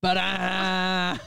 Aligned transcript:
But 0.02 0.16
I 0.16 1.18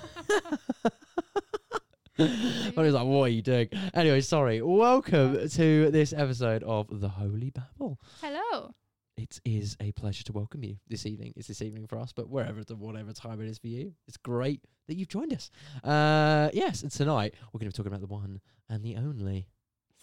was 2.75 2.93
like, 2.95 3.05
what 3.05 3.21
are 3.23 3.27
you 3.27 3.43
doing? 3.43 3.69
Anyway, 3.93 4.21
sorry. 4.21 4.63
Welcome 4.63 5.47
to 5.47 5.91
this 5.91 6.11
episode 6.11 6.63
of 6.63 6.87
The 6.99 7.09
Holy 7.09 7.51
Babble. 7.51 7.99
Hello. 8.19 8.73
It 9.15 9.39
is 9.45 9.77
a 9.79 9.91
pleasure 9.91 10.23
to 10.23 10.31
welcome 10.33 10.63
you 10.63 10.77
this 10.87 11.05
evening. 11.05 11.33
It's 11.35 11.47
this 11.47 11.61
evening 11.61 11.85
for 11.85 11.99
us, 11.99 12.13
but 12.13 12.29
wherever 12.29 12.63
the 12.63 12.75
whatever 12.75 13.13
time 13.13 13.39
it 13.41 13.47
is 13.47 13.59
for 13.59 13.67
you, 13.67 13.93
it's 14.07 14.17
great 14.17 14.63
that 14.87 14.95
you've 14.97 15.07
joined 15.07 15.33
us. 15.33 15.51
Uh, 15.83 16.49
yes, 16.51 16.81
and 16.81 16.91
tonight 16.91 17.35
we're 17.51 17.59
going 17.59 17.69
to 17.71 17.75
be 17.75 17.77
talking 17.77 17.91
about 17.93 18.01
the 18.01 18.07
one 18.11 18.41
and 18.69 18.83
the 18.83 18.95
only. 18.95 19.45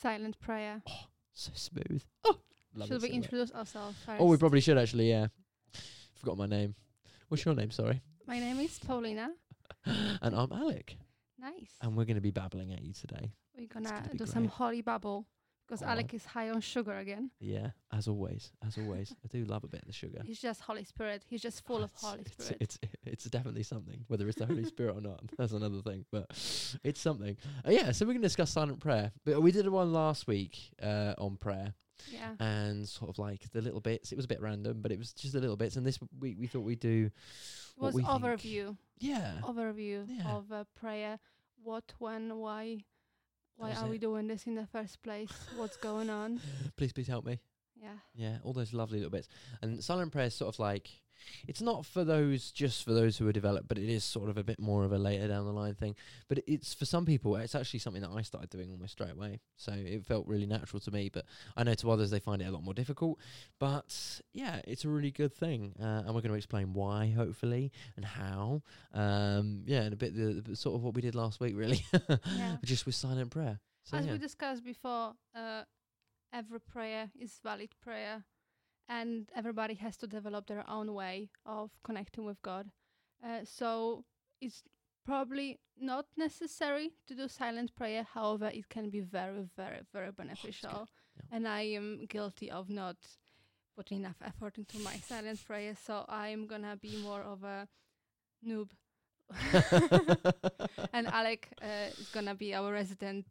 Silent 0.00 0.39
prayer. 0.39 0.82
So 1.32 1.50
smooth. 1.55 2.05
Oh, 2.25 2.39
Should 2.87 3.02
we 3.02 3.09
introduce 3.11 3.50
ourselves 3.50 3.96
first? 4.07 4.21
Oh, 4.21 4.27
we 4.27 4.37
probably 4.37 4.61
should 4.61 4.79
actually. 4.79 5.11
Yeah, 5.11 5.27
forgot 6.14 6.39
my 6.39 6.46
name. 6.46 6.76
What's 7.29 7.44
your 7.44 7.54
name? 7.57 7.71
Sorry. 7.72 8.00
My 8.30 8.39
name 8.39 8.61
is 8.61 8.79
Paulina. 8.79 9.32
and 9.86 10.36
I'm 10.36 10.52
Alec, 10.52 10.96
Nice. 11.36 11.72
and 11.82 11.96
we're 11.96 12.04
going 12.04 12.14
to 12.14 12.21
be 12.21 12.30
babbling 12.30 12.72
at 12.72 12.80
you 12.80 12.93
today. 12.93 13.32
We're 13.58 13.66
gonna 13.66 13.90
gonna 13.90 14.08
be 14.12 14.18
do 14.18 14.25
some 14.26 14.44
great. 14.44 14.52
holy 14.52 14.82
bubble 14.82 15.26
because 15.66 15.82
Oh. 15.82 15.86
Alec 15.86 16.14
is 16.14 16.25
high 16.26 16.48
on 16.50 16.61
sugar 16.61 16.96
again. 16.96 17.32
Yeah, 17.40 17.71
as 17.93 18.07
always, 18.07 18.52
as 18.64 18.79
always. 18.79 19.12
I 19.24 19.26
do 19.36 19.44
love 19.46 19.64
a 19.64 19.66
bit 19.66 19.80
of 19.80 19.88
the 19.88 19.93
sugar. 19.93 20.22
He's 20.24 20.38
just 20.40 20.61
Holy 20.61 20.85
Spirit. 20.85 21.24
He's 21.26 21.43
just 21.43 21.66
full 21.66 21.82
of 21.82 21.90
Holy 21.96 22.21
it's, 22.21 22.30
Spirit. 22.44 22.57
It's, 22.61 22.79
it's 23.04 23.24
definitely 23.24 23.64
something. 23.64 24.04
Whether 24.07 24.29
it's 24.29 24.38
the 24.38 24.46
Holy 24.46 24.64
Spirit 24.64 24.96
or 24.96 25.00
not, 25.00 25.22
that's 25.36 25.50
another 25.50 25.82
thing. 25.82 26.04
But 26.12 26.26
it's 26.85 27.00
something. 27.00 27.36
Uh, 27.66 27.72
yeah, 27.72 27.90
so 27.90 28.04
we're 28.07 28.12
going 28.12 28.22
to 28.22 28.29
discuss 28.29 28.52
silent 28.52 28.79
prayer. 28.79 29.10
But 29.24 29.43
we 29.43 29.50
did 29.50 29.68
one 29.68 29.93
last 29.93 30.29
week 30.29 30.57
uh, 30.80 31.14
on 31.18 31.36
prayer 31.36 31.74
yeah. 32.11 32.34
and 32.39 32.89
sort 32.89 33.11
of 33.11 33.19
like 33.19 33.50
the 33.53 33.61
little 33.61 33.81
bits. 33.81 34.12
It 34.12 34.17
was 34.17 34.25
a 34.25 34.28
bit 34.28 34.41
random, 34.41 34.81
but 34.83 34.92
it 34.92 34.98
was 34.98 35.12
just 35.12 35.33
the 35.34 35.41
little 35.41 35.56
bits. 35.56 35.77
And 35.77 35.86
this 35.86 35.98
week 36.19 36.36
we 36.39 36.47
thought 36.47 36.61
we'd 36.61 36.81
do. 36.81 37.11
Was 37.77 37.94
we 37.94 38.02
think- 38.02 38.14
overview. 38.22 38.77
Yeah. 38.98 39.38
Overview 39.42 40.06
Yeah. 40.08 40.30
of 40.33 40.52
uh, 40.52 40.64
prayer. 40.78 41.19
What, 41.62 41.92
when, 41.98 42.36
why? 42.36 42.84
Why 43.56 43.72
are 43.74 43.89
we 43.89 43.98
doing 43.98 44.27
this 44.27 44.47
in 44.47 44.55
the 44.55 44.66
first 44.66 45.02
place? 45.02 45.30
What's 45.56 45.77
going 45.77 46.08
on? 46.08 46.41
Please, 46.77 46.94
please 46.94 47.08
help 47.08 47.27
me. 47.27 47.39
Yeah. 47.77 47.89
Yeah, 48.14 48.39
all 48.42 48.55
those 48.55 48.72
lovely 48.72 48.98
little 48.98 49.11
bits. 49.11 49.28
And 49.61 49.84
silent 49.84 50.12
prayer 50.12 50.27
is 50.27 50.34
sort 50.34 50.55
of 50.55 50.58
like 50.58 50.89
it's 51.48 51.60
not 51.60 51.86
for 51.86 52.04
those 52.04 52.50
just 52.50 52.84
for 52.84 52.92
those 52.92 53.16
who 53.18 53.26
are 53.28 53.32
developed, 53.32 53.68
but 53.68 53.78
it 53.78 53.88
is 53.88 54.04
sort 54.04 54.28
of 54.28 54.36
a 54.36 54.44
bit 54.44 54.60
more 54.60 54.84
of 54.84 54.92
a 54.92 54.98
later 54.98 55.28
down 55.28 55.44
the 55.44 55.52
line 55.52 55.74
thing. 55.74 55.94
But 56.28 56.40
it's 56.46 56.74
for 56.74 56.84
some 56.84 57.04
people, 57.06 57.36
it's 57.36 57.54
actually 57.54 57.80
something 57.80 58.02
that 58.02 58.10
I 58.10 58.22
started 58.22 58.50
doing 58.50 58.70
almost 58.70 58.92
straight 58.92 59.12
away. 59.12 59.40
So 59.56 59.72
it 59.74 60.04
felt 60.06 60.27
really 60.27 60.46
natural 60.46 60.80
to 60.80 60.90
me. 60.90 61.08
But 61.08 61.24
I 61.56 61.64
know 61.64 61.74
to 61.74 61.90
others 61.90 62.10
they 62.10 62.20
find 62.20 62.42
it 62.42 62.46
a 62.46 62.50
lot 62.50 62.62
more 62.62 62.74
difficult. 62.74 63.18
But 63.58 64.20
yeah, 64.32 64.60
it's 64.66 64.84
a 64.84 64.88
really 64.88 65.10
good 65.10 65.34
thing, 65.34 65.74
uh, 65.80 66.02
and 66.04 66.08
we're 66.08 66.20
going 66.22 66.30
to 66.32 66.34
explain 66.34 66.72
why, 66.72 67.12
hopefully, 67.16 67.72
and 67.96 68.05
how. 68.05 68.62
Um, 68.92 69.62
yeah, 69.66 69.82
and 69.82 69.92
a 69.92 69.96
bit 69.96 70.14
the, 70.14 70.42
the 70.46 70.56
sort 70.56 70.74
of 70.77 70.82
what 70.82 70.94
we 70.94 71.02
did 71.02 71.14
last 71.14 71.40
week, 71.40 71.55
really, 71.56 71.84
Yeah. 72.36 72.56
just 72.64 72.86
with 72.86 72.94
silent 72.94 73.30
prayer. 73.30 73.60
So 73.84 73.96
As 73.96 74.06
yeah. 74.06 74.12
we 74.12 74.18
discussed 74.18 74.64
before, 74.64 75.14
uh, 75.34 75.62
every 76.32 76.60
prayer 76.60 77.10
is 77.18 77.38
valid 77.42 77.70
prayer, 77.82 78.24
and 78.91 79.30
everybody 79.36 79.74
has 79.74 79.96
to 79.96 80.06
develop 80.06 80.48
their 80.48 80.69
own 80.69 80.92
way 80.92 81.30
of 81.46 81.70
connecting 81.84 82.24
with 82.24 82.42
God. 82.42 82.70
Uh, 83.24 83.41
so 83.44 84.05
it's 84.41 84.64
probably 85.06 85.60
not 85.80 86.06
necessary 86.16 86.91
to 87.06 87.14
do 87.14 87.28
silent 87.28 87.74
prayer. 87.77 88.05
However, 88.12 88.50
it 88.52 88.68
can 88.68 88.91
be 88.91 89.00
very, 89.00 89.44
very, 89.56 89.80
very 89.92 90.11
beneficial. 90.11 90.88
Yeah. 90.88 91.36
And 91.36 91.46
I 91.46 91.62
am 91.62 92.06
guilty 92.08 92.50
of 92.50 92.68
not 92.68 92.96
putting 93.77 93.98
enough 93.98 94.20
effort 94.24 94.58
into 94.58 94.78
my 94.80 94.96
silent 95.08 95.44
prayer. 95.46 95.74
So 95.86 96.05
I'm 96.08 96.48
gonna 96.48 96.77
be 96.77 97.00
more 97.00 97.22
of 97.22 97.44
a 97.44 97.68
noob. 98.44 98.70
and 100.92 101.06
Alec 101.06 101.48
uh, 101.62 101.90
is 101.96 102.08
gonna 102.08 102.34
be 102.34 102.55
our 102.55 102.72
resident 102.72 103.27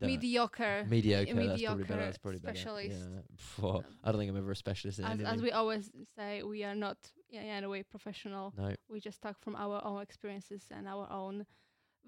Don't- 0.00 0.08
mediocre. 0.10 0.86
Mediocre, 0.88 1.24
that's 1.26 1.32
probably 1.34 1.48
mediocre 1.48 1.84
better. 1.84 2.04
That's 2.04 2.18
probably 2.18 2.38
specialist. 2.40 2.88
better. 3.00 3.22
Yeah. 3.62 3.68
Um, 3.68 3.84
I 4.04 4.10
don't 4.12 4.18
think 4.20 4.30
I'm 4.30 4.36
ever 4.36 4.50
a 4.52 4.56
specialist 4.56 4.98
in 4.98 5.04
As, 5.04 5.10
anything. 5.12 5.26
as 5.34 5.42
we 5.42 5.50
always 5.52 5.90
say, 6.16 6.42
we 6.42 6.64
are 6.64 6.74
not 6.74 6.96
yeah, 7.28 7.42
in 7.42 7.48
any 7.48 7.66
way 7.66 7.82
professional. 7.82 8.52
no, 8.56 8.74
We 8.88 9.00
just 9.00 9.20
talk 9.22 9.38
from 9.40 9.54
our 9.56 9.84
own 9.84 10.00
experiences 10.02 10.62
and 10.70 10.88
our 10.88 11.06
own 11.10 11.46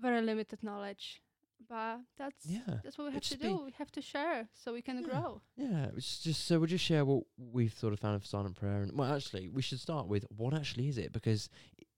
very 0.00 0.22
limited 0.22 0.62
knowledge. 0.62 1.22
But 1.68 2.00
that's 2.18 2.44
yeah, 2.44 2.80
that's 2.82 2.98
what 2.98 3.06
we 3.08 3.12
have 3.12 3.22
to 3.22 3.36
do. 3.36 3.62
We 3.64 3.70
have 3.78 3.92
to 3.92 4.02
share 4.02 4.48
so 4.52 4.72
we 4.72 4.82
can 4.82 4.96
Yeah. 5.00 5.08
grow. 5.08 5.42
yeah. 5.56 5.90
It's 5.96 6.18
just 6.18 6.44
so 6.46 6.58
we'll 6.58 6.66
just 6.66 6.84
share 6.84 7.04
what 7.04 7.22
we've 7.38 7.72
sort 7.72 7.92
of 7.92 8.00
found 8.00 8.16
of 8.16 8.26
silent 8.26 8.56
prayer, 8.56 8.82
and 8.82 8.98
well, 8.98 9.14
actually, 9.14 9.48
we 9.48 9.62
should 9.62 9.78
start 9.78 10.08
with 10.08 10.24
what 10.36 10.54
actually 10.54 10.88
is 10.88 10.98
it 10.98 11.12
because. 11.12 11.48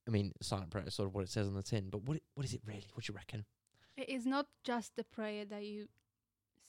I 0.06 0.10
mean, 0.10 0.32
silent 0.42 0.68
prayer 0.70 0.84
is 0.86 0.92
sort 0.94 1.08
of 1.08 1.14
what 1.14 1.24
it 1.24 1.30
says 1.30 1.46
on 1.46 1.54
the 1.54 1.62
tin, 1.62 1.88
but 1.88 2.02
what 2.02 2.20
what 2.34 2.44
is 2.44 2.52
it 2.52 2.60
really? 2.66 2.84
What 2.92 3.06
do 3.06 3.10
you 3.12 3.16
reckon? 3.16 3.46
It 3.96 4.08
is 4.08 4.26
not 4.26 4.46
just 4.64 4.96
the 4.96 5.04
prayer 5.04 5.44
that 5.44 5.64
you 5.64 5.88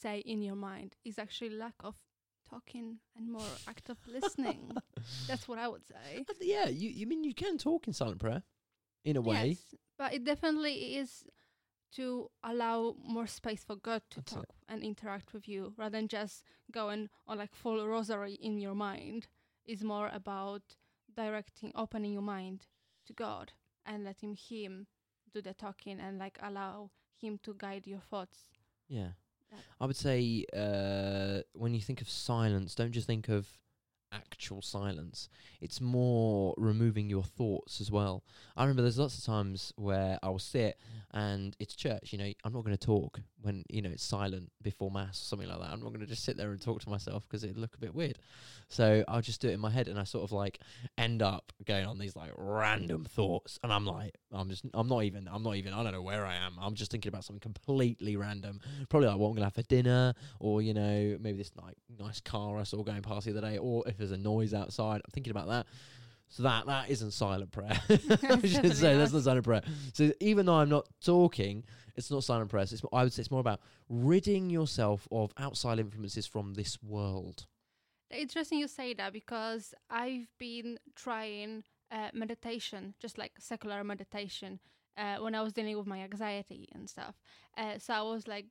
say 0.02 0.20
in 0.20 0.42
your 0.42 0.56
mind. 0.56 0.96
It's 1.04 1.18
actually 1.20 1.52
lack 1.52 1.74
of 1.84 1.96
talking 2.50 2.98
and 3.18 3.32
more 3.32 3.42
active 3.68 3.98
listening. 4.08 4.72
That's 5.28 5.48
what 5.48 5.58
I 5.58 5.68
would 5.68 5.86
say. 5.88 6.26
Uh, 6.30 6.34
yeah, 6.42 6.68
you 6.68 6.90
you 6.90 7.08
mean 7.08 7.24
you 7.24 7.34
can 7.34 7.58
talk 7.58 7.88
in 7.88 7.94
silent 7.94 8.20
prayer, 8.20 8.44
in 9.04 9.18
a 9.18 9.22
way. 9.22 9.48
Yes, 9.50 9.76
but 9.98 10.14
it 10.14 10.24
definitely 10.24 10.96
is 10.98 11.26
to 11.94 12.30
allow 12.44 12.96
more 13.04 13.26
space 13.28 13.64
for 13.64 13.76
God 13.78 14.02
to 14.12 14.18
That's 14.20 14.34
it. 14.34 14.36
talk 14.36 14.46
and 14.68 14.84
interact 14.84 15.34
with 15.34 15.48
you 15.48 15.74
rather 15.78 15.98
than 15.98 16.08
just 16.08 16.44
going 16.72 17.10
on 17.28 17.38
like 17.38 17.56
full 17.56 17.88
rosary 17.88 18.34
in 18.34 18.60
your 18.60 18.76
mind. 18.76 19.28
It's 19.66 19.82
more 19.84 20.10
about 20.14 20.62
directing, 21.16 21.72
opening 21.74 22.14
your 22.14 22.22
mind 22.22 22.68
to 23.08 23.14
God 23.14 23.54
and 23.86 24.04
letting 24.04 24.36
Him 24.36 24.88
do 25.34 25.42
the 25.42 25.54
talking 25.54 26.00
and 26.00 26.20
like 26.20 26.38
allow 26.42 26.92
Him 27.22 27.40
to 27.44 27.56
guide 27.58 27.88
your 27.88 28.00
thoughts. 28.00 28.38
Yeah. 28.88 29.10
I 29.80 29.86
would 29.86 29.96
say 29.96 30.46
uh, 30.56 31.42
when 31.54 31.74
you 31.74 31.82
think 31.82 32.02
of 32.02 32.10
silence, 32.10 32.76
don't 32.76 32.92
just 32.92 33.08
think 33.08 33.30
of 33.30 33.48
actual 34.36 34.62
silence. 34.62 35.30
It's 35.62 35.80
more 35.80 36.54
removing 36.58 37.10
your 37.10 37.24
thoughts 37.24 37.80
as 37.80 37.90
well. 37.90 38.24
I 38.58 38.64
remember 38.64 38.82
there's 38.82 39.00
lots 39.00 39.18
of 39.18 39.24
times 39.24 39.72
where 39.78 40.20
I 40.22 40.30
will 40.30 40.40
sit 40.40 40.78
and 41.12 41.56
it's 41.60 41.76
church, 41.76 42.12
you 42.12 42.18
know, 42.18 42.30
I'm 42.44 42.52
not 42.52 42.66
going 42.66 42.76
to 42.76 42.86
talk 42.86 43.22
when, 43.42 43.64
you 43.70 43.82
know, 43.82 43.90
it's 43.90 44.04
silent 44.04 44.52
before 44.62 44.92
mass 44.92 45.22
or 45.22 45.26
something 45.26 45.48
like 45.48 45.60
that. 45.60 45.70
I'm 45.70 45.82
not 45.82 45.90
going 45.90 46.02
to 46.02 46.06
just 46.06 46.26
sit 46.26 46.36
there 46.36 46.52
and 46.52 46.62
talk 46.62 46.82
to 46.82 46.90
myself 46.90 47.24
because 47.24 47.44
it'd 47.44 47.58
look 47.58 47.76
a 47.76 47.78
bit 47.78 47.96
weird. 47.96 48.20
So 48.68 49.06
I'll 49.08 49.22
just 49.22 49.40
do 49.40 49.48
it 49.48 49.54
in 49.54 49.60
my 49.60 49.70
head 49.70 49.88
and 49.88 49.98
I 49.98 50.04
sort 50.04 50.26
of 50.26 50.34
like 50.34 50.60
end 50.98 51.22
up 51.22 51.54
going 51.66 51.86
on 51.86 51.98
these 51.98 52.16
like 52.16 52.32
random 52.38 53.06
thoughts 53.06 53.58
and 53.64 53.72
I'm 53.72 53.86
like, 53.86 54.16
I'm 54.34 54.50
just, 54.50 54.66
I'm 54.74 54.90
not 54.90 55.04
even, 55.04 55.30
I'm 55.32 55.44
not 55.44 55.56
even, 55.56 55.72
I 55.72 55.84
don't 55.84 55.94
know 55.94 56.02
where 56.02 56.26
I 56.26 56.36
am. 56.36 56.56
I'm 56.60 56.76
just 56.76 56.92
thinking 56.92 57.10
about 57.10 57.24
something 57.24 57.40
completely 57.40 58.18
random. 58.18 58.60
Probably 58.90 59.08
like 59.08 59.18
what 59.18 59.28
I'm 59.28 59.34
going 59.34 59.42
to 59.42 59.46
have 59.46 59.54
for 59.54 59.62
dinner 59.62 60.14
or, 60.42 60.62
you 60.62 60.74
know, 60.74 61.18
maybe 61.22 61.38
this 61.38 61.52
like 61.62 61.78
nice 61.98 62.20
car 62.20 62.58
I 62.58 62.64
saw 62.64 62.84
going 62.84 63.02
past 63.02 63.26
the 63.26 63.32
other 63.32 63.42
day 63.42 63.58
or 63.58 63.88
if 63.88 63.98
there's 63.98 64.12
a 64.12 64.18
noise 64.26 64.54
outside, 64.54 65.02
I'm 65.06 65.12
thinking 65.14 65.32
about 65.32 65.48
that. 65.48 65.68
So 66.30 66.44
that 66.44 66.66
that 66.66 66.90
isn't 66.90 67.12
silent 67.12 67.52
prayer. 67.52 67.80
I 67.90 68.42
should 68.42 68.76
say 68.76 68.98
that's 68.98 69.14
not. 69.14 69.20
not 69.20 69.24
silent 69.24 69.46
prayer. 69.46 69.62
So 69.94 70.12
even 70.20 70.46
though 70.46 70.56
I'm 70.56 70.70
not 70.70 70.88
talking, 71.04 71.64
it's 71.96 72.12
not 72.12 72.24
silent 72.24 72.50
prayer. 72.50 72.66
So 72.66 72.74
it's, 72.74 72.84
I 72.92 73.04
would 73.04 73.14
say 73.14 73.22
it's 73.22 73.32
more 73.32 73.40
about 73.40 73.62
ridding 73.90 74.50
yourself 74.50 75.08
of 75.12 75.32
outside 75.38 75.80
influences 75.80 76.28
from 76.28 76.56
this 76.56 76.82
world. 76.84 77.46
Interesting 78.12 78.60
you 78.60 78.68
say 78.68 78.94
that 78.96 79.14
because 79.14 79.74
I've 79.90 80.28
been 80.38 80.80
trying 80.96 81.64
uh, 81.92 82.10
meditation, 82.14 82.96
just 83.00 83.18
like 83.18 83.34
secular 83.40 83.84
meditation, 83.84 84.60
uh, 84.98 85.18
when 85.18 85.36
I 85.36 85.42
was 85.42 85.54
dealing 85.54 85.78
with 85.78 85.88
my 85.88 86.00
anxiety 86.00 86.68
and 86.74 86.90
stuff. 86.90 87.16
Uh, 87.58 87.78
so 87.78 87.94
I 87.94 88.02
was 88.02 88.28
like 88.28 88.46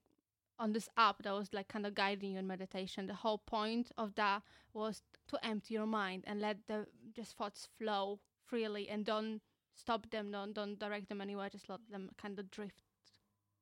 on 0.58 0.72
this 0.72 0.88
app 0.96 1.22
that 1.22 1.32
was 1.32 1.52
like 1.52 1.68
kind 1.68 1.86
of 1.86 1.94
guiding 1.94 2.32
you 2.32 2.38
in 2.38 2.46
meditation. 2.46 3.06
The 3.06 3.14
whole 3.14 3.38
point 3.38 3.90
of 3.98 4.14
that 4.14 4.42
was 4.72 5.02
to 5.28 5.44
empty 5.44 5.74
your 5.74 5.86
mind 5.86 6.24
and 6.26 6.40
let 6.40 6.58
the 6.68 6.86
just 7.14 7.36
thoughts 7.36 7.68
flow 7.78 8.20
freely 8.46 8.88
and 8.88 9.04
don't 9.04 9.40
stop 9.74 10.10
them, 10.10 10.30
don't 10.30 10.52
don't 10.52 10.78
direct 10.78 11.08
them 11.08 11.20
anywhere. 11.20 11.48
Just 11.48 11.68
let 11.68 11.80
them 11.90 12.10
kind 12.20 12.38
of 12.38 12.50
drift 12.50 12.82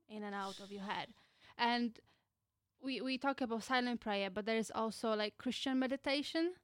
in 0.08 0.22
and 0.22 0.34
out 0.34 0.60
of 0.60 0.70
your 0.70 0.82
head. 0.82 1.08
And 1.56 1.98
we 2.82 3.00
we 3.00 3.18
talk 3.18 3.40
about 3.40 3.62
silent 3.64 4.00
prayer, 4.00 4.30
but 4.30 4.46
there 4.46 4.56
is 4.56 4.72
also 4.74 5.14
like 5.14 5.38
Christian 5.38 5.78
meditation. 5.78 6.54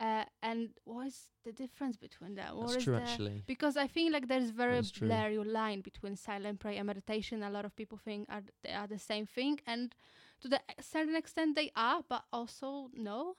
Uh, 0.00 0.24
and 0.42 0.70
what 0.84 1.08
is 1.08 1.30
the 1.44 1.52
difference 1.52 1.96
between 1.96 2.36
them? 2.36 2.56
What 2.56 2.68
That's 2.68 2.76
is 2.76 2.84
true, 2.84 2.94
the- 2.94 3.02
actually. 3.02 3.42
Because 3.46 3.76
I 3.76 3.88
think 3.88 4.12
like 4.12 4.28
there's 4.28 4.50
very 4.50 4.82
blurry 5.00 5.38
line 5.38 5.80
between 5.80 6.14
silent 6.14 6.60
prayer 6.60 6.78
and 6.78 6.86
meditation. 6.86 7.42
A 7.42 7.50
lot 7.50 7.64
of 7.64 7.74
people 7.74 7.98
think 7.98 8.28
are 8.28 8.42
they 8.62 8.72
are 8.72 8.86
the 8.86 8.98
same 8.98 9.26
thing, 9.26 9.58
and 9.66 9.94
to 10.40 10.48
the 10.48 10.60
certain 10.80 11.16
extent 11.16 11.56
they 11.56 11.72
are, 11.74 12.02
but 12.08 12.22
also 12.32 12.90
no. 12.94 13.36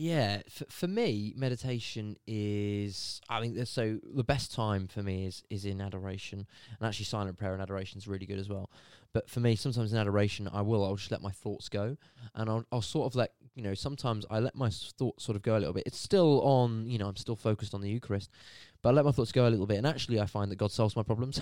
Yeah, 0.00 0.42
f- 0.46 0.62
for 0.68 0.86
me, 0.86 1.34
meditation 1.36 2.16
is. 2.24 3.20
I 3.28 3.40
mean, 3.40 3.66
so 3.66 3.98
the 4.14 4.22
best 4.22 4.54
time 4.54 4.86
for 4.86 5.02
me 5.02 5.26
is 5.26 5.42
is 5.50 5.64
in 5.64 5.80
adoration, 5.80 6.46
and 6.78 6.88
actually 6.88 7.06
silent 7.06 7.36
prayer 7.36 7.52
and 7.52 7.60
adoration 7.60 7.98
is 7.98 8.06
really 8.06 8.24
good 8.24 8.38
as 8.38 8.48
well. 8.48 8.70
But 9.12 9.28
for 9.28 9.40
me, 9.40 9.56
sometimes 9.56 9.92
in 9.92 9.98
adoration, 9.98 10.48
I 10.52 10.62
will. 10.62 10.84
I'll 10.84 10.94
just 10.94 11.10
let 11.10 11.20
my 11.20 11.32
thoughts 11.32 11.68
go, 11.68 11.96
and 12.36 12.48
I'll 12.48 12.64
I'll 12.70 12.80
sort 12.80 13.10
of 13.10 13.16
let 13.16 13.32
you 13.56 13.62
know. 13.64 13.74
Sometimes 13.74 14.24
I 14.30 14.38
let 14.38 14.54
my 14.54 14.70
thoughts 14.70 15.24
sort 15.24 15.34
of 15.34 15.42
go 15.42 15.56
a 15.56 15.58
little 15.58 15.74
bit. 15.74 15.82
It's 15.84 15.98
still 15.98 16.42
on, 16.42 16.88
you 16.88 16.98
know, 16.98 17.08
I'm 17.08 17.16
still 17.16 17.34
focused 17.34 17.74
on 17.74 17.80
the 17.80 17.90
Eucharist, 17.90 18.30
but 18.82 18.90
I 18.90 18.92
let 18.92 19.04
my 19.04 19.10
thoughts 19.10 19.32
go 19.32 19.48
a 19.48 19.50
little 19.50 19.66
bit. 19.66 19.78
And 19.78 19.86
actually, 19.86 20.20
I 20.20 20.26
find 20.26 20.48
that 20.52 20.58
God 20.58 20.70
solves 20.70 20.94
my 20.94 21.02
problems. 21.02 21.40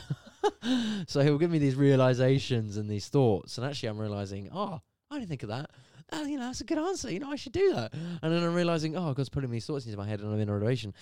so 1.07 1.21
He'll 1.21 1.37
give 1.37 1.51
me 1.51 1.59
these 1.59 1.75
realizations 1.75 2.79
and 2.79 2.89
these 2.89 3.09
thoughts, 3.09 3.59
and 3.59 3.67
actually, 3.67 3.91
I'm 3.91 3.99
realizing, 3.99 4.49
oh, 4.51 4.81
I 5.11 5.19
didn't 5.19 5.29
think 5.29 5.43
of 5.43 5.51
that. 5.51 5.71
Ah, 6.13 6.23
you 6.23 6.39
know, 6.39 6.47
that's 6.47 6.61
a 6.61 6.65
good 6.65 6.79
answer. 6.79 7.11
You 7.11 7.19
know, 7.19 7.31
I 7.31 7.37
should 7.37 7.53
do 7.53 7.73
that. 7.75 7.93
And 7.93 8.33
then 8.33 8.43
I'm 8.43 8.55
realizing, 8.55 8.97
oh, 8.97 9.13
God's 9.13 9.29
putting 9.29 9.51
these 9.51 9.67
thoughts 9.67 9.87
into 9.87 9.99
my 9.99 10.07
head, 10.07 10.21
and 10.21 10.33
I'm 10.33 10.39
in 10.39 10.49
adoration. 10.49 10.95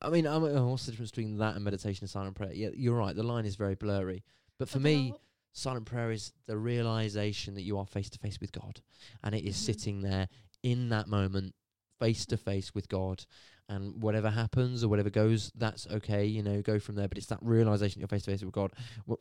I 0.00 0.10
mean, 0.10 0.26
I'm, 0.26 0.44
oh, 0.44 0.68
what's 0.68 0.86
the 0.86 0.92
difference 0.92 1.10
between 1.10 1.38
that 1.38 1.56
and 1.56 1.64
meditation 1.64 2.04
and 2.04 2.10
silent 2.10 2.36
prayer? 2.36 2.52
Yeah, 2.52 2.68
you're 2.74 2.96
right. 2.96 3.16
The 3.16 3.24
line 3.24 3.46
is 3.46 3.56
very 3.56 3.74
blurry. 3.74 4.22
But 4.58 4.68
for 4.68 4.78
me, 4.78 5.12
silent 5.52 5.86
prayer 5.86 6.12
is 6.12 6.32
the 6.46 6.56
realization 6.56 7.54
that 7.54 7.62
you 7.62 7.78
are 7.78 7.86
face 7.86 8.08
to 8.10 8.18
face 8.18 8.40
with 8.40 8.52
God, 8.52 8.80
and 9.24 9.34
it 9.34 9.44
is 9.44 9.56
Mhm. 9.56 9.60
sitting 9.60 10.00
there 10.02 10.28
in 10.62 10.88
that 10.90 11.08
moment, 11.08 11.54
face 11.98 12.24
to 12.26 12.36
face 12.36 12.74
with 12.74 12.88
God. 12.88 13.24
And 13.68 14.02
whatever 14.02 14.28
happens 14.28 14.84
or 14.84 14.88
whatever 14.88 15.08
goes, 15.08 15.50
that's 15.54 15.86
okay. 15.86 16.26
You 16.26 16.42
know, 16.42 16.60
go 16.60 16.78
from 16.78 16.96
there. 16.96 17.08
But 17.08 17.16
it's 17.16 17.28
that 17.28 17.38
realization 17.40 17.98
you're 18.00 18.08
face 18.08 18.24
to 18.24 18.30
face 18.30 18.44
with 18.44 18.52
God. 18.52 18.72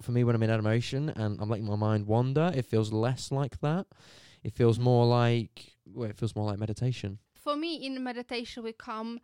For 0.02 0.12
me, 0.12 0.26
when 0.26 0.36
I'm 0.36 0.44
in 0.44 0.50
adoration 0.50 1.10
and 1.10 1.40
I'm 1.40 1.50
letting 1.50 1.66
my 1.66 1.78
mind 1.78 2.08
wander, 2.08 2.52
it 2.54 2.66
feels 2.66 2.92
less 2.92 3.32
like 3.32 3.62
that. 3.62 3.88
It 4.44 4.54
feels 4.54 4.78
more 4.80 5.06
like 5.06 5.74
well, 5.86 6.10
it 6.10 6.18
feels 6.18 6.36
more 6.36 6.46
like 6.52 6.60
meditation. 6.60 7.20
for 7.46 7.56
me 7.56 7.72
in 7.86 8.02
meditation 8.04 8.64
we 8.64 8.74
come 8.74 9.20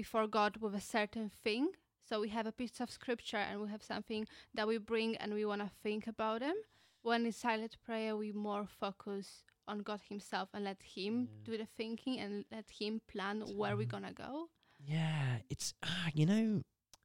before 0.00 0.26
god 0.26 0.56
with 0.62 0.74
a 0.74 0.80
certain 0.80 1.30
thing 1.44 1.64
so 2.06 2.20
we 2.20 2.28
have 2.28 2.46
a 2.46 2.52
piece 2.52 2.80
of 2.80 2.90
scripture 2.90 3.42
and 3.48 3.60
we 3.62 3.68
have 3.74 3.82
something 3.82 4.26
that 4.56 4.66
we 4.68 4.76
bring 4.78 5.16
and 5.16 5.32
we 5.34 5.44
want 5.50 5.62
to 5.62 5.70
think 5.82 6.06
about 6.06 6.40
them. 6.40 6.56
when 7.02 7.20
in 7.26 7.32
silent 7.32 7.74
prayer 7.86 8.12
we 8.16 8.32
more 8.32 8.66
focus 8.84 9.26
on 9.70 9.78
god 9.88 10.00
himself 10.08 10.48
and 10.54 10.64
let 10.64 10.80
him 10.96 11.14
Yeah. 11.28 11.44
do 11.48 11.52
the 11.62 11.68
thinking 11.80 12.14
and 12.22 12.32
let 12.56 12.66
him 12.80 13.00
plan 13.12 13.36
where 13.58 13.74
we're 13.78 13.92
gonna 13.96 14.12
go 14.26 14.32
Yeah, 14.96 15.38
it's 15.52 15.68
ah, 15.82 16.08
you 16.18 16.26
know, 16.26 16.46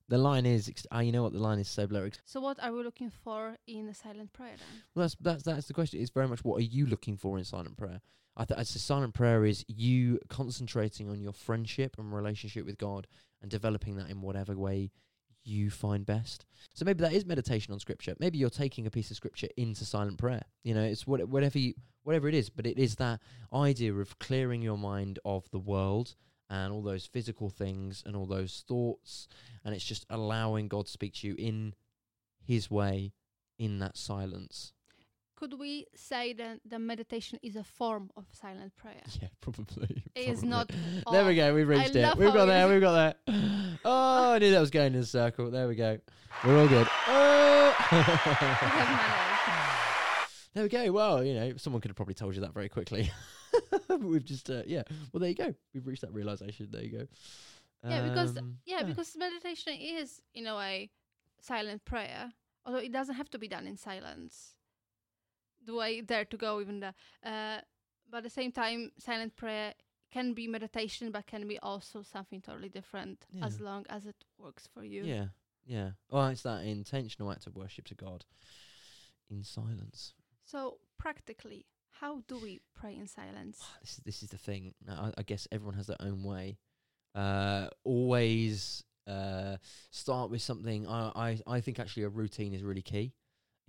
the 0.10 0.18
line 0.18 0.46
is 0.46 0.68
ex- 0.68 0.88
ah, 0.92 1.00
you 1.00 1.12
know 1.12 1.24
what 1.24 1.34
the 1.34 1.40
line 1.40 1.60
is 1.60 1.70
so 1.70 1.88
blurry. 1.88 2.12
so 2.26 2.42
what 2.42 2.62
are 2.62 2.72
we 2.74 2.84
looking 2.84 3.10
for 3.10 3.56
in 3.68 3.88
a 3.88 3.94
silent 3.94 4.34
prayer 4.34 4.56
then 4.58 4.84
Well, 4.94 5.04
that's 5.04 5.16
that's 5.22 5.44
that's 5.44 5.68
the 5.68 5.74
question. 5.74 6.02
It's 6.02 6.12
very 6.12 6.28
much 6.28 6.44
what 6.44 6.58
are 6.60 6.66
you 6.78 6.86
looking 6.86 7.16
for 7.18 7.38
in 7.38 7.46
silent 7.46 7.78
prayer? 7.78 8.02
I 8.36 8.46
th- 8.46 8.60
I'd 8.60 8.68
say 8.68 8.80
silent 8.80 9.14
prayer 9.14 9.46
is 9.46 9.66
you 9.68 10.20
concentrating 10.30 11.10
on 11.10 11.22
your 11.22 11.34
friendship 11.34 11.96
and 11.98 12.14
relationship 12.14 12.66
with 12.66 12.78
God 12.78 13.08
and 13.42 13.50
developing 13.52 13.96
that 13.98 14.10
in 14.10 14.22
whatever 14.22 14.56
way 14.56 14.92
you 15.44 15.70
find 15.70 16.06
best. 16.06 16.46
So 16.74 16.86
maybe 16.86 17.02
that 17.04 17.14
is 17.14 17.26
meditation 17.26 17.74
on 17.74 17.80
scripture. 17.80 18.14
Maybe 18.20 18.38
you're 18.38 18.50
taking 18.50 18.86
a 18.86 18.92
piece 18.92 19.10
of 19.12 19.18
scripture 19.18 19.48
into 19.58 19.84
silent 19.86 20.18
prayer. 20.18 20.44
You 20.64 20.74
know, 20.74 20.84
it's 20.84 21.08
what 21.08 21.28
whatever 21.28 21.58
you 21.60 21.74
whatever 22.04 22.28
it 22.28 22.36
is, 22.36 22.50
but 22.50 22.66
it 22.66 22.78
is 22.80 22.96
that 22.96 23.20
idea 23.54 23.94
of 23.94 24.18
clearing 24.20 24.62
your 24.62 24.78
mind 24.78 25.20
of 25.26 25.50
the 25.52 25.60
world 25.60 26.16
and 26.50 26.74
all 26.74 26.82
those 26.82 27.06
physical 27.06 27.50
things 27.50 28.04
and 28.06 28.16
all 28.16 28.26
those 28.26 28.64
thoughts 28.68 29.28
and 29.64 29.76
it's 29.76 29.86
just 29.86 30.06
allowing 30.10 30.68
God 30.68 30.86
to 30.86 30.92
speak 30.92 31.14
to 31.16 31.28
you 31.28 31.36
in 31.38 31.74
his 32.46 32.72
way 32.72 33.14
in 33.58 33.80
that 33.80 33.98
silence. 33.98 34.74
could 35.36 35.60
we 35.60 35.86
say 35.96 36.34
that 36.34 36.60
the 36.66 36.80
meditation 36.80 37.40
is 37.44 37.56
a 37.56 37.64
form 37.64 38.10
of 38.18 38.26
silent 38.32 38.76
prayer 38.76 39.02
Yeah, 39.22 39.28
probably. 39.42 40.04
It 40.16 40.22
is 40.30 40.40
probably. 40.40 40.50
not 40.50 40.72
There 41.12 41.26
we 41.26 41.36
go. 41.36 41.54
We've 41.54 41.68
reached 41.68 41.96
it. 41.96 42.16
We've 42.18 42.34
got 42.34 42.46
there. 42.46 42.68
We've 42.68 42.82
got 42.82 42.94
there. 43.26 43.36
Oh, 43.86 44.34
I 44.34 44.40
knew 44.40 44.52
that 44.52 44.60
was 44.60 44.72
going 44.72 44.94
in 44.94 45.00
a 45.00 45.06
circle. 45.06 45.52
There 45.52 45.68
we 45.68 45.76
go. 45.76 46.00
We're 46.44 46.60
all 46.60 46.68
good. 46.68 46.88
Oh. 47.12 47.76
we 47.92 47.98
have 47.98 48.90
managed 48.90 49.20
there 50.54 50.64
we 50.64 50.70
go. 50.70 50.92
Well, 50.92 51.24
you 51.24 51.34
know, 51.36 51.54
someone 51.58 51.82
could 51.82 51.90
have 51.90 51.96
probably 51.96 52.16
told 52.16 52.36
you 52.36 52.42
that 52.42 52.54
very 52.54 52.70
quickly. 52.70 53.12
But 53.88 54.00
we've 54.12 54.24
just, 54.26 54.50
uh, 54.50 54.64
yeah. 54.66 54.84
Well, 55.12 55.20
there 55.22 55.30
you 55.30 55.36
go. 55.36 55.54
We've 55.74 55.86
reached 55.88 56.02
that 56.02 56.14
realization. 56.14 56.68
There 56.72 56.84
you 56.84 56.98
go. 57.00 57.08
Yeah, 57.88 58.10
because- 58.10 58.38
Um, 58.38 58.58
Yeah, 58.66 58.84
because 58.84 59.16
meditation 59.18 59.74
is, 59.80 60.22
in 60.34 60.48
a 60.48 60.56
way, 60.56 60.92
silent 61.42 61.86
prayer. 61.86 62.34
Although 62.66 62.80
it 62.80 62.92
doesn't 62.92 63.16
have 63.16 63.30
to 63.32 63.40
be 63.40 63.48
done 63.48 63.66
in 63.68 63.78
silence. 63.78 64.56
The 65.66 65.74
way 65.74 66.02
dare 66.02 66.26
to 66.26 66.38
go, 66.38 66.60
even 66.62 66.80
the. 66.82 66.94
Uh, 67.24 67.62
but 68.10 68.18
at 68.18 68.24
the 68.24 68.30
same 68.30 68.52
time, 68.52 68.92
silent 68.98 69.36
prayer 69.36 69.74
can 70.12 70.34
be 70.34 70.48
meditation, 70.48 71.12
but 71.12 71.26
can 71.28 71.48
be 71.48 71.60
also 71.60 72.02
something 72.02 72.42
totally 72.42 72.70
different, 72.70 73.26
as 73.44 73.60
long 73.62 73.86
as 73.90 74.06
it 74.06 74.26
works 74.38 74.68
for 74.68 74.84
you. 74.84 75.04
Yeah, 75.06 75.28
yeah. 75.66 75.92
Oh, 76.10 76.26
it's 76.28 76.42
that 76.42 76.64
intentional 76.66 77.32
act 77.32 77.46
of 77.48 77.56
worship 77.56 77.86
to 77.88 77.96
God 77.96 78.26
in 79.30 79.44
silence. 79.44 80.14
So 80.44 80.80
practically, 80.98 81.66
how 82.00 82.22
do 82.28 82.38
we 82.40 82.62
pray 82.76 82.96
in 82.96 83.08
silence? 83.08 83.64
this 83.82 83.92
is 83.92 83.98
this 84.06 84.24
is 84.24 84.30
the 84.30 84.38
thing. 84.38 84.74
I, 84.88 85.12
I 85.18 85.24
guess 85.24 85.48
everyone 85.52 85.76
has 85.76 85.88
their 85.88 85.98
own 86.00 86.24
way. 86.24 86.58
Uh, 87.16 87.68
always 87.84 88.84
uh, 89.08 89.58
start 89.92 90.30
with 90.30 90.42
something. 90.42 90.88
I, 90.88 91.12
I 91.16 91.56
I 91.56 91.62
think 91.62 91.80
actually 91.80 92.04
a 92.04 92.10
routine 92.10 92.54
is 92.54 92.64
really 92.64 92.82
key 92.82 93.14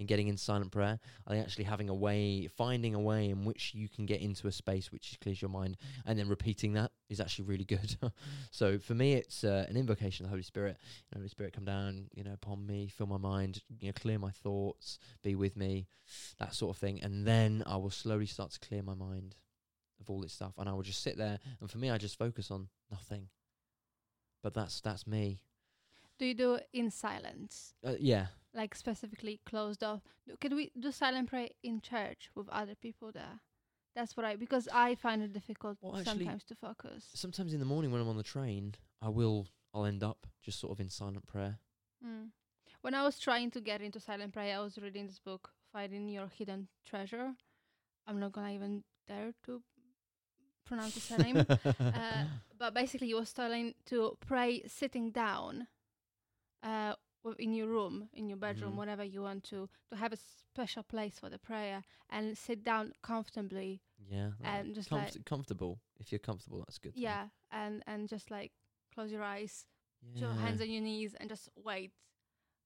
in 0.01 0.07
getting 0.07 0.29
in 0.29 0.37
silent 0.37 0.73
prayer. 0.73 0.99
I 1.27 1.31
think 1.31 1.45
actually 1.45 1.65
having 1.65 1.91
a 1.91 1.95
way, 1.95 2.49
finding 2.57 2.95
a 2.95 3.01
way 3.01 3.29
in 3.29 3.45
which 3.45 3.75
you 3.75 3.89
can 3.89 4.07
get 4.07 4.21
into 4.23 4.49
a 4.49 4.53
space 4.53 4.91
which 4.91 5.19
clears 5.21 5.41
your 5.41 5.51
mind, 5.51 5.77
and 6.07 6.19
then 6.19 6.29
repeating 6.29 6.73
that 6.73 6.91
is 7.11 7.21
actually 7.21 7.45
really 7.45 7.65
good. 7.65 7.97
so 8.51 8.79
for 8.79 8.95
me, 8.95 9.13
it's 9.13 9.45
uh, 9.45 9.67
an 9.69 9.77
invocation 9.77 10.25
of 10.25 10.31
the 10.31 10.35
Holy 10.35 10.43
Spirit. 10.43 10.79
You 10.81 11.17
know, 11.17 11.21
Holy 11.21 11.29
Spirit, 11.29 11.53
come 11.53 11.67
down, 11.67 12.07
you 12.15 12.25
know, 12.25 12.33
upon 12.33 12.67
me, 12.67 12.89
fill 12.89 13.07
my 13.07 13.19
mind, 13.19 13.63
you 13.79 13.89
know, 13.89 13.93
clear 13.93 14.19
my 14.19 14.31
thoughts, 14.31 14.99
be 15.23 15.35
with 15.35 15.55
me, 15.55 15.87
that 16.39 16.55
sort 16.55 16.75
of 16.75 16.81
thing, 16.81 17.01
and 17.03 17.27
then 17.27 17.63
I 17.67 17.77
will 17.77 17.91
slowly 17.91 18.27
start 18.27 18.53
to 18.53 18.61
clear 18.61 18.83
my 18.83 18.95
mind 18.95 19.37
of 20.01 20.09
all 20.09 20.21
this 20.21 20.33
stuff, 20.33 20.55
and 20.57 20.67
I 20.67 20.73
will 20.73 20.83
just 20.83 21.03
sit 21.03 21.19
there. 21.19 21.39
And 21.61 21.71
for 21.71 21.77
me, 21.77 21.91
I 21.91 21.99
just 21.99 22.19
focus 22.19 22.51
on 22.51 22.69
nothing. 22.91 23.29
But 24.43 24.55
that's 24.55 24.81
that's 24.81 25.07
me. 25.07 25.43
Do 26.19 26.25
you 26.25 26.35
do 26.35 26.55
it 26.55 26.69
in 26.73 26.91
silence? 26.91 27.75
Uh, 27.87 27.95
yeah, 27.99 28.27
Like 28.53 28.75
specifically 28.75 29.41
closed 29.47 29.85
off? 29.85 30.01
Can 30.41 30.57
we 30.57 30.73
do 30.79 30.91
silent 30.91 31.29
prayer 31.29 31.49
in 31.63 31.81
church 31.81 32.31
with 32.35 32.49
other 32.49 32.75
people 32.75 33.13
there? 33.13 33.41
That's 33.95 34.17
what 34.17 34.27
I 34.27 34.37
because 34.37 34.69
I 34.73 34.95
find 34.97 35.23
it 35.23 35.33
difficult 35.33 35.79
Well, 35.81 35.97
actually- 35.97 36.25
sometimes 36.25 36.45
to 36.45 36.55
focus. 36.55 37.09
sometimes 37.15 37.53
in 37.55 37.61
the 37.61 37.67
morning 37.67 37.91
when 37.93 38.01
I'm 38.01 38.09
on 38.09 38.17
the 38.17 38.23
train, 38.23 38.75
I 39.01 39.09
will 39.09 39.47
I'll 39.73 39.85
end 39.85 40.03
up 40.03 40.27
just 40.43 40.59
sort 40.59 40.73
of 40.73 40.81
in 40.81 40.89
silent 40.89 41.27
prayer. 41.27 41.59
Mm. 42.05 42.31
When 42.81 42.95
I 42.95 43.03
was 43.05 43.19
trying 43.19 43.51
to 43.53 43.61
get 43.61 43.81
into 43.83 44.01
silent 44.01 44.33
prayer, 44.33 44.57
I 44.59 44.63
was 44.63 44.79
reading 44.79 45.07
this 45.07 45.19
book, 45.19 45.51
Finding 45.73 46.09
Your 46.09 46.29
Hidden 46.29 46.69
Treasure. 46.85 47.35
I'm 48.07 48.19
not 48.19 48.33
gonna 48.33 48.51
even 48.53 48.83
dare 49.07 49.33
to 49.45 49.63
pronounce 50.65 50.95
the 50.95 51.01
surname. 51.01 51.37
uh, 51.95 52.25
but 52.59 52.75
basically, 52.75 53.09
he 53.09 53.15
was 53.15 53.33
telling 53.33 53.75
to 53.87 54.17
pray 54.21 54.63
sitting 54.67 55.11
down, 55.11 55.69
uh, 56.63 56.95
in 57.39 57.53
your 57.55 57.69
room, 57.69 58.09
in 58.13 58.29
your 58.29 58.39
bedroom, 58.39 58.73
Mhm. 58.73 58.77
whatever 58.77 59.05
you 59.05 59.23
want 59.23 59.45
to, 59.45 59.69
to 59.91 59.97
have 59.97 60.13
a 60.13 60.17
special 60.17 60.83
place 60.83 61.19
for 61.19 61.29
the 61.31 61.39
prayer 61.39 61.85
and 62.09 62.37
sit 62.37 62.65
down 62.65 62.93
comfortably. 63.03 63.83
yeah, 64.09 64.33
and 64.43 64.75
just 64.75 64.89
comfort- 64.89 65.17
like- 65.17 65.25
comfortable. 65.27 65.81
If 65.99 66.11
you're 66.11 66.19
comfortable, 66.19 66.61
that's 66.61 66.79
good. 66.79 66.95
thing. 66.95 67.03
Yeah, 67.03 67.29
and 67.51 67.83
and 67.87 68.09
just 68.09 68.31
like 68.31 68.53
close 68.95 69.13
your 69.13 69.23
eyes, 69.23 69.67
put 70.13 70.21
your 70.21 70.33
hands 70.33 70.61
on 70.61 70.71
your 70.71 70.83
knees, 70.83 71.15
and 71.15 71.29
just 71.29 71.49
wait, 71.57 71.93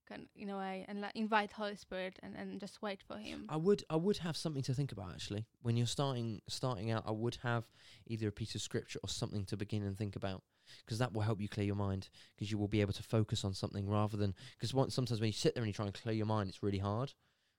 can 0.06 0.28
in 0.36 0.48
a 0.50 0.56
way, 0.56 0.84
and 0.86 1.00
like 1.00 1.16
invite 1.16 1.52
Holy 1.52 1.76
Spirit 1.76 2.18
and 2.22 2.36
and 2.36 2.60
just 2.60 2.80
wait 2.80 3.02
for 3.02 3.18
Him. 3.18 3.46
I 3.48 3.56
would 3.56 3.84
I 3.90 3.96
would 3.96 4.18
have 4.18 4.36
something 4.36 4.62
to 4.62 4.74
think 4.74 4.92
about 4.92 5.12
actually. 5.12 5.44
When 5.62 5.76
you're 5.76 5.86
starting 5.88 6.40
starting 6.48 6.90
out, 6.92 7.02
I 7.06 7.10
would 7.10 7.36
have 7.42 7.64
either 8.06 8.28
a 8.28 8.32
piece 8.32 8.54
of 8.54 8.62
scripture 8.62 9.00
or 9.02 9.08
something 9.08 9.44
to 9.46 9.56
begin 9.56 9.82
and 9.82 9.98
think 9.98 10.14
about 10.14 10.44
because 10.84 10.98
that 10.98 11.12
will 11.12 11.22
help 11.22 11.40
you 11.40 11.48
clear 11.48 11.66
your 11.66 11.74
mind 11.76 12.08
because 12.34 12.50
you 12.50 12.58
will 12.58 12.68
be 12.68 12.80
able 12.80 12.92
to 12.92 13.02
focus 13.02 13.44
on 13.44 13.54
something 13.54 13.88
rather 13.88 14.16
than 14.16 14.34
because 14.58 14.70
sometimes 14.92 15.20
when 15.20 15.28
you 15.28 15.32
sit 15.32 15.54
there 15.54 15.62
and 15.62 15.68
you 15.68 15.74
try 15.74 15.86
and 15.86 15.94
clear 15.94 16.14
your 16.14 16.26
mind, 16.26 16.48
it's 16.48 16.62
really 16.62 16.78
hard. 16.78 17.12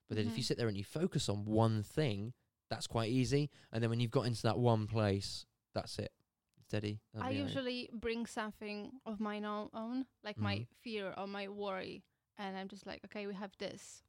But 0.07 0.17
then 0.17 0.27
if 0.27 0.37
you 0.37 0.43
Mhm. 0.43 0.47
sit 0.47 0.57
there 0.57 0.67
and 0.67 0.77
you 0.77 0.83
focus 0.83 1.29
on 1.29 1.45
one 1.45 1.81
thing, 1.83 2.33
that's 2.69 2.87
quite 2.87 3.09
easy. 3.09 3.49
And 3.71 3.81
then 3.81 3.89
when 3.89 3.99
you've 3.99 4.11
got 4.11 4.25
into 4.27 4.43
that 4.43 4.57
one 4.57 4.87
place, 4.87 5.45
that's 5.73 5.97
it. 5.99 6.11
Steady. 6.67 6.99
I 7.19 7.29
usually 7.31 7.89
bring 7.93 8.25
something 8.25 8.91
of 9.05 9.19
my 9.19 9.39
own, 9.41 10.05
like 10.23 10.37
my 10.39 10.55
Mhm. 10.59 10.67
fear 10.81 11.13
or 11.17 11.27
my 11.27 11.47
worry, 11.47 12.03
and 12.37 12.57
I'm 12.57 12.67
just 12.67 12.85
like, 12.85 13.01
okay, 13.05 13.27
we 13.27 13.33
have 13.35 13.55
this. 13.59 14.03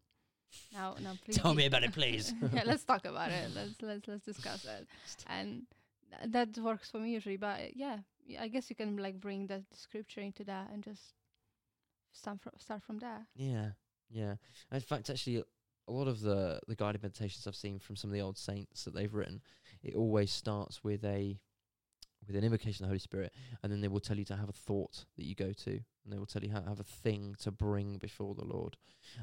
Now, 0.73 0.97
now, 1.01 1.17
please. 1.25 1.37
Tell 1.37 1.55
me 1.55 1.67
about 1.67 1.85
it, 1.85 1.93
please. 1.93 2.33
yeah, 2.53 2.63
let's 2.65 2.85
talk 2.85 3.05
about 3.05 3.31
it. 3.31 3.51
Let's 3.55 3.81
let's 3.83 4.09
let's 4.09 4.25
discuss 4.25 4.65
it. 4.65 4.87
And 5.27 5.67
th- 6.11 6.33
that 6.33 6.59
works 6.59 6.91
for 6.91 6.99
me 6.99 7.11
usually. 7.11 7.37
But 7.37 7.77
yeah, 7.77 7.99
I 8.41 8.49
guess 8.49 8.71
you 8.71 8.77
can 8.77 8.97
like 8.97 9.21
bring 9.21 9.47
the 9.47 9.63
scripture 9.73 10.21
into 10.21 10.45
that 10.45 10.71
and 10.73 10.83
just 10.83 11.15
start 12.13 12.41
from 12.41 12.53
start 12.59 12.83
from 12.83 12.99
there. 12.99 13.27
Yeah, 13.35 13.71
yeah. 14.11 14.35
In 14.73 14.81
fact, 14.81 15.11
actually, 15.11 15.43
a 15.89 15.93
lot 15.93 16.09
of 16.09 16.21
the 16.21 16.61
the 16.67 16.77
guided 16.77 17.03
meditations 17.03 17.47
I've 17.47 17.57
seen 17.57 17.79
from 17.79 17.97
some 17.97 18.11
of 18.11 18.15
the 18.15 18.23
old 18.23 18.39
saints 18.39 18.85
that 18.85 18.95
they've 18.95 19.13
written, 19.13 19.43
it 19.83 19.95
always 19.95 20.33
starts 20.33 20.83
with 20.83 21.05
a 21.05 21.39
with 22.27 22.37
an 22.37 22.45
invocation 22.45 22.85
of 22.85 22.89
the 22.89 22.93
Holy 22.93 22.99
Spirit, 22.99 23.33
and 23.63 23.71
then 23.71 23.81
they 23.81 23.89
will 23.89 24.01
tell 24.01 24.19
you 24.19 24.25
to 24.25 24.37
have 24.37 24.49
a 24.49 24.53
thought 24.53 25.05
that 25.17 25.25
you 25.25 25.35
go 25.35 25.53
to, 25.53 25.71
and 25.71 26.13
they 26.13 26.19
will 26.19 26.27
tell 26.27 26.43
you 26.43 26.51
how 26.51 26.61
to 26.61 26.69
have 26.69 26.81
a 26.81 26.85
thing 26.85 27.37
to 27.41 27.53
bring 27.53 27.99
before 27.99 28.35
the 28.35 28.45
Lord, 28.45 28.77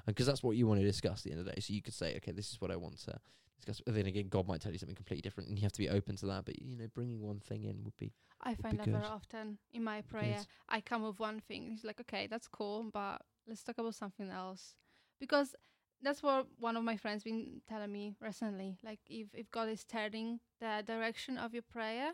because 0.05 0.25
that's 0.25 0.43
what 0.43 0.55
you 0.55 0.67
want 0.67 0.79
to 0.79 0.86
discuss 0.86 1.19
at 1.19 1.24
the 1.24 1.31
end 1.31 1.39
of 1.39 1.45
the 1.45 1.51
day. 1.51 1.60
So 1.60 1.74
you 1.74 1.81
could 1.81 1.93
say, 1.93 2.15
okay, 2.17 2.31
this 2.31 2.51
is 2.51 2.62
what 2.62 2.72
I 2.72 2.77
want 2.77 3.00
to 3.05 3.19
discuss. 3.57 3.81
Then 3.86 4.05
again, 4.07 4.27
God 4.29 4.48
might 4.48 4.62
tell 4.62 4.72
you 4.72 4.77
something 4.77 4.95
completely 4.95 5.22
different, 5.22 5.50
and 5.50 5.57
you 5.57 5.63
have 5.63 5.74
to 5.74 5.79
be 5.79 5.89
open 5.89 6.15
to 6.17 6.25
that. 6.27 6.45
But 6.45 6.62
you 6.62 6.75
know, 6.75 6.88
bringing 6.93 7.22
one 7.22 7.39
thing 7.39 7.63
in 7.63 7.83
would 7.83 7.98
be 7.98 8.12
I 8.41 8.55
find 8.55 8.77
be 8.77 8.77
that 8.79 8.89
very 8.89 9.05
often 9.05 9.57
in 9.72 9.83
my 9.83 10.01
Good. 10.01 10.10
prayer. 10.10 10.45
I 10.69 10.81
come 10.81 11.03
with 11.03 11.19
one 11.19 11.39
thing. 11.39 11.72
He's 11.72 11.83
like, 11.83 12.00
okay, 12.01 12.27
that's 12.27 12.48
cool, 12.48 12.83
but 12.91 13.22
let's 13.48 13.63
talk 13.63 13.77
about 13.77 13.95
something 13.95 14.29
else. 14.29 14.75
Because 15.19 15.55
that's 16.01 16.22
what 16.22 16.48
one 16.60 16.75
of 16.75 16.83
my 16.83 16.98
friends 16.98 17.24
been 17.24 17.62
telling 17.67 17.91
me 17.91 18.15
recently. 18.19 18.77
Like, 18.83 19.00
if, 19.10 19.27
if 19.33 19.50
God 19.51 19.69
is 19.69 19.83
turning 19.86 20.39
the 20.60 20.83
direction 20.86 21.38
of 21.38 21.53
your 21.53 21.63
prayer, 21.63 22.12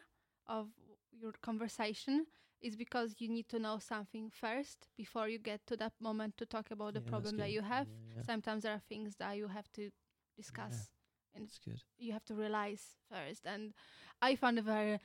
of 0.47 0.67
your 1.11 1.33
conversation, 1.41 2.27
is 2.61 2.75
because 2.75 3.15
you 3.19 3.29
need 3.29 3.47
to 3.49 3.59
know 3.59 3.79
something 3.79 4.29
first 4.29 4.87
before 4.97 5.27
you 5.29 5.39
get 5.39 5.65
to 5.67 5.77
that 5.77 5.93
moment 5.99 6.37
to 6.37 6.45
talk 6.45 6.71
about 6.71 6.93
the 6.93 7.01
Yeah, 7.01 7.01
problem 7.01 7.37
that 7.37 7.51
you 7.51 7.61
have. 7.61 7.87
Yeah, 7.87 8.15
yeah. 8.15 8.23
Sometimes 8.25 8.63
there 8.63 8.73
are 8.73 8.81
things 8.89 9.15
that 9.17 9.37
you 9.37 9.47
have 9.47 9.71
to 9.73 9.89
discuss 10.35 10.89
and 11.35 11.45
That's 11.45 11.59
good. 11.59 11.81
you 11.97 12.13
have 12.13 12.25
to 12.25 12.33
realize 12.33 12.83
first. 13.11 13.45
And 13.45 13.73
i 14.21 14.35
found 14.35 14.57
it 14.59 14.63
very 14.65 14.99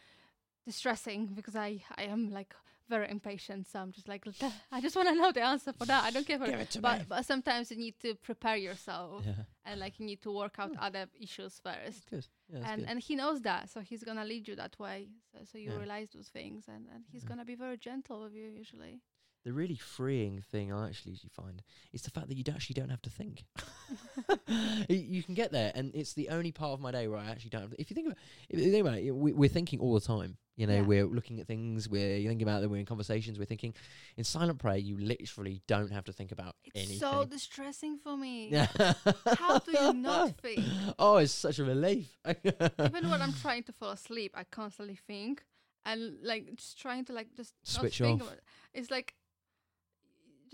distressing 0.66 1.26
because 1.34 1.56
i 1.56 1.82
i 1.96 2.04
am 2.04 2.30
like 2.30 2.54
very 2.88 3.08
impatient. 3.10 3.66
So 3.66 3.78
i'm 3.78 3.92
just 3.92 4.08
like 4.08 4.24
i 4.70 4.78
just 4.80 4.94
want 4.94 5.08
to 5.08 5.14
know 5.14 5.32
the 5.32 5.40
answer 5.42 5.72
for 5.72 5.86
that. 5.86 6.04
I 6.04 6.10
don't 6.10 6.26
care 6.26 6.38
for 6.38 6.44
Give 6.46 6.60
it 6.60 6.70
to 6.72 6.80
but 6.82 6.98
me. 7.00 7.04
but 7.08 7.24
sometimes 7.24 7.70
you 7.70 7.78
need 7.78 7.94
to 8.00 8.14
prepare 8.16 8.56
yourself 8.56 9.22
Yeah, 9.26 9.44
and 9.64 9.80
like 9.80 9.98
you 9.98 10.04
need 10.06 10.20
to 10.22 10.30
work 10.30 10.56
out 10.58 10.72
other 10.78 11.06
issues 11.18 11.60
that's 11.64 11.84
first 11.86 12.10
good. 12.10 12.26
Yeah, 12.52 12.70
and 12.70 12.80
good. 12.82 12.90
and 12.90 13.00
he 13.00 13.14
knows 13.16 13.40
that. 13.42 13.70
So 13.70 13.80
he's 13.80 14.04
gonna 14.04 14.24
lead 14.24 14.46
you 14.48 14.56
that 14.56 14.78
way. 14.78 15.08
So, 15.32 15.38
so 15.50 15.56
you 15.58 15.72
realize 15.78 16.08
those 16.14 16.28
things 16.28 16.64
and 16.68 16.86
and 16.94 17.04
he's 17.10 17.24
gonna 17.24 17.44
be 17.46 17.54
very 17.54 17.78
gentle 17.78 18.20
with 18.22 18.34
you 18.34 18.48
usually 18.50 19.00
the 19.44 19.52
really 19.52 19.76
freeing 19.76 20.40
thing 20.40 20.72
I 20.72 20.88
actually 20.88 21.12
usually 21.12 21.30
find 21.34 21.62
is 21.92 22.02
the 22.02 22.10
fact 22.10 22.28
that 22.28 22.36
you 22.36 22.44
actually 22.48 22.74
don't 22.74 22.88
have 22.90 23.02
to 23.02 23.10
think. 23.10 23.44
You 24.88 25.22
can 25.22 25.34
get 25.34 25.52
there, 25.52 25.72
and 25.74 25.90
it's 25.94 26.12
the 26.14 26.28
only 26.28 26.52
part 26.52 26.72
of 26.72 26.80
my 26.80 26.90
day 26.90 27.08
where 27.08 27.18
I 27.18 27.26
actually 27.26 27.50
don't. 27.50 27.62
Have 27.62 27.70
to, 27.70 27.80
if 27.80 27.90
you 27.90 27.94
think 27.94 28.06
about, 28.08 28.18
if 28.48 28.58
you 28.60 28.70
think 28.70 28.86
about 28.86 28.98
it, 28.98 29.10
we, 29.10 29.32
we're 29.32 29.48
thinking 29.48 29.80
all 29.80 29.94
the 29.94 30.00
time. 30.00 30.36
You 30.56 30.66
know, 30.66 30.74
Yeah. 30.76 30.82
we're 30.82 31.06
looking 31.06 31.40
at 31.40 31.46
things. 31.46 31.88
We're 31.88 32.18
thinking 32.28 32.42
about 32.42 32.60
them. 32.62 32.70
We're 32.70 32.78
in 32.78 32.86
conversations. 32.86 33.38
We're 33.38 33.44
thinking. 33.46 33.74
In 34.16 34.24
silent 34.24 34.58
prayer, 34.58 34.76
you 34.76 34.96
literally 34.98 35.62
don't 35.66 35.90
have 35.92 36.04
to 36.04 36.12
think 36.12 36.32
about 36.32 36.54
it's 36.64 36.76
anything. 36.76 36.98
so 36.98 37.24
distressing 37.24 37.98
for 37.98 38.16
me 38.16 38.50
how 39.38 39.58
do 39.58 39.72
you 39.72 39.92
not 39.94 40.36
think 40.40 40.60
Oh, 40.98 41.16
it's 41.16 41.32
such 41.32 41.58
a 41.58 41.64
relief. 41.64 42.16
even 42.26 43.10
when 43.10 43.20
I'm 43.22 43.32
trying 43.32 43.64
to 43.64 43.72
fall 43.72 43.90
asleep, 43.90 44.32
I 44.34 44.44
constantly 44.44 44.98
think 45.06 45.42
and 45.84 46.18
like 46.22 46.54
just 46.56 46.78
trying 46.80 47.04
to 47.06 47.12
like 47.12 47.34
just 47.36 47.52
not 47.74 47.80
Switch 47.80 47.98
think 47.98 48.20
off. 48.22 48.28
about 48.28 48.38
it. 48.38 48.44
It's 48.74 48.90
like 48.90 49.14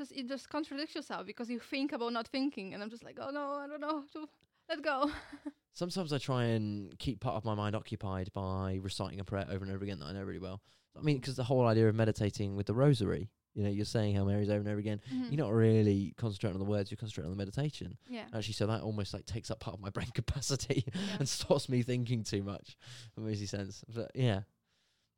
just 0.00 0.16
you 0.16 0.25
just 0.35 0.49
contradict 0.49 0.95
yourself 0.95 1.26
because 1.26 1.49
you 1.50 1.59
think 1.59 1.92
about 1.92 2.12
not 2.12 2.26
thinking, 2.28 2.73
and 2.75 2.83
I'm 2.83 2.90
just 2.90 3.04
like, 3.04 3.19
oh 3.21 3.30
no, 3.30 3.45
I 3.64 3.66
don't 3.69 3.80
know, 3.80 4.02
to- 4.14 4.28
let 4.69 4.83
go. 4.83 5.11
Sometimes 5.73 6.12
I 6.12 6.19
try 6.19 6.45
and 6.45 6.97
keep 6.99 7.21
part 7.21 7.37
of 7.37 7.45
my 7.45 7.54
mind 7.54 7.75
occupied 7.76 8.33
by 8.33 8.78
reciting 8.83 9.21
a 9.21 9.25
prayer 9.25 9.47
over 9.50 9.64
and 9.64 9.73
over 9.75 9.85
again 9.85 9.99
that 10.00 10.07
I 10.07 10.12
know 10.12 10.23
really 10.23 10.38
well. 10.40 10.61
I 10.99 11.02
mean, 11.02 11.16
because 11.19 11.37
the 11.37 11.45
whole 11.45 11.66
idea 11.66 11.88
of 11.88 11.95
meditating 11.95 12.57
with 12.57 12.66
the 12.66 12.75
rosary, 12.75 13.30
you 13.54 13.62
know, 13.64 13.71
you're 13.71 13.85
saying 13.85 14.14
Hail 14.14 14.25
Marys 14.26 14.49
over 14.49 14.59
and 14.61 14.69
over 14.69 14.78
again. 14.78 15.00
Mhm. 15.12 15.30
You're 15.30 15.45
not 15.45 15.52
really 15.52 16.12
concentrating 16.16 16.54
on 16.61 16.64
the 16.64 16.71
words; 16.71 16.90
you're 16.90 16.97
concentrating 16.99 17.30
on 17.30 17.37
the 17.37 17.42
meditation. 17.45 17.97
yeah, 18.09 18.25
Actually, 18.35 18.54
so 18.54 18.66
that 18.66 18.83
almost 18.83 19.12
like 19.14 19.26
takes 19.26 19.50
up 19.50 19.61
part 19.61 19.75
of 19.75 19.80
my 19.80 19.90
brain 19.90 20.09
capacity 20.14 20.85
Yeah. 20.87 21.16
and 21.21 21.28
stops 21.28 21.69
me 21.69 21.83
thinking 21.83 22.25
too 22.25 22.42
much. 22.42 22.76
That 23.14 23.23
makes 23.23 23.49
sense. 23.50 23.85
But 23.92 24.11
yeah, 24.14 24.40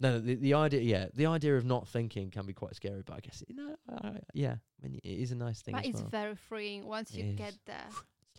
no, 0.03 0.19
the 0.21 0.35
the 0.35 0.55
idea, 0.55 0.81
yeah, 0.81 1.07
the 1.15 1.27
idea 1.27 1.57
of 1.57 1.65
not 1.65 1.89
thinking 1.89 2.31
can 2.31 2.45
be 2.47 2.53
quite 2.53 2.75
scary. 2.77 3.03
But 3.05 3.15
I 3.17 3.21
guess 3.21 3.43
you 3.49 3.55
know, 3.55 3.77
I, 3.89 4.19
yeah, 4.35 4.57
I 4.85 4.89
mean, 4.89 5.01
it 5.03 5.09
is 5.09 5.31
a 5.33 5.37
nice 5.37 5.63
thing 5.63 5.75
but 5.75 5.87
it's 5.87 6.01
well. 6.01 6.09
very 6.11 6.35
freeing 6.35 6.87
once 6.87 7.11
It 7.13 7.19
you 7.19 7.31
is. 7.31 7.37
get 7.37 7.55
there. 7.67 7.87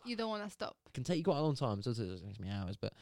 You 0.06 0.16
don't 0.18 0.30
want 0.30 0.44
to 0.44 0.50
stop. 0.50 0.76
It 0.88 0.94
can 0.94 1.04
take 1.06 1.18
you 1.18 1.24
quite 1.24 1.38
a 1.38 1.42
long 1.42 1.56
time. 1.56 1.82
So 1.82 1.92
it 1.92 1.98
takes 2.28 2.40
me 2.40 2.50
hours, 2.52 2.76
but 2.76 2.94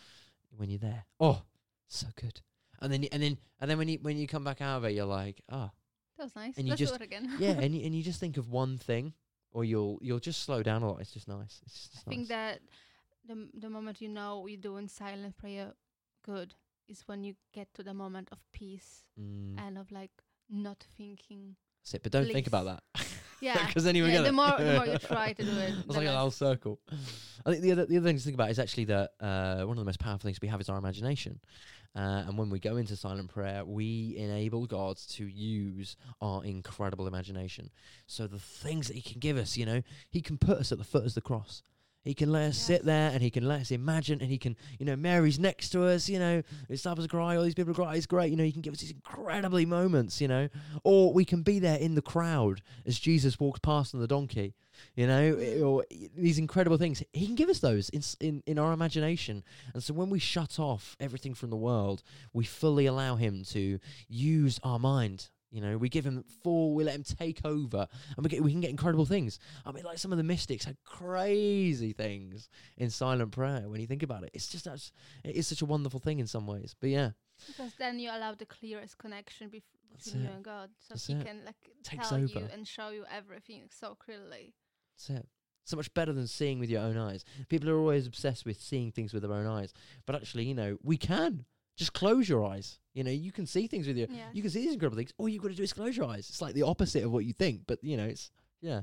when 0.55 0.69
you're 0.69 0.79
there, 0.79 1.03
oh, 1.19 1.41
so 1.87 2.07
good. 2.15 2.39
And 2.79 2.91
then, 2.93 3.03
and 3.11 3.21
then, 3.23 3.37
and 3.59 3.69
then 3.69 3.77
when 3.77 3.87
you 3.89 3.97
when 4.01 4.17
you 4.17 4.27
come 4.27 4.43
back 4.43 4.61
out 4.61 4.77
of 4.77 4.85
it, 4.85 4.91
you're 4.93 5.05
like, 5.05 5.41
oh, 5.51 5.71
That 6.17 6.23
was 6.25 6.35
nice. 6.35 6.57
And 6.57 6.67
you 6.67 6.71
Let's 6.71 6.79
just- 6.79 6.93
do 6.93 7.03
it 7.03 7.05
again. 7.05 7.35
yeah, 7.39 7.51
and 7.63 7.73
you, 7.75 7.85
and 7.85 7.95
you 7.95 8.03
just 8.03 8.19
think 8.19 8.37
of 8.37 8.49
one 8.49 8.77
thing, 8.77 9.13
or 9.51 9.63
you'll 9.65 9.97
you'll 10.01 10.19
just 10.19 10.43
slow 10.43 10.61
down 10.61 10.83
a 10.83 10.87
lot. 10.91 11.01
It's 11.01 11.11
just 11.13 11.27
nice. 11.27 11.61
It's 11.65 11.87
just 11.89 12.07
I 12.07 12.09
think 12.11 12.27
that 12.27 12.59
the 13.27 13.49
the 13.53 13.69
moment 13.69 14.01
you 14.01 14.09
know 14.09 14.45
you're 14.47 14.59
doing 14.61 14.87
silent 14.87 15.37
prayer 15.37 15.73
good 16.23 16.53
is 16.87 17.03
when 17.07 17.23
you 17.23 17.35
get 17.53 17.73
to 17.75 17.83
the 17.83 17.93
moment 17.93 18.29
of 18.31 18.39
peace 18.53 19.03
Mm, 19.19 19.59
and 19.59 19.77
of 19.77 19.91
like 19.91 20.11
not 20.49 20.83
thinking. 20.97 21.55
that's 21.83 21.93
it. 21.95 22.03
But 22.03 22.11
don't 22.11 22.25
think 22.31 22.47
about 22.47 22.65
that. 22.65 22.83
Yeah, 23.43 23.65
because 23.65 23.83
then 23.83 23.95
you 23.95 24.05
yeah, 24.05 24.09
forget 24.19 24.23
the 24.23 24.29
it. 24.29 24.33
more 24.33 24.55
the 24.59 24.73
more 24.75 24.85
you 24.85 24.97
try 25.15 25.33
to 25.33 25.43
do 25.43 25.49
it, 25.51 25.73
It's 25.87 25.95
like 25.97 26.05
a 26.05 26.15
whole 26.15 26.29
circle. 26.29 26.79
I 27.43 27.49
think 27.49 27.63
the 27.63 27.71
other 27.71 27.85
the 27.87 27.97
other 27.97 28.05
thing 28.07 28.17
to 28.17 28.23
think 28.23 28.35
about 28.35 28.51
is 28.51 28.59
actually 28.59 28.85
that 28.85 29.13
uh, 29.19 29.63
one 29.63 29.71
of 29.77 29.81
the 29.81 29.85
most 29.85 29.99
powerful 29.99 30.27
things 30.27 30.37
we 30.39 30.47
have 30.47 30.61
is 30.61 30.69
our 30.69 30.77
imagination. 30.77 31.39
Uh, 31.95 32.25
and 32.27 32.37
when 32.37 32.51
we 32.51 32.59
go 32.59 32.77
into 32.77 32.95
silent 32.95 33.29
prayer, 33.33 33.65
we 33.65 34.13
enable 34.15 34.67
God 34.67 34.97
to 35.13 35.25
use 35.25 35.97
our 36.21 36.45
incredible 36.45 37.07
imagination. 37.07 37.71
So 38.05 38.27
the 38.27 38.37
things 38.37 38.87
that 38.89 38.95
He 38.95 39.01
can 39.01 39.19
give 39.19 39.37
us, 39.37 39.57
you 39.57 39.65
know, 39.65 39.81
He 40.11 40.21
can 40.21 40.37
put 40.37 40.59
us 40.59 40.71
at 40.71 40.77
the 40.77 40.83
foot 40.83 41.03
of 41.07 41.15
the 41.15 41.21
cross. 41.21 41.63
He 42.03 42.13
can 42.13 42.31
let 42.31 42.49
us 42.49 42.57
sit 42.57 42.83
there 42.83 43.11
and 43.11 43.21
He 43.21 43.29
can 43.29 43.47
let 43.47 43.61
us 43.61 43.71
imagine 43.71 44.21
and 44.21 44.29
He 44.29 44.37
can, 44.37 44.55
you 44.79 44.85
know, 44.85 44.95
Mary's 44.95 45.39
next 45.39 45.69
to 45.69 45.85
us, 45.85 46.09
you 46.09 46.19
know, 46.19 46.41
it's 46.69 46.85
us 46.85 47.07
cry, 47.07 47.35
all 47.35 47.43
these 47.43 47.53
people 47.53 47.73
cry, 47.73 47.95
it's 47.95 48.05
great, 48.07 48.31
you 48.31 48.37
know, 48.37 48.43
He 48.43 48.51
can 48.51 48.61
give 48.61 48.73
us 48.73 48.81
these 48.81 48.91
incredibly 48.91 49.65
moments, 49.65 50.19
you 50.19 50.27
know. 50.27 50.49
Or 50.83 51.13
we 51.13 51.25
can 51.25 51.43
be 51.43 51.59
there 51.59 51.77
in 51.77 51.95
the 51.95 52.01
crowd 52.01 52.61
as 52.85 52.99
Jesus 52.99 53.39
walks 53.39 53.59
past 53.59 53.93
on 53.93 54.01
the 54.01 54.07
donkey, 54.07 54.55
you 54.95 55.05
know, 55.05 55.33
Mm. 55.33 55.65
or 55.65 55.85
these 56.17 56.39
incredible 56.39 56.77
things. 56.77 57.03
He 57.13 57.25
can 57.27 57.35
give 57.35 57.49
us 57.49 57.59
those 57.59 57.89
in, 57.89 58.01
in 58.19 58.43
in 58.47 58.57
our 58.59 58.73
imagination, 58.73 59.43
and 59.73 59.83
so 59.83 59.93
when 59.93 60.09
we 60.09 60.19
shut 60.19 60.59
off 60.59 60.97
everything 60.99 61.35
from 61.35 61.51
the 61.51 61.55
world, 61.57 62.01
we 62.33 62.45
fully 62.45 62.87
allow 62.87 63.15
Him 63.15 63.43
to 63.49 63.79
use 64.07 64.59
our 64.63 64.79
mind. 64.79 65.29
You 65.51 65.59
know, 65.61 65.77
we 65.77 65.89
give 65.89 66.05
Him 66.05 66.23
full, 66.43 66.73
we 66.73 66.83
let 66.85 66.95
Him 66.95 67.03
take 67.03 67.41
over, 67.45 67.87
and 68.15 68.23
we 68.23 68.29
get 68.29 68.41
we 68.41 68.51
can 68.51 68.61
get 68.61 68.69
incredible 68.69 69.05
things. 69.05 69.37
I 69.65 69.71
mean, 69.71 69.83
like 69.83 69.97
some 69.97 70.11
of 70.13 70.17
the 70.17 70.23
mystics 70.23 70.63
had 70.65 70.77
crazy 70.85 71.93
things 71.93 72.49
in 72.77 72.89
silent 72.89 73.31
prayer. 73.31 73.63
When 73.67 73.81
you 73.81 73.87
think 73.87 74.03
about 74.03 74.23
it, 74.23 74.31
it's 74.33 74.47
just 74.47 74.65
that's 74.65 74.91
it 75.23 75.35
is 75.35 75.47
such 75.47 75.61
a 75.61 75.65
wonderful 75.65 75.99
thing 75.99 76.19
in 76.19 76.27
some 76.27 76.47
ways. 76.47 76.75
But 76.79 76.89
yeah, 76.89 77.11
because 77.47 77.73
then 77.77 77.99
you 77.99 78.09
allow 78.09 78.33
the 78.33 78.45
clearest 78.45 78.97
connection 78.97 79.49
bef- 79.49 79.63
between 79.97 80.23
you 80.23 80.29
and 80.29 80.43
God, 80.43 80.69
so 80.79 80.93
That's 80.93 81.07
He 81.07 81.13
it. 81.13 81.25
can 81.25 81.41
like 81.45 81.55
Takes 81.83 82.09
tell 82.09 82.19
you 82.19 82.29
over. 82.35 82.49
and 82.53 82.67
show 82.67 82.89
you 82.89 83.03
everything 83.13 83.63
so 83.69 83.95
clearly. 83.95 84.53
That's 84.95 85.19
it. 85.21 85.27
So 85.65 85.77
much 85.77 85.93
better 85.93 86.11
than 86.11 86.27
seeing 86.27 86.59
with 86.59 86.69
your 86.69 86.81
own 86.81 86.97
eyes. 86.97 87.23
People 87.47 87.69
are 87.69 87.77
always 87.77 88.07
obsessed 88.07 88.45
with 88.45 88.59
seeing 88.59 88.91
things 88.91 89.13
with 89.13 89.21
their 89.21 89.31
own 89.33 89.45
eyes. 89.45 89.73
But 90.05 90.15
actually, 90.15 90.45
you 90.45 90.55
know, 90.55 90.77
we 90.81 90.97
can. 90.97 91.45
Just 91.81 91.93
close 91.93 92.29
your 92.29 92.45
eyes. 92.45 92.77
You 92.93 93.03
know, 93.03 93.09
you 93.09 93.31
can 93.31 93.47
see 93.47 93.65
things 93.65 93.87
with 93.87 93.97
your 93.97 94.07
Yeah. 94.07 94.29
you 94.33 94.43
can 94.43 94.51
see 94.51 94.61
these 94.61 94.73
incredible 94.73 94.97
things. 94.97 95.13
All 95.17 95.27
you've 95.27 95.41
got 95.41 95.49
to 95.49 95.55
do 95.55 95.63
is 95.63 95.73
close 95.73 95.97
your 95.97 96.05
eyes. 96.05 96.29
It's 96.29 96.41
like 96.41 96.53
the 96.53 96.61
opposite 96.61 97.03
of 97.03 97.11
what 97.11 97.25
you 97.25 97.33
think, 97.33 97.61
but 97.65 97.83
you 97.83 97.97
know, 97.97 98.05
it's 98.05 98.29
yeah. 98.61 98.81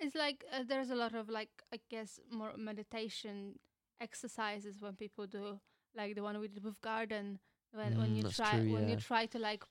It's 0.00 0.14
like 0.14 0.42
uh, 0.52 0.62
there's 0.66 0.90
a 0.90 0.94
lot 0.94 1.14
of 1.14 1.28
like 1.28 1.50
I 1.70 1.80
guess 1.90 2.18
more 2.30 2.52
meditation 2.56 3.58
exercises 4.00 4.80
when 4.80 4.94
people 4.94 5.26
do 5.26 5.60
like 5.94 6.14
the 6.14 6.22
one 6.22 6.38
we 6.40 6.48
did 6.48 6.64
with 6.64 6.80
garden 6.80 7.38
when 7.72 7.92
when 7.98 8.10
Mm, 8.12 8.16
you 8.16 8.22
try 8.24 8.56
true, 8.56 8.72
when 8.72 8.88
you 8.88 8.96
try 8.96 9.26
to 9.26 9.38
like 9.38 9.64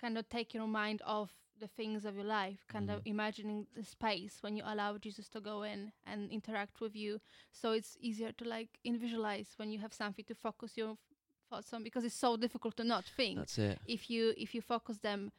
kind 0.00 0.18
of 0.18 0.28
take 0.28 0.54
your 0.54 0.66
mind 0.66 1.02
off 1.04 1.32
the 1.58 1.66
things 1.68 2.04
of 2.04 2.14
your 2.14 2.24
life 2.24 2.64
kind 2.68 2.90
of 2.90 3.00
Mm. 3.00 3.06
imagining 3.06 3.66
the 3.74 3.82
space 3.84 4.38
when 4.42 4.56
you 4.56 4.62
allow 4.66 4.96
Jesus 4.98 5.28
to 5.30 5.40
go 5.40 5.62
in 5.62 5.92
and 6.06 6.30
interact 6.30 6.80
with 6.80 6.94
you 6.94 7.20
so 7.50 7.72
it's 7.72 7.96
easier 8.00 8.32
to 8.32 8.44
like 8.44 8.78
in 8.84 8.98
visualize 8.98 9.54
when 9.56 9.70
you 9.72 9.78
have 9.78 9.94
something 9.94 10.24
to 10.26 10.34
focus 10.34 10.76
your 10.76 10.96
thoughts 11.48 11.72
on 11.72 11.82
because 11.82 12.04
it's 12.04 12.14
so 12.14 12.36
difficult 12.36 12.76
to 12.76 12.84
not 12.84 13.04
think 13.16 13.38
That's 13.38 13.58
it. 13.58 13.78
if 13.86 14.10
you 14.10 14.34
if 14.36 14.54
you 14.54 14.60
focus 14.60 14.98
them 14.98 15.32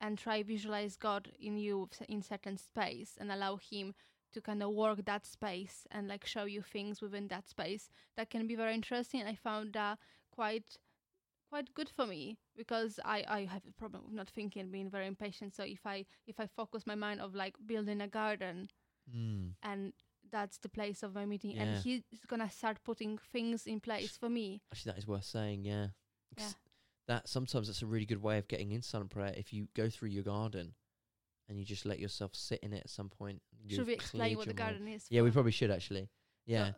and 0.00 0.16
try 0.18 0.42
visualize 0.42 0.96
God 0.96 1.30
in 1.40 1.58
you 1.58 1.88
in 2.08 2.22
certain 2.22 2.56
space 2.56 3.16
and 3.20 3.30
allow 3.30 3.56
Him 3.56 3.94
to 4.32 4.40
kind 4.40 4.62
of 4.62 4.70
work 4.70 5.04
that 5.04 5.26
space 5.26 5.86
and 5.90 6.08
like 6.08 6.24
show 6.24 6.44
you 6.44 6.62
things 6.62 7.02
within 7.02 7.28
that 7.28 7.48
space, 7.48 7.90
that 8.16 8.30
can 8.30 8.46
be 8.46 8.54
very 8.54 8.74
interesting. 8.74 9.22
I 9.26 9.34
found 9.34 9.72
that 9.74 9.98
quite 10.34 10.76
quite 11.48 11.74
good 11.74 11.90
for 11.90 12.06
me 12.06 12.38
because 12.56 13.00
I 13.04 13.24
I 13.28 13.40
have 13.46 13.62
a 13.68 13.72
problem 13.72 14.04
with 14.06 14.14
not 14.14 14.30
thinking, 14.30 14.62
and 14.62 14.72
being 14.72 14.90
very 14.90 15.06
impatient. 15.06 15.54
So 15.54 15.64
if 15.64 15.84
I 15.84 16.06
if 16.26 16.38
I 16.40 16.46
focus 16.46 16.86
my 16.86 16.94
mind 16.94 17.20
of 17.20 17.34
like 17.34 17.54
building 17.66 18.00
a 18.00 18.08
garden 18.08 18.68
Mm. 19.12 19.54
and 19.62 19.92
that's 20.30 20.58
the 20.58 20.68
place 20.68 21.02
of 21.02 21.14
my 21.14 21.26
meeting, 21.26 21.52
Yeah. 21.52 21.62
and 21.62 21.82
He's 21.82 22.02
gonna 22.26 22.50
start 22.50 22.78
putting 22.84 23.18
things 23.18 23.66
in 23.66 23.80
place 23.80 24.16
for 24.16 24.28
me. 24.28 24.62
Actually, 24.72 24.92
that 24.92 24.98
is 24.98 25.06
worth 25.06 25.24
saying. 25.24 25.64
Yeah. 25.64 25.88
Yeah. 26.38 26.48
That 27.08 27.28
sometimes 27.28 27.66
that's 27.66 27.82
a 27.82 27.86
really 27.86 28.06
good 28.06 28.22
way 28.22 28.38
of 28.38 28.46
getting 28.48 28.72
into 28.72 28.86
silent 28.86 29.10
prayer. 29.10 29.34
If 29.36 29.52
you 29.52 29.68
go 29.74 29.88
through 29.88 30.10
your 30.10 30.22
garden, 30.22 30.74
and 31.48 31.58
you 31.58 31.64
just 31.64 31.84
let 31.84 31.98
yourself 31.98 32.34
sit 32.34 32.60
in 32.62 32.72
it 32.72 32.82
at 32.84 32.90
some 32.90 33.08
point. 33.08 33.42
Should 33.68 33.86
we 33.86 33.92
explain 33.94 34.36
what 34.36 34.46
the 34.46 34.52
your 34.54 34.64
mind. 34.64 34.76
garden 34.78 34.88
is? 34.88 35.06
Yeah, 35.10 35.22
we 35.22 35.30
probably 35.32 35.50
should 35.52 35.70
actually. 35.72 36.08
Yeah. 36.46 36.72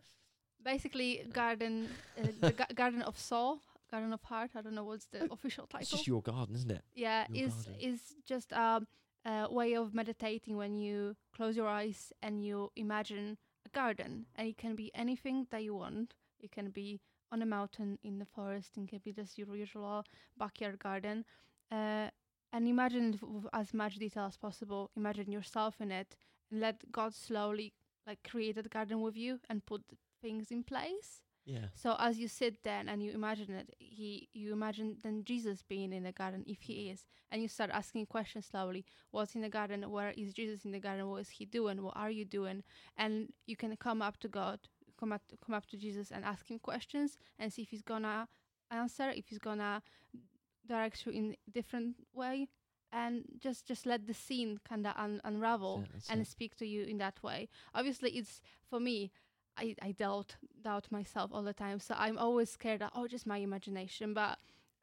basically 0.64 1.22
garden 1.32 1.88
uh, 2.18 2.26
the 2.40 2.52
ga- 2.52 2.74
garden 2.74 3.02
of 3.02 3.18
soul 3.18 3.60
Garden 3.90 4.12
of 4.14 4.22
Heart. 4.22 4.52
I 4.56 4.62
don't 4.62 4.74
know 4.74 4.84
what's 4.84 5.04
the 5.06 5.30
official 5.30 5.66
title. 5.66 5.80
It's 5.82 5.90
just 5.90 6.06
your 6.06 6.22
garden, 6.22 6.54
isn't 6.56 6.70
it? 6.70 6.82
yeah, 6.94 7.26
your 7.30 7.48
is 7.48 7.52
garden. 7.52 7.74
is 7.80 8.00
just 8.26 8.52
a, 8.52 8.80
a 9.24 9.46
way 9.50 9.74
of 9.74 9.94
meditating 9.94 10.56
when 10.56 10.76
you 10.76 11.16
close 11.34 11.56
your 11.56 11.68
eyes 11.68 12.12
and 12.22 12.44
you 12.44 12.70
imagine 12.76 13.38
a 13.64 13.68
garden, 13.70 14.26
and 14.36 14.48
it 14.48 14.58
can 14.58 14.74
be 14.74 14.90
anything 14.94 15.46
that 15.50 15.62
you 15.62 15.74
want. 15.74 16.14
It 16.40 16.50
can 16.50 16.70
be 16.70 17.00
on 17.30 17.42
a 17.42 17.46
mountain, 17.46 17.98
in 18.02 18.18
the 18.18 18.26
forest, 18.26 18.76
it 18.76 18.88
can 18.88 18.98
be 18.98 19.12
just 19.12 19.38
your 19.38 19.56
usual 19.56 20.04
backyard 20.38 20.78
garden. 20.78 21.24
Uh, 21.70 22.08
and 22.52 22.68
imagine 22.68 23.14
it 23.14 23.22
with 23.22 23.46
as 23.54 23.72
much 23.72 23.96
detail 23.96 24.24
as 24.26 24.36
possible. 24.36 24.90
Imagine 24.96 25.32
yourself 25.32 25.80
in 25.80 25.90
it, 25.90 26.16
and 26.50 26.60
let 26.60 26.90
God 26.92 27.14
slowly 27.14 27.72
like 28.06 28.22
create 28.28 28.56
that 28.56 28.68
garden 28.70 29.00
with 29.00 29.16
you 29.16 29.38
and 29.48 29.64
put 29.64 29.82
things 30.20 30.50
in 30.50 30.62
place. 30.62 31.22
Yeah. 31.44 31.66
So 31.74 31.96
as 31.98 32.18
you 32.18 32.28
sit 32.28 32.62
there 32.62 32.82
and 32.86 33.02
you 33.02 33.12
imagine 33.12 33.52
it, 33.54 33.74
he 33.78 34.28
you 34.32 34.52
imagine 34.52 34.96
then 35.02 35.24
Jesus 35.24 35.62
being 35.62 35.92
in 35.92 36.04
the 36.04 36.12
garden 36.12 36.44
if 36.46 36.62
he 36.62 36.88
is, 36.90 37.06
and 37.30 37.42
you 37.42 37.48
start 37.48 37.70
asking 37.72 38.06
questions 38.06 38.46
slowly. 38.46 38.84
What's 39.10 39.34
in 39.34 39.40
the 39.40 39.48
garden? 39.48 39.90
Where 39.90 40.12
is 40.16 40.32
Jesus 40.32 40.64
in 40.64 40.70
the 40.70 40.78
garden? 40.78 41.08
What 41.08 41.22
is 41.22 41.30
he 41.30 41.44
doing? 41.44 41.82
What 41.82 41.96
are 41.96 42.10
you 42.10 42.24
doing? 42.24 42.62
And 42.96 43.32
you 43.46 43.56
can 43.56 43.76
come 43.76 44.02
up 44.02 44.18
to 44.18 44.28
God, 44.28 44.60
come 44.98 45.12
up 45.12 45.26
to, 45.28 45.36
come 45.44 45.54
up 45.54 45.66
to 45.66 45.76
Jesus 45.76 46.12
and 46.12 46.24
ask 46.24 46.48
him 46.48 46.60
questions 46.60 47.18
and 47.38 47.52
see 47.52 47.62
if 47.62 47.70
he's 47.70 47.82
gonna 47.82 48.28
answer, 48.70 49.10
if 49.10 49.26
he's 49.28 49.38
gonna 49.40 49.82
direct 50.66 51.04
you 51.06 51.12
in 51.12 51.36
different 51.52 51.96
way, 52.14 52.48
and 52.92 53.24
just 53.40 53.66
just 53.66 53.84
let 53.86 54.06
the 54.06 54.14
scene 54.14 54.60
kind 54.68 54.86
of 54.86 54.94
un- 54.96 55.20
unravel 55.24 55.78
That's 55.78 55.88
it, 55.88 55.92
that's 55.94 56.10
and 56.10 56.20
it. 56.22 56.26
speak 56.28 56.56
to 56.56 56.66
you 56.66 56.84
in 56.84 56.98
that 56.98 57.20
way. 57.22 57.48
Obviously, 57.74 58.10
it's 58.12 58.40
for 58.68 58.78
me. 58.78 59.10
I, 59.56 59.74
I 59.82 59.92
doubt 59.92 60.36
doubt 60.62 60.90
myself 60.90 61.30
all 61.32 61.42
the 61.42 61.52
time, 61.52 61.80
so 61.80 61.94
I'm 61.98 62.18
always 62.18 62.50
scared 62.50 62.80
that 62.80 62.92
oh, 62.94 63.06
just 63.08 63.26
my 63.26 63.38
imagination. 63.38 64.14
But 64.14 64.38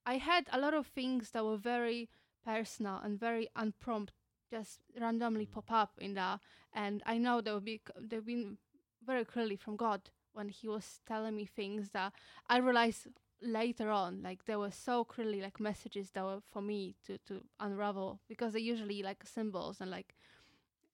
I 0.05 0.17
had 0.17 0.47
a 0.51 0.59
lot 0.59 0.73
of 0.73 0.87
things 0.87 1.31
that 1.31 1.45
were 1.45 1.57
very 1.57 2.09
personal 2.45 2.99
and 3.03 3.19
very 3.19 3.47
unprompt, 3.55 4.13
just 4.49 4.79
randomly 4.99 5.45
Mm. 5.45 5.51
pop 5.51 5.71
up 5.71 5.91
in 5.99 6.13
that, 6.15 6.39
and 6.73 7.01
I 7.05 7.17
know 7.17 7.41
they 7.41 7.51
will 7.51 7.59
be 7.61 7.81
they've 7.99 8.25
been 8.25 8.57
very 9.05 9.25
clearly 9.25 9.55
from 9.55 9.75
God 9.75 10.09
when 10.33 10.49
He 10.49 10.67
was 10.67 10.99
telling 11.07 11.35
me 11.35 11.45
things 11.45 11.89
that 11.91 12.13
I 12.47 12.57
realized 12.57 13.07
later 13.41 13.89
on, 13.89 14.21
like 14.21 14.45
there 14.45 14.59
were 14.59 14.71
so 14.71 15.03
clearly 15.03 15.41
like 15.41 15.59
messages 15.59 16.11
that 16.11 16.23
were 16.23 16.41
for 16.51 16.61
me 16.61 16.95
to 17.05 17.17
to 17.27 17.41
unravel 17.59 18.19
because 18.27 18.53
they're 18.53 18.61
usually 18.61 19.01
like 19.01 19.25
symbols 19.25 19.79
and 19.81 19.89
like 19.91 20.15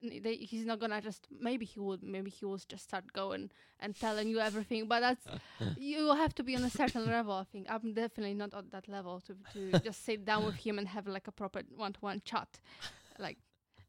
they, 0.01 0.35
he's 0.35 0.65
not 0.65 0.79
gonna 0.79 1.01
just 1.01 1.27
maybe 1.39 1.65
he 1.65 1.79
would 1.79 2.03
maybe 2.03 2.29
he 2.29 2.45
will 2.45 2.57
just 2.69 2.83
start 2.83 3.11
going 3.13 3.49
and 3.79 3.97
telling 3.99 4.27
you 4.27 4.39
everything 4.39 4.87
but 4.87 4.99
that's 4.99 5.25
you 5.75 6.13
have 6.15 6.33
to 6.35 6.43
be 6.43 6.55
on 6.55 6.63
a 6.63 6.69
certain 6.69 7.05
level 7.07 7.33
i 7.33 7.43
think 7.43 7.65
i'm 7.69 7.93
definitely 7.93 8.33
not 8.33 8.53
on 8.53 8.67
that 8.71 8.87
level 8.87 9.19
to 9.21 9.35
to 9.51 9.77
just 9.83 10.03
sit 10.05 10.25
down 10.25 10.43
with 10.45 10.55
him 10.57 10.77
and 10.77 10.87
have 10.89 11.07
like 11.07 11.27
a 11.27 11.31
proper 11.31 11.61
one-to-one 11.75 12.21
chat 12.25 12.59
like 13.19 13.37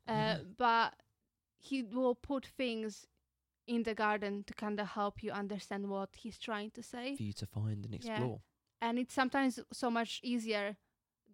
uh 0.09 0.37
but 0.57 0.95
he 1.59 1.83
will 1.83 2.15
put 2.15 2.47
things 2.47 3.07
in 3.67 3.83
the 3.83 3.95
garden 3.95 4.45
to 4.47 4.55
kind 4.55 4.79
of 4.79 4.87
help 4.89 5.23
you 5.23 5.33
understand 5.33 5.89
what 5.89 6.11
he's 6.17 6.39
trying 6.39 6.71
to 6.71 6.83
say 6.83 7.17
For 7.17 7.23
you 7.25 7.33
to 7.35 7.47
find 7.47 7.85
and 7.85 7.93
Yeah. 7.95 7.97
explore. 7.97 8.41
and 8.81 8.99
it's 8.99 9.15
sometimes 9.15 9.59
so 9.73 9.91
much 9.91 10.21
easier 10.23 10.77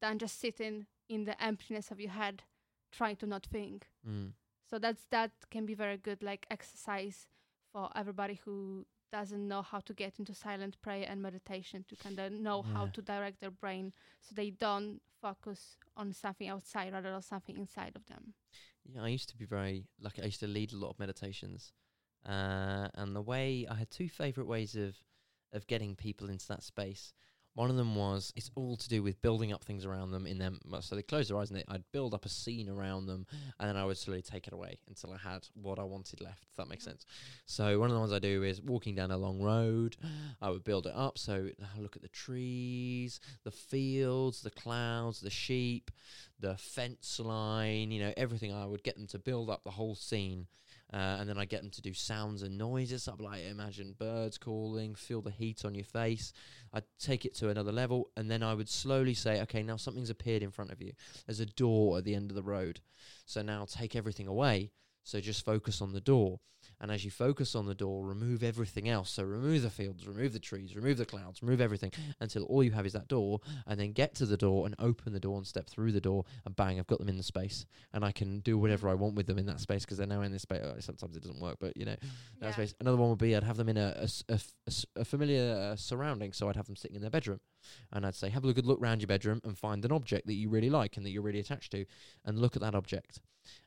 than 0.00 0.19
just 0.19 0.41
sitting 0.41 0.87
in 1.09 1.25
the 1.25 1.41
emptiness 1.43 1.91
of 1.91 2.00
your 2.00 2.12
head 2.12 2.43
trying 2.91 3.17
to 3.17 3.26
not 3.26 3.45
think 3.47 3.88
Mm. 4.09 4.33
So 4.73 4.79
that's 4.79 5.05
that 5.11 5.31
can 5.50 5.67
be 5.67 5.75
very 5.75 5.99
good 5.99 6.23
like 6.23 6.47
exercise 6.50 7.26
for 7.73 7.91
everybody 7.95 8.41
who 8.43 8.87
doesn't 9.12 9.47
know 9.47 9.61
how 9.61 9.81
to 9.81 9.93
get 9.93 10.19
into 10.19 10.35
silent 10.35 10.81
prayer 10.81 11.05
and 11.07 11.21
meditation 11.21 11.85
to 11.87 11.97
kind 11.97 12.19
of 12.19 12.33
know 12.33 12.62
how 12.73 12.87
to 12.87 13.02
direct 13.02 13.38
their 13.41 13.50
brain 13.50 13.93
so 14.23 14.35
they 14.35 14.49
don't 14.49 15.00
focus 15.21 15.76
on 15.95 16.11
something 16.14 16.49
outside 16.49 16.91
rather 16.91 17.12
than 17.12 17.21
something 17.21 17.59
inside 17.59 17.93
of 17.95 18.07
them 18.07 18.33
Yeah, 18.85 19.02
I 19.05 19.09
used 19.09 19.29
to 19.29 19.37
be 19.37 19.45
very 19.45 19.85
lucky. 20.00 20.23
I 20.23 20.25
used 20.26 20.41
to 20.41 20.47
lead 20.47 20.73
a 20.73 20.76
lot 20.76 20.91
of 20.91 20.99
meditations, 20.99 21.73
uh, 22.26 22.88
and 22.95 23.14
the 23.14 23.23
way 23.23 23.67
I 23.71 23.75
had 23.75 23.91
two 23.91 24.09
favorite 24.09 24.49
ways 24.49 24.75
of 24.75 24.97
of 25.52 25.67
getting 25.67 25.97
people 25.97 26.31
into 26.31 26.49
that 26.49 26.62
space. 26.62 27.12
One 27.54 27.68
of 27.68 27.76
them 27.76 27.94
was 27.94 28.32
it's 28.35 28.50
all 28.54 28.76
to 28.76 28.88
do 28.88 29.02
with 29.02 29.21
building 29.21 29.52
up 29.52 29.62
things 29.62 29.85
around 29.85 30.11
them 30.11 30.26
in 30.26 30.38
them. 30.38 30.59
So 30.80 30.97
they 30.97 31.02
close 31.02 31.28
their 31.28 31.37
eyes 31.37 31.50
and 31.50 31.59
they, 31.59 31.64
I'd 31.68 31.85
build 31.92 32.14
up 32.14 32.25
a 32.25 32.28
scene 32.28 32.68
around 32.68 33.06
them, 33.06 33.26
and 33.61 33.68
then 33.68 33.76
I 33.76 33.85
would 33.85 33.99
slowly 33.99 34.22
take 34.22 34.46
it 34.46 34.55
away 34.55 34.79
until 34.88 35.12
I 35.12 35.18
had 35.18 35.46
what 35.55 35.79
I 35.79 35.85
wanted 35.85 36.20
left. 36.20 36.46
If 36.50 36.57
that 36.57 36.68
makes 36.68 36.85
sense. 36.85 37.05
So 37.44 37.79
one 37.79 37.90
of 37.90 37.94
the 37.94 38.00
ones 38.00 38.12
I 38.12 38.18
do 38.18 38.42
is 38.42 38.62
walking 38.62 38.94
down 38.94 39.11
a 39.11 39.16
long 39.18 39.42
road. 39.42 39.96
I 40.40 40.50
would 40.50 40.64
build 40.64 40.87
it 40.87 40.94
up. 40.94 41.18
So 41.18 41.50
I 41.61 41.81
look 41.81 41.96
at 41.96 42.03
the 42.03 42.09
trees, 42.09 43.20
the 43.44 43.50
fields, 43.50 44.40
the 44.40 44.50
clouds, 44.50 45.20
the 45.20 45.31
sheep, 45.31 45.90
the 46.40 46.57
fence 46.57 47.20
line, 47.20 47.90
you 47.90 48.03
know, 48.03 48.14
everything. 48.16 48.53
I 48.53 48.66
would 48.66 48.83
get 48.83 48.96
them 48.96 49.07
to 49.09 49.18
build 49.18 49.50
up 49.50 49.62
the 49.64 49.70
whole 49.72 49.94
scene. 49.94 50.46
Uh, 50.92 51.16
and 51.20 51.28
then 51.28 51.38
I 51.38 51.46
get 51.46 51.62
them 51.62 51.70
to 51.70 51.83
do 51.83 51.94
sounds 51.94 52.42
and 52.42 52.59
noises. 52.59 53.09
I'd 53.09 53.20
like 53.20 53.44
imagine 53.44 53.94
birds 53.98 54.37
calling, 54.37 54.94
feel 54.94 55.22
the 55.22 55.31
heat 55.31 55.64
on 55.64 55.74
your 55.74 55.85
face. 55.85 56.33
I'd 56.72 56.85
take 56.98 57.24
it 57.24 57.35
to 57.37 57.48
another 57.48 57.72
level, 57.72 58.11
and 58.16 58.31
then 58.31 58.42
I 58.42 58.52
would 58.52 58.68
slowly 58.68 59.14
say, 59.14 59.40
"Okay, 59.42 59.62
now 59.62 59.76
something's 59.76 60.11
appeared 60.11 60.42
in 60.42 60.50
front 60.50 60.70
of 60.70 60.83
you. 60.83 60.92
There's 61.26 61.40
a 61.40 61.46
door 61.46 61.98
at 61.98 62.05
the 62.05 62.14
end 62.14 62.31
of 62.31 62.35
the 62.35 62.42
road. 62.42 62.81
So 63.24 63.40
now 63.40 63.64
take 63.64 63.96
everything 63.96 64.26
away. 64.26 64.70
So 65.05 65.20
just 65.20 65.44
focus 65.44 65.81
on 65.81 65.92
the 65.92 66.00
door. 66.00 66.40
And 66.83 66.90
as 66.90 67.05
you 67.05 67.11
focus 67.12 67.55
on 67.55 67.64
the 67.64 67.75
door, 67.75 68.05
remove 68.05 68.42
everything 68.42 68.88
else. 68.88 69.09
So 69.11 69.23
remove 69.23 69.62
the 69.62 69.71
fields, 69.71 70.07
remove 70.07 70.33
the 70.33 70.38
trees, 70.40 70.75
remove 70.77 70.99
the 70.99 71.07
clouds, 71.07 71.40
remove 71.42 71.61
everything 71.61 71.92
until 72.21 72.42
all 72.45 72.62
you 72.64 72.73
have 72.73 72.85
is 72.85 72.92
that 72.92 73.07
door. 73.09 73.40
And 73.66 73.79
then 73.81 73.92
get 73.92 74.14
to 74.16 74.27
the 74.27 74.37
door 74.37 74.66
and 74.66 74.75
open 74.81 75.12
the 75.12 75.21
door 75.21 75.37
and 75.38 75.47
step 75.47 75.68
through 75.71 75.92
the 75.92 76.01
door, 76.01 76.25
and 76.45 76.55
bang, 76.57 76.79
I've 76.81 76.88
got 76.88 76.99
them 76.99 77.09
in 77.09 77.16
the 77.16 77.23
space, 77.23 77.66
and 77.92 78.05
I 78.05 78.11
can 78.12 78.40
do 78.40 78.59
whatever 78.59 78.88
I 78.88 78.95
want 78.95 79.14
with 79.14 79.27
them 79.29 79.38
in 79.38 79.47
that 79.47 79.61
space 79.61 79.85
because 79.85 79.97
they're 79.99 80.07
now 80.09 80.23
in 80.23 80.33
this 80.33 80.42
space. 80.42 80.61
Uh, 80.61 80.81
sometimes 80.81 81.16
it 81.16 81.23
doesn't 81.23 81.40
work, 81.40 81.57
but 81.61 81.77
you 81.77 81.85
know, 81.85 81.97
that 82.40 82.47
Yeah. 82.49 82.51
space. 82.53 82.75
Another 82.81 82.97
one 82.97 83.11
would 83.11 83.18
be 83.21 83.37
I'd 83.37 83.45
have 83.45 83.57
them 83.57 83.68
in 83.68 83.77
a, 83.77 83.95
a 83.99 84.03
s- 84.03 84.25
a 84.29 84.33
f- 84.35 84.55
a 84.66 84.71
s- 84.71 84.87
a 84.97 85.05
familiar 85.05 85.55
uh, 85.73 85.77
surrounding, 85.77 86.33
so 86.33 86.49
I'd 86.49 86.57
have 86.57 86.66
them 86.66 86.75
sitting 86.77 86.97
in 86.97 87.01
their 87.03 87.11
bedroom, 87.11 87.38
and 87.92 88.07
I'd 88.07 88.14
say, 88.14 88.31
have 88.31 88.44
a 88.44 88.53
good 88.53 88.66
look 88.66 88.81
round 88.81 89.01
your 89.01 89.09
bedroom 89.09 89.40
and 89.44 89.57
find 89.59 89.85
an 89.85 89.92
object 89.92 90.27
that 90.27 90.35
you 90.35 90.48
really 90.48 90.70
like 90.70 90.96
and 90.96 91.05
that 91.07 91.11
you're 91.11 91.22
really 91.22 91.40
attached 91.40 91.72
to, 91.72 91.85
and 92.25 92.38
look 92.38 92.57
at 92.57 92.62
that 92.62 92.75
object. 92.75 93.20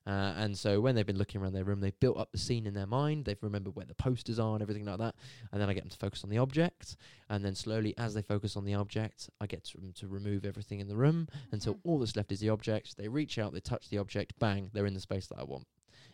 Uh, 0.08 0.34
and 0.38 0.58
so 0.58 0.80
when 0.80 0.96
they've 0.96 1.06
been 1.06 1.18
looking 1.18 1.42
around 1.42 1.52
their 1.52 1.66
room, 1.66 1.82
they've 1.82 2.00
built 2.00 2.18
up 2.18 2.32
the 2.32 2.38
scene 2.38 2.66
in 2.66 2.74
their 2.74 2.86
mind. 2.86 3.26
They've 3.26 3.42
remembered 3.42 3.76
where 3.76 3.86
the 3.86 3.94
posters 3.94 4.40
are 4.40 4.54
and 4.54 4.62
everything 4.62 4.86
like 4.86 5.00
that. 5.00 5.16
And 5.52 5.62
then 5.62 5.70
I 5.70 5.74
get 5.74 5.84
them 5.84 5.90
to 5.90 5.98
focus 5.98 6.24
on 6.24 6.30
the 6.30 6.38
object, 6.38 6.96
and 7.30 7.44
then 7.44 7.56
slowly, 7.56 7.94
as 7.98 8.14
they 8.14 8.22
focus 8.22 8.56
on 8.56 8.64
the 8.64 8.74
object, 8.74 9.30
I 9.42 9.48
get 9.48 9.70
them 9.76 9.92
to 9.96 10.08
remove 10.08 10.46
everything 10.46 10.80
in 10.80 10.88
the 10.88 10.96
room 10.96 11.28
until 11.52 11.76
Mhm. 11.76 11.80
all 11.84 12.00
that's 12.00 12.16
left 12.16 12.32
is 12.32 12.40
the 12.40 12.50
object. 12.50 12.96
They 12.96 13.10
reach 13.10 13.38
out, 13.38 13.52
they 13.52 13.60
touch 13.60 13.90
the 13.90 13.98
object, 13.98 14.40
bang, 14.40 14.70
they're 14.74 14.86
in 14.86 14.94
the 14.94 15.02
space 15.02 15.28
that 15.28 15.40
I 15.40 15.44
want, 15.44 15.68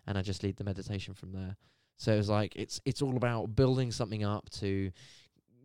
and 0.07 0.17
I 0.17 0.21
just 0.23 0.41
lead 0.41 0.57
the 0.57 0.63
meditation 0.63 1.13
from 1.13 1.31
there. 1.31 1.57
So 1.97 2.17
it's 2.17 2.29
like 2.29 2.55
it's 2.55 2.81
it's 2.83 3.03
all 3.03 3.15
about 3.15 3.55
building 3.55 3.91
something 3.91 4.23
up 4.23 4.49
to 4.61 4.91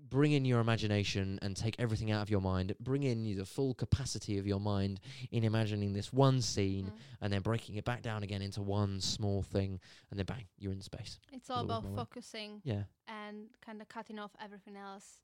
bring 0.09 0.33
in 0.33 0.45
your 0.45 0.61
imagination 0.61 1.39
and 1.43 1.57
take 1.57 1.75
everything 1.79 2.11
out 2.11 2.23
of 2.23 2.31
your 2.31 2.41
mind. 2.41 2.75
Bring 2.81 3.03
in 3.03 3.37
the 3.37 3.45
full 3.45 3.75
capacity 3.75 4.39
of 4.39 4.47
your 4.47 4.61
mind 4.61 5.01
in 5.31 5.43
imagining 5.45 5.93
this 5.93 6.13
one 6.13 6.41
scene, 6.43 6.87
Mhm. 6.87 6.99
and 7.21 7.33
then 7.33 7.43
breaking 7.43 7.75
it 7.77 7.85
back 7.85 8.03
down 8.03 8.23
again 8.23 8.43
into 8.43 8.63
one 8.63 9.01
small 9.01 9.43
thing, 9.43 9.81
and 10.11 10.19
then 10.19 10.27
bang, 10.27 10.47
you're 10.59 10.73
in 10.73 10.81
space. 10.81 11.19
it's 11.33 11.51
all 11.51 11.65
about 11.65 11.85
focusing 11.95 12.61
Yeah, 12.65 12.85
and 13.09 13.49
kind 13.61 13.81
of 13.83 13.89
cutting 13.89 14.19
off 14.19 14.35
everything 14.41 14.77
else 14.77 15.21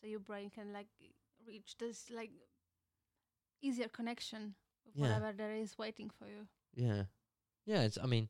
so 0.00 0.06
your 0.06 0.20
brain 0.20 0.50
can 0.50 0.72
like 0.72 0.88
reach 1.46 1.76
this 1.78 2.10
like 2.10 2.30
easier 3.62 3.88
connection 3.88 4.54
with 4.84 4.96
Yeah. 4.96 5.02
whatever 5.02 5.32
there 5.32 5.54
is 5.54 5.76
waiting 5.78 6.10
for 6.10 6.26
you 6.28 6.48
yeah, 6.74 7.04
yeah. 7.64 7.82
It's 7.82 7.96
I 7.96 8.04
mean, 8.06 8.28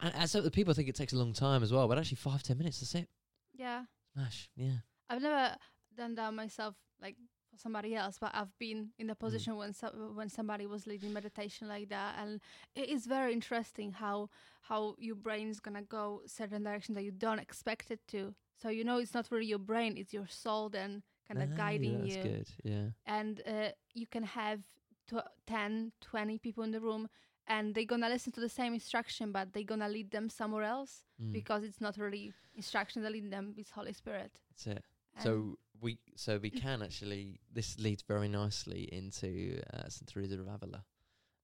and, 0.00 0.12
and 0.14 0.28
so 0.28 0.40
the 0.40 0.50
people 0.50 0.74
think 0.74 0.88
it 0.88 0.96
takes 0.96 1.12
a 1.12 1.16
long 1.16 1.32
time 1.32 1.62
as 1.62 1.72
well, 1.72 1.86
but 1.86 1.96
actually 1.96 2.16
five 2.16 2.42
ten 2.42 2.58
minutes. 2.58 2.80
That's 2.80 2.94
it. 2.96 3.08
yeah 3.54 3.84
Smash. 4.14 4.50
Yeah. 4.56 4.78
I've 5.08 5.22
never 5.22 5.56
done 5.96 6.14
that 6.14 6.32
myself 6.34 6.74
like 7.00 7.16
for 7.50 7.56
somebody 7.56 7.94
else 7.94 8.18
but 8.20 8.30
i've 8.34 8.56
been 8.58 8.90
in 8.98 9.06
the 9.06 9.14
position 9.14 9.56
when 9.56 9.72
so- 9.72 10.12
when 10.14 10.28
somebody 10.28 10.66
was 10.66 10.86
leading 10.86 11.12
meditation 11.12 11.66
like 11.68 11.88
that 11.88 12.14
and 12.20 12.40
it 12.74 12.88
is 12.88 13.06
very 13.06 13.32
interesting 13.32 13.92
how 13.92 14.28
how 14.62 14.94
your 14.98 15.16
brain 15.16 15.48
is 15.48 15.60
gonna 15.60 15.82
go 15.82 16.20
certain 16.26 16.62
direction 16.62 16.94
that 16.94 17.02
you 17.04 17.10
don't 17.10 17.38
expect 17.38 17.90
it 17.90 18.00
to 18.06 18.34
so 18.60 18.68
you 18.68 18.84
know 18.84 18.98
it's 18.98 19.14
not 19.14 19.26
really 19.30 19.46
your 19.46 19.58
brain 19.58 19.96
it's 19.96 20.12
your 20.12 20.26
soul 20.28 20.68
then 20.68 21.02
kind 21.26 21.42
of 21.42 21.50
Ah, 21.52 21.56
guiding 21.56 22.00
that's 22.02 22.16
you 22.16 22.22
good. 22.22 22.48
Yeah. 22.64 22.86
and 23.06 23.40
uh, 23.46 23.70
you 23.94 24.06
can 24.06 24.24
have 24.24 24.60
tw- 25.08 25.30
10 25.46 25.92
20 26.00 26.38
people 26.38 26.62
in 26.64 26.70
the 26.70 26.80
room 26.80 27.08
and 27.46 27.74
they're 27.74 27.86
gonna 27.86 28.08
listen 28.10 28.30
to 28.32 28.40
the 28.40 28.48
same 28.48 28.74
instruction 28.74 29.32
but 29.32 29.52
they're 29.52 29.62
gonna 29.72 29.88
lead 29.88 30.10
them 30.10 30.28
somewhere 30.28 30.64
else 30.64 31.02
Mm, 31.20 31.32
because 31.32 31.64
it's 31.64 31.80
not 31.80 31.96
really 31.98 32.32
instruction 32.54 33.02
that 33.02 33.10
lead 33.10 33.28
them 33.30 33.52
it's 33.56 33.70
holy 33.72 33.92
spirit 33.92 34.32
that's 34.50 34.66
it. 34.68 34.84
So 35.22 35.58
we 35.80 35.98
so 36.16 36.38
we 36.38 36.50
can 36.50 36.82
actually 36.82 37.40
this 37.52 37.78
leads 37.78 38.02
very 38.02 38.28
nicely 38.28 38.88
into 38.92 39.60
uh, 39.72 39.88
St 39.88 40.08
Teresa 40.08 40.34
of 40.40 40.48
Avila, 40.48 40.84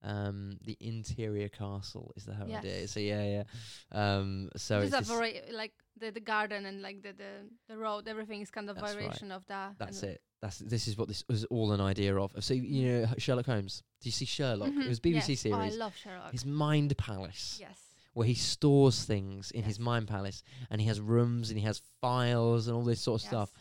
Um, 0.03 0.59
the 0.63 0.77
interior 0.81 1.49
castle 1.49 2.13
is 2.17 2.25
the 2.25 2.35
whole 2.35 2.53
idea. 2.55 2.87
So 2.89 3.01
yeah, 3.01 3.25
yeah. 3.25 3.45
Um, 3.93 4.51
so 4.57 4.81
It's 4.81 4.95
it's 4.95 5.09
a 5.09 5.13
vari- 5.15 5.41
like 5.53 5.73
the, 5.97 6.11
the 6.11 6.21
garden 6.21 6.67
and 6.67 6.83
like 6.83 7.03
the, 7.03 7.13
the, 7.13 7.33
the 7.69 7.79
road, 7.79 8.07
everything 8.09 8.41
is 8.43 8.51
kind 8.51 8.69
of 8.69 8.77
That's 8.77 8.89
right. 8.95 8.95
variation 9.03 9.33
of 9.33 9.47
that. 9.47 9.77
that's 9.79 10.03
it. 10.03 10.21
That's 10.43 10.59
this 10.59 10.89
is 10.89 10.99
what 10.99 11.09
this 11.09 11.25
was 11.29 11.45
all 11.47 11.73
an 11.73 11.81
idea 11.81 12.15
of. 12.17 12.33
So 12.41 12.53
you 12.55 12.83
know 12.93 13.07
Sherlock 13.19 13.47
Holmes. 13.47 13.83
Do 14.03 14.09
you 14.09 14.13
see 14.13 14.27
Sherlock? 14.27 14.69
It 14.69 14.75
Mhm, 14.75 14.89
was 14.89 15.01
BBC 15.01 15.29
yes. 15.29 15.47
Oh, 15.47 15.55
I 15.57 15.69
series. 15.69 15.77
love 15.79 15.97
Sherlock. 15.97 16.33
His 16.33 16.45
mind 16.45 16.97
palace. 16.99 17.59
yes. 17.61 17.79
where 18.13 18.27
he 18.29 18.35
stores 18.35 19.05
things 19.05 19.51
in 19.51 19.65
his 19.65 19.79
mind 19.81 20.07
palace 20.07 20.43
and 20.71 20.81
he 20.81 20.87
has 20.87 21.01
rooms 21.01 21.51
and 21.51 21.59
he 21.59 21.65
has 21.65 21.81
files 22.01 22.69
and 22.69 22.77
all 22.77 22.85
this 22.85 23.01
sort 23.01 23.21
of 23.21 23.25
yes. 23.25 23.31
stuff. 23.31 23.53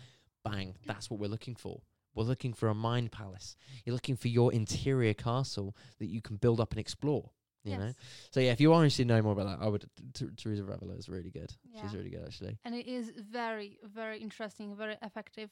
Bang, 0.43 0.75
that's 0.85 1.09
what 1.09 1.19
we're 1.19 1.27
looking 1.27 1.55
for. 1.55 1.81
We're 2.15 2.25
looking 2.25 2.53
for 2.53 2.69
a 2.69 2.75
mind 2.75 3.11
palace. 3.11 3.55
You're 3.85 3.93
looking 3.93 4.15
for 4.15 4.27
your 4.27 4.53
interior 4.53 5.13
castle 5.13 5.75
that 5.99 6.07
you 6.07 6.21
can 6.21 6.35
build 6.35 6.59
up 6.59 6.71
and 6.71 6.79
explore. 6.79 7.31
You 7.65 7.77
know. 7.77 7.93
So 8.31 8.41
yeah, 8.41 8.51
if 8.51 8.59
you 8.59 8.73
are 8.73 8.83
interested 8.83 9.07
to 9.07 9.13
know 9.15 9.21
more 9.21 9.31
about 9.31 9.47
that, 9.47 9.65
I 9.65 9.69
would. 9.69 9.85
T- 10.13 10.27
Teresa 10.35 10.63
of 10.63 10.69
Avila 10.69 10.95
is 10.95 11.07
really 11.07 11.29
good. 11.29 11.53
Yeah. 11.73 11.81
She's 11.81 11.95
really 11.95 12.09
good 12.09 12.23
actually. 12.25 12.57
And 12.65 12.75
it 12.75 12.87
is 12.87 13.13
very, 13.17 13.79
very 13.83 14.19
interesting, 14.19 14.75
very 14.75 14.97
effective 15.01 15.49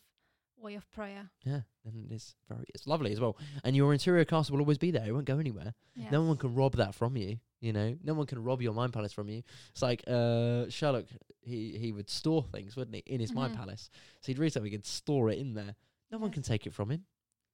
way 0.57 0.75
of 0.75 0.91
prayer. 0.91 1.29
Yeah, 1.45 1.61
and 1.85 2.11
it's 2.11 2.35
very 2.49 2.65
it's 2.73 2.85
lovely 2.85 3.13
as 3.13 3.21
well. 3.21 3.37
And 3.63 3.75
your 3.77 3.93
interior 3.93 4.25
castle 4.25 4.53
will 4.53 4.61
always 4.61 4.77
be 4.77 4.91
there. 4.91 5.05
It 5.07 5.13
won't 5.13 5.25
go 5.25 5.39
anywhere. 5.39 5.73
Yes. 5.95 6.11
No 6.11 6.21
one 6.23 6.35
can 6.35 6.53
rob 6.53 6.75
that 6.75 6.93
from 6.93 7.15
you. 7.15 7.39
You 7.61 7.73
know, 7.73 7.95
no 8.03 8.13
one 8.15 8.25
can 8.25 8.43
rob 8.43 8.61
your 8.61 8.73
mind 8.73 8.91
palace 8.91 9.13
from 9.13 9.29
you. 9.29 9.43
It's 9.71 9.81
like 9.81 10.03
uh, 10.07 10.67
Sherlock. 10.69 11.05
He 11.41 11.77
he 11.77 11.91
would 11.91 12.09
store 12.09 12.43
things, 12.43 12.75
wouldn't 12.75 12.95
he, 12.95 13.03
in 13.05 13.19
his 13.19 13.33
mind 13.33 13.53
Mhm. 13.53 13.57
palace? 13.57 13.89
So 14.21 14.27
he'd 14.27 14.39
read 14.39 14.51
something 14.53 14.73
and 14.73 14.85
store 14.85 15.29
it 15.29 15.37
in 15.39 15.53
there. 15.53 15.75
No 16.11 16.17
one 16.17 16.31
can 16.31 16.43
take 16.43 16.65
it 16.67 16.73
from 16.73 16.89
him, 16.91 17.05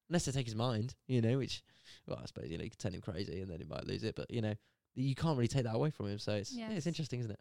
unless 0.09 0.25
they 0.25 0.31
take 0.31 0.45
his 0.47 0.55
mind. 0.55 0.95
You 1.07 1.21
know, 1.21 1.37
which 1.37 1.61
well, 2.07 2.19
I 2.21 2.25
suppose 2.25 2.49
you 2.49 2.57
know 2.57 2.63
you 2.63 2.69
could 2.69 2.79
turn 2.79 2.93
him 2.93 3.01
crazy 3.01 3.41
and 3.41 3.51
then 3.51 3.59
he 3.59 3.65
might 3.65 3.85
lose 3.85 4.03
it. 4.03 4.15
But 4.15 4.31
you 4.31 4.41
know, 4.41 4.55
you 4.95 5.13
can't 5.13 5.37
really 5.37 5.47
take 5.49 5.63
that 5.65 5.75
away 5.75 5.89
from 5.91 6.07
him. 6.07 6.19
So 6.19 6.33
it's 6.33 6.53
yeah, 6.53 6.69
it's 6.69 6.87
interesting, 6.87 7.19
isn't 7.19 7.31
it? 7.31 7.39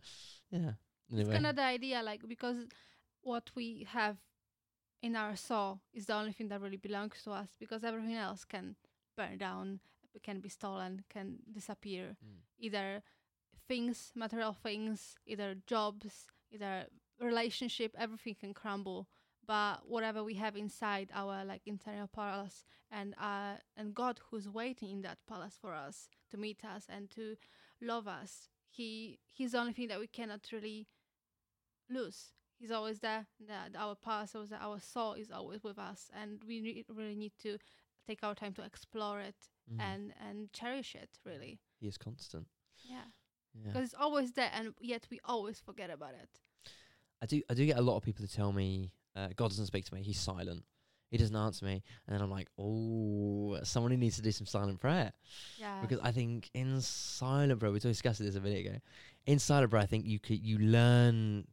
Yeah. 0.51 0.73
It's 1.09 1.13
Anyway, 1.15 1.33
kind 1.35 1.47
of 1.47 1.57
the 1.57 1.63
idea, 1.63 2.03
like 2.03 2.27
because 2.29 2.67
what 3.23 3.51
we 3.55 3.87
have 3.91 4.19
in 5.03 5.15
our 5.15 5.37
soul 5.37 5.81
is 5.95 6.07
the 6.07 6.15
only 6.15 6.33
thing 6.33 6.49
that 6.49 6.61
really 6.61 6.77
belongs 6.77 7.23
to 7.25 7.31
us, 7.31 7.49
because 7.61 7.85
everything 7.85 8.17
else 8.17 8.45
can 8.45 8.75
burn 9.17 9.39
down, 9.39 9.81
can 10.23 10.41
be 10.41 10.49
stolen, 10.49 11.05
can 11.09 11.37
disappear. 11.51 12.17
Mm. 12.25 12.39
Either 12.59 13.03
things, 13.69 14.13
material 14.15 14.53
things, 14.55 15.15
either 15.27 15.55
jobs, 15.67 16.27
either 16.51 16.87
relationship, 17.21 17.95
everything 17.99 18.35
can 18.39 18.55
crumble. 18.55 19.09
But 19.47 19.89
whatever 19.89 20.25
we 20.25 20.35
have 20.35 20.57
inside 20.57 21.11
our 21.15 21.45
like 21.45 21.63
internal 21.67 22.09
palace, 22.09 22.65
and 22.91 23.15
uh, 23.21 23.55
and 23.77 23.95
God 23.95 24.21
who's 24.31 24.49
waiting 24.49 24.91
in 24.91 25.03
that 25.03 25.19
palace 25.29 25.57
for 25.61 25.73
us 25.73 26.09
to 26.31 26.37
meet 26.37 26.65
us 26.65 26.87
and 26.89 27.09
to 27.13 27.37
love 27.81 28.09
us, 28.09 28.49
he 28.69 29.21
he's 29.25 29.53
the 29.53 29.59
only 29.59 29.73
thing 29.73 29.89
that 29.89 30.01
we 30.01 30.09
cannot 30.09 30.41
really 30.53 30.89
lose. 31.89 32.33
He's 32.59 32.73
always 32.73 33.01
there. 33.01 33.27
The, 33.39 33.79
our 33.79 33.95
past, 33.95 34.35
always 34.35 34.51
there, 34.51 34.59
our 34.61 34.81
soul 34.81 35.13
is 35.13 35.31
always 35.31 35.63
with 35.63 35.79
us, 35.79 36.11
and 36.21 36.43
we 36.47 36.61
re- 36.61 36.85
really 36.89 37.15
need 37.15 37.33
to 37.43 37.59
take 38.07 38.23
our 38.23 38.35
time 38.35 38.53
to 38.55 38.63
explore 38.63 39.21
it 39.21 39.37
mm, 39.73 39.81
and 39.81 40.13
and 40.29 40.53
cherish 40.53 40.95
it. 40.95 41.11
Really, 41.25 41.59
he 41.81 41.87
is 41.89 41.99
constant. 41.99 42.47
yeah, 42.85 42.97
Yeah. 43.55 43.67
because 43.73 43.85
it's 43.85 43.95
always 43.99 44.33
there, 44.33 44.51
and 44.53 44.75
yet 44.81 45.07
we 45.11 45.19
always 45.25 45.59
forget 45.61 45.91
about 45.91 46.15
it. 46.23 46.41
I 47.23 47.27
do 47.27 47.43
I 47.51 47.55
do 47.55 47.65
get 47.67 47.79
a 47.79 47.83
lot 47.83 47.97
of 47.97 48.03
people 48.03 48.27
to 48.27 48.33
tell 48.33 48.53
me 48.53 48.93
uh, 49.17 49.29
God 49.37 49.49
doesn't 49.49 49.67
speak 49.67 49.85
to 49.87 49.95
me. 49.95 50.03
He's 50.03 50.21
silent. 50.21 50.65
He 51.11 51.19
doesn't 51.19 51.37
answer 51.37 51.65
me, 51.65 51.83
and 52.07 52.15
then 52.15 52.21
I'm 52.21 52.31
like, 52.31 52.49
oh, 52.59 53.59
someone 53.63 53.93
who 53.93 53.97
needs 53.97 54.17
to 54.17 54.23
do 54.23 54.33
some 54.33 54.47
silent 54.47 54.81
prayer 54.81 55.13
Yeah, 55.57 55.81
because 55.81 56.01
I 56.03 56.11
think 56.11 56.51
in 56.53 56.81
silent 56.81 57.61
prayer 57.61 57.71
we 57.73 57.79
discussed 57.79 58.19
this 58.19 58.35
a 58.35 58.41
minute 58.41 58.67
ago. 58.67 58.77
In 59.25 59.39
silent 59.39 59.71
prayer, 59.71 59.85
I 59.85 59.87
think 59.87 60.05
you 60.05 60.19
could 60.19 60.41
you 60.45 60.59
learn 60.59 61.47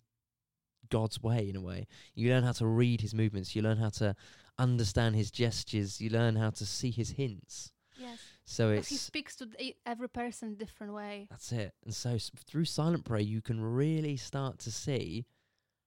God's 0.90 1.22
way 1.22 1.48
in 1.50 1.56
a 1.56 1.62
way. 1.62 1.88
You 2.16 2.30
learn 2.32 2.44
how 2.44 2.52
to 2.54 2.66
read 2.66 3.02
His 3.02 3.14
movements. 3.14 3.56
You 3.56 3.62
learn 3.62 3.78
how 3.78 3.90
to 3.90 4.16
understand 4.58 5.16
His 5.16 5.32
gestures. 5.32 6.00
You 6.02 6.10
learn 6.10 6.36
how 6.36 6.50
to 6.52 6.66
see 6.66 6.92
His 6.92 7.12
hints. 7.12 7.72
yes, 7.98 8.20
So 8.46 8.70
it's 8.72 8.90
he 8.90 8.96
speaks 8.98 9.36
to 9.38 9.48
every 9.86 10.10
person 10.10 10.56
different 10.56 10.94
way. 10.94 11.28
That's 11.30 11.52
it. 11.52 11.74
And 11.86 11.94
so 11.94 12.12
s- 12.12 12.32
through 12.48 12.66
silent 12.66 13.06
prayer, 13.06 13.22
you 13.22 13.42
can 13.42 13.62
really 13.62 14.18
start 14.18 14.60
to 14.60 14.72
see 14.72 15.26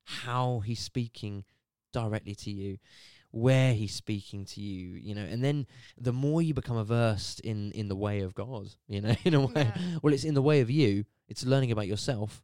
how 0.05 0.61
he's 0.61 0.81
speaking 0.81 1.45
directly 1.93 2.35
to 2.35 2.51
you, 2.51 2.79
where 3.31 3.75
he's 3.75 3.95
speaking 3.95 4.45
to 4.45 4.61
you, 4.61 4.95
you 4.97 5.15
know. 5.15 5.23
And 5.25 5.43
then 5.43 5.67
the 5.99 6.13
more 6.13 6.43
you 6.43 6.55
become 6.55 6.83
versed 6.85 7.41
in 7.41 7.73
in 7.73 7.89
the 7.89 7.97
way 7.97 8.21
of 8.21 8.35
God, 8.35 8.69
you 8.89 9.01
know, 9.01 9.15
in 9.25 9.35
a 9.35 9.41
way. 9.47 9.53
Yeah. 9.57 9.99
Well, 10.03 10.13
it's 10.15 10.25
in 10.25 10.35
the 10.35 10.43
way 10.43 10.61
of 10.61 10.71
you. 10.71 11.05
It's 11.29 11.45
learning 11.45 11.73
about 11.73 11.87
yourself. 11.89 12.43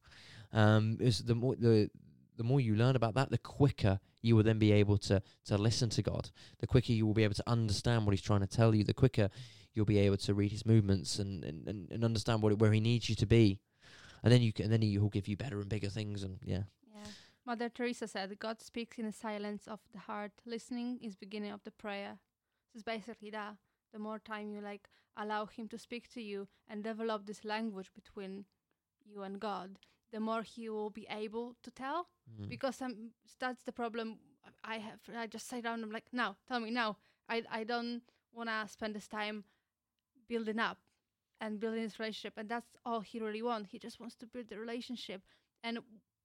Um, 0.53 0.99
is 1.01 1.21
the 1.21 1.35
more 1.35 1.55
the 1.57 1.89
the 2.37 2.45
more 2.45 2.61
you 2.61 2.75
learn 2.75 2.97
about 2.97 3.15
that, 3.15 3.31
the 3.31 3.39
quicker 3.39 4.01
you 4.21 4.37
will 4.37 4.43
then 4.43 4.59
be 4.59 4.73
able 4.73 4.99
to 4.99 5.23
to 5.47 5.59
listen 5.59 5.91
to 5.91 6.03
God. 6.03 6.31
The 6.61 6.67
quicker 6.67 6.93
you 6.93 7.07
will 7.07 7.15
be 7.15 7.25
able 7.25 7.35
to 7.35 7.51
understand 7.51 8.05
what 8.05 8.13
He's 8.13 8.23
trying 8.23 8.41
to 8.41 8.47
tell 8.47 8.75
you. 8.75 8.85
The 8.85 8.95
quicker 8.95 9.31
you'll 9.75 9.87
be 9.87 9.99
able 9.99 10.19
to 10.19 10.35
read 10.35 10.53
His 10.53 10.67
movements 10.67 11.19
and 11.19 11.45
and, 11.45 11.69
and, 11.69 11.91
and 11.91 12.05
understand 12.05 12.43
what 12.43 12.59
where 12.59 12.73
He 12.73 12.81
needs 12.81 13.09
you 13.09 13.15
to 13.17 13.27
be. 13.27 13.59
And 14.23 14.33
then 14.33 14.41
you 14.41 14.53
can, 14.53 14.65
and 14.65 14.73
then 14.73 14.83
He'll 14.83 15.09
give 15.09 15.29
you 15.29 15.37
better 15.37 15.61
and 15.61 15.69
bigger 15.69 15.89
things. 15.89 16.23
And 16.23 16.39
yeah, 16.45 16.63
Yeah. 16.95 17.11
Mother 17.45 17.69
Teresa 17.69 18.07
said, 18.07 18.39
God 18.39 18.61
speaks 18.61 18.99
in 18.99 19.07
the 19.07 19.13
silence 19.13 19.67
of 19.67 19.81
the 19.93 19.99
heart. 19.99 20.33
Listening 20.47 20.99
is 21.03 21.17
beginning 21.17 21.51
of 21.51 21.65
the 21.65 21.73
prayer. 21.73 22.19
So 22.73 22.77
it's 22.77 22.85
basically 22.85 23.31
that. 23.31 23.57
The 23.93 23.99
more 23.99 24.21
time 24.21 24.49
you 24.49 24.61
like 24.61 24.89
allow 25.17 25.47
him 25.47 25.69
to 25.69 25.79
speak 25.79 26.09
to 26.15 26.23
you 26.23 26.49
and 26.69 26.83
develop 26.83 27.27
this 27.27 27.45
language 27.45 27.91
between 27.95 28.45
you 29.05 29.23
and 29.23 29.39
God, 29.41 29.79
the 30.13 30.21
more 30.21 30.43
he 30.43 30.69
will 30.69 30.91
be 30.91 31.07
able 31.11 31.57
to 31.63 31.71
tell. 31.71 32.09
Mm. 32.41 32.49
Because 32.49 32.81
um, 32.83 33.11
that's 33.41 33.63
the 33.63 33.73
problem 33.73 34.19
I 34.63 34.79
have. 34.79 35.01
I 35.17 35.27
just 35.27 35.49
sit 35.49 35.65
down 35.65 35.75
and 35.75 35.85
I'm 35.85 35.91
like, 35.91 36.07
now, 36.13 36.37
tell 36.47 36.61
me 36.61 36.71
now. 36.71 36.99
I, 37.29 37.43
I 37.51 37.65
don't 37.65 38.03
want 38.33 38.49
to 38.49 38.69
spend 38.69 38.95
this 38.95 39.09
time 39.09 39.45
building 40.29 40.59
up 40.59 40.79
and 41.41 41.59
building 41.59 41.83
this 41.83 41.99
relationship. 41.99 42.35
And 42.37 42.49
that's 42.49 42.77
all 42.85 43.01
he 43.01 43.19
really 43.21 43.43
wants. 43.43 43.71
He 43.71 43.79
just 43.79 43.99
wants 43.99 44.15
to 44.17 44.27
build 44.27 44.49
the 44.49 44.59
relationship. 44.59 45.23
And 45.65 45.79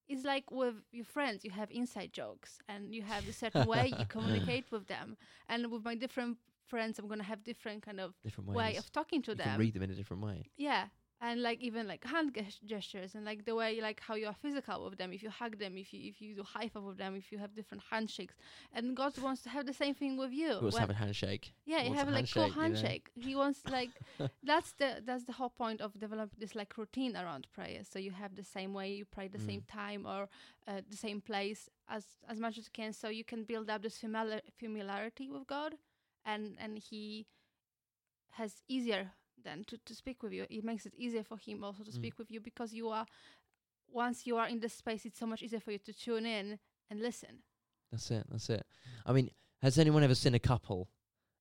it's 0.08 0.24
like 0.24 0.52
with 0.52 0.76
your 0.92 1.06
friends, 1.06 1.44
you 1.44 1.52
have 1.52 1.70
inside 1.72 2.14
jokes 2.14 2.60
and 2.68 2.94
you 2.94 3.02
have 3.02 3.28
a 3.28 3.34
certain 3.34 3.66
way 3.68 3.94
you 3.98 4.06
communicate 4.10 4.66
with 4.72 4.88
them. 4.88 5.18
And 5.50 5.72
with 5.72 5.84
my 5.84 5.96
different 5.96 6.38
friends, 6.68 7.00
I'm 7.00 7.08
going 7.08 7.20
to 7.20 7.26
have 7.26 7.44
different 7.44 7.84
kind 7.84 8.00
of 8.00 8.14
different 8.24 8.50
ways. 8.50 8.58
way 8.58 8.76
of 8.78 8.92
talking 8.92 9.22
to 9.24 9.32
you 9.32 9.36
them. 9.36 9.48
can 9.48 9.60
read 9.60 9.74
them 9.74 9.84
in 9.84 9.92
a 9.92 9.96
different 9.96 10.24
way. 10.24 10.50
Yeah. 10.58 10.86
And 11.20 11.42
like 11.42 11.60
even 11.62 11.88
like 11.88 12.04
hand 12.06 12.34
ges- 12.36 12.60
gestures 12.64 13.16
and 13.16 13.26
like 13.26 13.44
the 13.46 13.56
way 13.56 13.82
like 13.82 14.00
how 14.08 14.14
you 14.16 14.28
are 14.28 14.36
physical 14.36 14.86
with 14.88 14.98
them, 15.00 15.12
if 15.14 15.24
you 15.24 15.32
hug 15.32 15.58
them, 15.58 15.76
if 15.78 15.92
you 15.92 16.02
if 16.12 16.22
you 16.22 16.36
do 16.36 16.44
high 16.44 16.68
five 16.68 16.84
with 16.84 16.98
them, 16.98 17.16
if 17.16 17.32
you 17.32 17.40
have 17.40 17.56
different 17.56 17.84
handshakes, 17.90 18.36
and 18.72 18.96
God 18.96 19.18
wants 19.18 19.42
to 19.44 19.50
have 19.50 19.66
the 19.66 19.74
same 19.74 19.96
thing 19.96 20.16
with 20.18 20.32
you. 20.32 20.54
Let's 20.54 20.76
When- 20.76 20.82
have 20.82 20.92
a 20.92 20.94
handshake. 21.06 21.54
yeah, 21.66 21.82
you 21.84 21.94
have 21.96 22.08
a 22.08 22.12
like 22.12 22.32
cool 22.32 22.50
handshake, 22.52 23.10
you 23.16 23.22
know? 23.24 23.28
He 23.30 23.36
wants 23.36 23.60
like 23.70 23.90
that's 24.44 24.74
the 24.74 25.02
that's 25.04 25.24
the 25.26 25.34
whole 25.34 25.50
point 25.50 25.82
of 25.82 25.98
developing 26.00 26.38
this 26.40 26.54
like 26.54 26.78
routine 26.78 27.16
around 27.18 27.48
prayer. 27.52 27.82
So 27.84 27.98
you 27.98 28.12
have 28.12 28.36
the 28.36 28.44
same 28.44 28.72
way 28.76 28.88
you 28.94 29.06
pray 29.06 29.28
the 29.28 29.40
same 29.50 29.62
Mm. 29.62 29.74
time 29.82 30.06
or 30.06 30.30
uh, 30.68 30.82
the 30.88 30.98
same 30.98 31.20
place 31.22 31.68
as 31.90 32.04
as 32.30 32.40
much 32.40 32.58
as 32.60 32.66
you 32.66 32.72
can, 32.74 32.94
so 32.94 33.10
you 33.10 33.24
can 33.24 33.44
build 33.44 33.70
up 33.72 33.82
this 33.82 33.98
familiar 33.98 34.42
familiarity 34.60 35.30
with 35.30 35.48
God, 35.48 35.72
and 36.26 36.44
and 36.64 36.78
He 36.78 37.26
has 38.32 38.62
easier 38.68 39.12
then 39.44 39.64
to 39.66 39.78
to 39.78 39.96
speak 39.96 40.24
with 40.24 40.34
you. 40.34 40.46
It 40.50 40.64
makes 40.64 40.86
it 40.86 40.94
easier 40.96 41.24
for 41.24 41.38
Him 41.38 41.64
also 41.64 41.84
to 41.84 41.92
Mm. 41.92 41.96
speak 41.96 42.18
with 42.18 42.32
you 42.32 42.40
because 42.42 42.74
you 42.74 42.90
are 42.90 43.06
once 43.90 44.28
you 44.28 44.38
are 44.38 44.48
in 44.48 44.60
this 44.60 44.74
space, 44.74 45.06
it's 45.06 45.18
so 45.20 45.26
much 45.26 45.42
easier 45.42 45.60
for 45.62 45.72
you 45.72 45.78
to 45.80 45.94
tune 45.94 46.26
in 46.26 46.60
and 46.90 47.02
listen. 47.02 47.44
That's 47.92 48.12
it. 48.12 48.26
That's 48.30 48.50
it. 48.50 48.66
I 49.06 49.14
mean, 49.14 49.32
has 49.62 49.80
anyone 49.80 50.04
ever 50.04 50.16
seen 50.16 50.34
a 50.34 50.40
couple? 50.40 50.90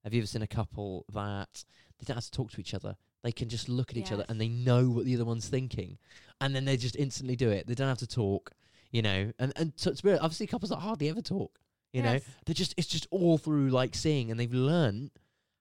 Have 0.05 0.15
you 0.15 0.21
ever 0.21 0.27
seen 0.29 0.43
a 0.43 0.47
couple 0.47 1.05
that 1.13 1.65
they 1.99 2.05
don't 2.05 2.17
have 2.17 2.25
to 2.25 2.31
talk 2.31 2.53
to 2.53 2.61
each 2.61 2.75
other? 2.75 2.97
They 3.25 3.33
can 3.33 3.49
just 3.49 3.69
look 3.69 3.91
at 3.91 3.97
each 3.97 4.13
other 4.13 4.25
and 4.29 4.41
they 4.41 4.47
know 4.49 4.89
what 4.89 5.05
the 5.07 5.15
other 5.17 5.25
one's 5.25 5.49
thinking, 5.49 5.99
and 6.41 6.55
then 6.55 6.65
they 6.65 6.77
just 6.77 6.95
instantly 6.95 7.35
do 7.35 7.51
it. 7.51 7.67
They 7.67 7.75
don't 7.75 7.89
have 7.89 7.99
to 7.99 8.07
talk, 8.07 8.53
you 8.93 9.03
know. 9.03 9.33
And 9.41 9.53
and 9.57 9.77
to, 9.79 9.95
to 9.95 10.03
be 10.03 10.11
honest, 10.11 10.25
I've 10.25 10.35
seen 10.37 10.47
couples 10.47 10.71
that 10.71 10.77
hardly 10.77 11.09
ever 11.09 11.23
talk. 11.23 11.59
You 11.93 12.03
know, 12.03 12.21
they're 12.45 12.55
just 12.55 12.75
it's 12.77 12.87
just 12.87 13.09
all 13.11 13.39
through 13.39 13.71
like 13.71 13.97
seeing, 13.97 14.31
and 14.31 14.39
they've 14.39 14.53
learned 14.53 15.11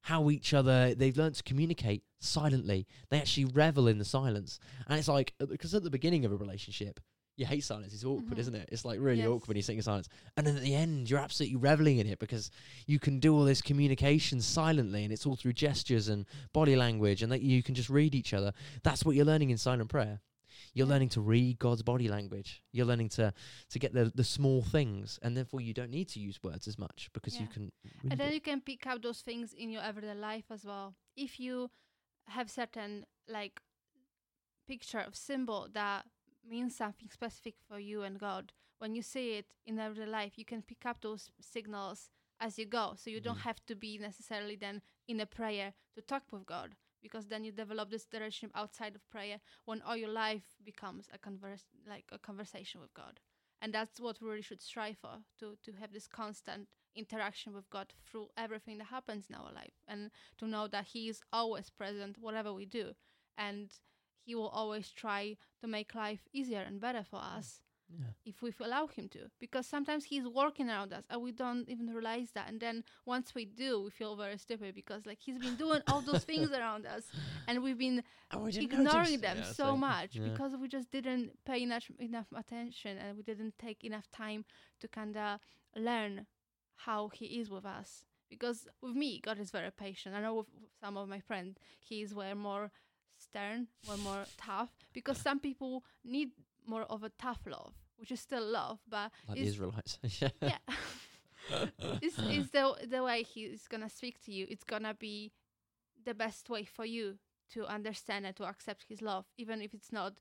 how 0.05 0.29
each 0.29 0.53
other 0.53 0.93
they've 0.93 1.17
learned 1.17 1.33
to 1.35 1.41
communicate 1.43 2.03
silently. 2.19 2.85
They 3.09 3.17
actually 3.17 3.45
revel 3.45 3.87
in 3.87 3.97
the 3.97 4.05
silence, 4.05 4.59
and 4.87 4.99
it's 4.99 5.07
like 5.07 5.33
because 5.49 5.73
at 5.73 5.83
the 5.83 5.89
beginning 5.89 6.25
of 6.25 6.31
a 6.31 6.35
relationship. 6.37 6.99
You 7.37 7.45
hate 7.45 7.65
silence. 7.65 7.93
It's 7.93 8.05
awkward, 8.05 8.37
Mhm. 8.37 8.39
isn't 8.39 8.55
it? 8.55 8.69
It's 8.71 8.85
like 8.85 8.97
really 8.97 9.17
Yes. 9.19 9.27
awkward 9.27 9.49
when 9.49 9.57
you're 9.57 9.63
sitting 9.63 9.79
in 9.79 9.83
silence. 9.83 10.07
And 10.37 10.47
then 10.47 10.55
at 10.55 10.61
the 10.61 10.73
end, 10.73 11.09
you're 11.09 11.19
absolutely 11.19 11.57
reveling 11.57 11.97
in 11.97 12.07
it 12.07 12.17
because 12.17 12.49
you 12.87 12.97
can 12.97 13.19
do 13.19 13.35
all 13.35 13.43
this 13.43 13.61
communication 13.61 14.39
silently, 14.39 15.03
and 15.03 15.11
it's 15.11 15.25
all 15.25 15.35
through 15.35 15.51
gestures 15.51 16.07
and 16.07 16.25
body 16.53 16.77
language, 16.77 17.21
and 17.21 17.29
that 17.33 17.41
you 17.41 17.61
can 17.61 17.75
just 17.75 17.89
read 17.89 18.15
each 18.15 18.33
other. 18.33 18.53
That's 18.83 19.03
what 19.03 19.17
you're 19.17 19.25
learning 19.25 19.49
in 19.49 19.57
silent 19.57 19.89
prayer. 19.89 20.21
You're 20.75 20.85
Yeah. 20.85 20.93
learning 20.93 21.09
to 21.09 21.21
read 21.21 21.57
God's 21.57 21.81
body 21.81 22.07
language. 22.07 22.61
You're 22.71 22.85
learning 22.85 23.09
to 23.17 23.33
to 23.69 23.79
get 23.79 23.93
the 23.93 24.11
the 24.13 24.23
small 24.23 24.61
things, 24.61 25.17
and 25.23 25.35
therefore 25.35 25.61
you 25.61 25.73
don't 25.73 25.89
need 25.89 26.09
to 26.09 26.19
use 26.19 26.37
words 26.43 26.67
as 26.67 26.77
much 26.77 27.09
because 27.13 27.39
you 27.39 27.47
can. 27.47 27.71
And 28.11 28.19
then 28.19 28.29
it. 28.29 28.33
you 28.35 28.41
can 28.41 28.61
pick 28.61 28.85
up 28.85 29.01
those 29.01 29.21
things 29.21 29.53
in 29.53 29.71
your 29.71 29.81
everyday 29.81 30.13
life 30.13 30.45
as 30.51 30.63
well. 30.65 30.93
If 31.15 31.39
you 31.39 31.71
have 32.27 32.51
certain 32.51 33.05
like 33.27 33.61
picture 34.67 34.99
of 34.99 35.15
symbol 35.15 35.67
that 35.73 36.05
means 36.47 36.75
something 36.75 37.09
specific 37.09 37.55
for 37.67 37.79
you 37.79 38.03
and 38.03 38.19
God. 38.19 38.51
When 38.79 38.93
you 38.95 39.01
see 39.01 39.33
it 39.37 39.45
in 39.65 39.79
everyday 39.79 40.09
life, 40.09 40.33
you 40.37 40.45
can 40.45 40.61
pick 40.61 40.85
up 40.85 41.01
those 41.01 41.31
signals 41.39 42.09
as 42.39 42.59
you 42.59 42.65
go. 42.65 42.93
So 42.97 43.09
you 43.09 43.21
don't 43.21 43.37
Mhm. 43.37 43.47
have 43.47 43.65
to 43.67 43.75
be 43.75 43.97
necessarily 43.97 44.55
then 44.55 44.81
in 45.07 45.19
a 45.19 45.25
prayer 45.25 45.73
to 45.95 46.01
talk 46.01 46.31
with 46.31 46.45
God, 46.45 46.75
because 47.05 47.27
then 47.27 47.43
you 47.43 47.51
develop 47.51 47.91
this 47.91 48.07
relationship 48.11 48.51
outside 48.55 48.95
of 48.95 49.09
prayer 49.11 49.37
when 49.65 49.79
all 49.83 49.95
your 49.95 50.09
life 50.09 50.55
becomes 50.65 51.07
a 51.13 51.19
converse 51.19 51.65
like 51.87 52.05
a 52.11 52.17
conversation 52.17 52.81
with 52.81 52.91
God. 52.95 53.19
And 53.61 53.71
that's 53.71 53.99
what 53.99 54.19
we 54.19 54.27
really 54.27 54.41
should 54.41 54.61
strive 54.61 54.97
for 54.97 55.15
to 55.39 55.55
to 55.65 55.71
have 55.79 55.93
this 55.93 56.07
constant 56.07 56.67
interaction 56.95 57.53
with 57.53 57.69
God 57.69 57.93
through 58.09 58.29
everything 58.35 58.79
that 58.79 58.87
happens 58.87 59.25
in 59.29 59.35
our 59.35 59.51
life 59.53 59.77
and 59.87 60.09
to 60.39 60.47
know 60.47 60.67
that 60.67 60.87
He 60.93 61.09
is 61.09 61.21
always 61.31 61.69
present 61.69 62.17
whatever 62.17 62.51
we 62.51 62.65
do. 62.65 62.85
And 63.37 63.69
He 64.25 64.33
will 64.33 64.49
always 64.49 64.89
try 64.89 65.37
to 65.61 65.67
make 65.67 65.93
life 65.93 66.23
easier 66.33 66.63
and 66.65 66.81
better 66.81 67.03
for 67.03 67.19
mm. 67.19 67.37
us 67.37 67.61
Yeah. 67.99 68.07
if 68.25 68.41
we 68.41 68.51
allow 68.61 68.87
him 68.87 69.07
to 69.09 69.19
because 69.39 69.65
sometimes 69.67 70.03
he's 70.05 70.27
working 70.27 70.69
around 70.69 70.91
us 70.93 71.03
and 71.09 71.21
we 71.21 71.31
don't 71.31 71.67
even 71.69 71.87
realize 71.93 72.31
that 72.35 72.49
and 72.49 72.59
then 72.59 72.83
once 73.05 73.33
we 73.35 73.45
do 73.45 73.83
we 73.83 73.89
feel 73.89 74.15
very 74.15 74.37
stupid 74.37 74.73
because 74.75 75.05
like 75.05 75.19
he's 75.21 75.37
been 75.37 75.55
doing 75.55 75.81
all 75.87 76.01
those 76.01 76.23
things 76.31 76.51
around 76.51 76.85
us 76.85 77.03
and 77.47 77.61
we've 77.63 77.77
been 77.77 78.03
Oh, 78.33 78.39
we 78.39 78.51
ignoring 78.57 78.83
notice. 78.83 79.21
them 79.21 79.37
Yeah, 79.37 79.51
so 79.53 79.77
much 79.77 80.15
yeah. 80.15 80.27
because 80.29 80.55
we 80.59 80.67
just 80.67 80.89
didn't 80.91 81.31
pay 81.45 81.61
enough 81.63 81.89
enough 81.99 82.27
attention 82.35 82.97
and 82.97 83.15
we 83.17 83.23
didn't 83.23 83.53
take 83.59 83.83
enough 83.83 84.07
time 84.11 84.45
to 84.81 84.87
kind 84.87 85.15
of 85.17 85.39
learn 85.75 86.25
how 86.75 87.09
he 87.09 87.25
is 87.39 87.49
with 87.49 87.65
us 87.65 88.05
because 88.29 88.67
with 88.81 88.95
me 88.95 89.19
god 89.23 89.39
is 89.39 89.51
very 89.51 89.71
patient 89.71 90.15
i 90.15 90.21
know 90.21 90.33
with 90.35 90.47
some 90.81 90.97
of 90.97 91.07
my 91.07 91.19
friends 91.19 91.57
he's 91.79 92.13
way 92.13 92.33
more 92.33 92.71
stern 93.17 93.67
way 93.89 93.95
more 94.03 94.25
tough 94.37 94.69
because 94.93 95.17
some 95.17 95.39
people 95.39 95.83
need 96.03 96.29
more 96.67 96.83
of 96.83 97.03
a 97.03 97.09
tough 97.19 97.39
love 97.47 97.73
which 97.97 98.11
is 98.11 98.19
still 98.19 98.45
love 98.45 98.79
but 98.87 99.11
like 99.27 99.37
the 99.37 99.43
is- 99.43 99.49
Israelites. 99.49 99.99
yeah. 100.21 100.29
yeah 100.41 100.57
it's, 102.01 102.17
it's 102.19 102.49
the 102.49 102.75
the 102.89 103.03
way 103.03 103.23
he's 103.23 103.67
gonna 103.67 103.89
speak 103.89 104.19
to 104.25 104.31
you 104.31 104.45
it's 104.49 104.63
gonna 104.63 104.93
be 104.93 105.31
the 106.05 106.13
best 106.13 106.49
way 106.49 106.63
for 106.65 106.85
you 106.85 107.17
to 107.51 107.65
understand 107.65 108.25
and 108.25 108.35
to 108.35 108.43
accept 108.43 108.85
his 108.89 109.01
love 109.01 109.25
even 109.37 109.61
if 109.61 109.73
it's 109.73 109.91
not 109.91 110.13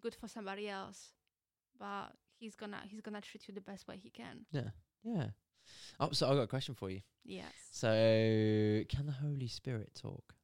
good 0.00 0.14
for 0.14 0.28
somebody 0.28 0.68
else 0.68 1.12
but 1.78 2.12
he's 2.38 2.56
gonna 2.56 2.80
he's 2.88 3.00
gonna 3.00 3.20
treat 3.20 3.46
you 3.48 3.54
the 3.54 3.60
best 3.60 3.86
way 3.88 3.96
he 3.96 4.10
can 4.10 4.46
Yeah. 4.52 4.70
Yeah. 5.04 5.26
Oh, 6.00 6.10
so 6.12 6.26
I 6.30 6.34
got 6.34 6.42
a 6.42 6.46
question 6.48 6.74
for 6.74 6.90
you. 6.90 7.00
yes 7.24 7.52
So, 7.70 7.88
can 8.88 9.06
the 9.06 9.12
Holy 9.22 9.46
Spirit 9.48 9.94
talk? 9.94 10.34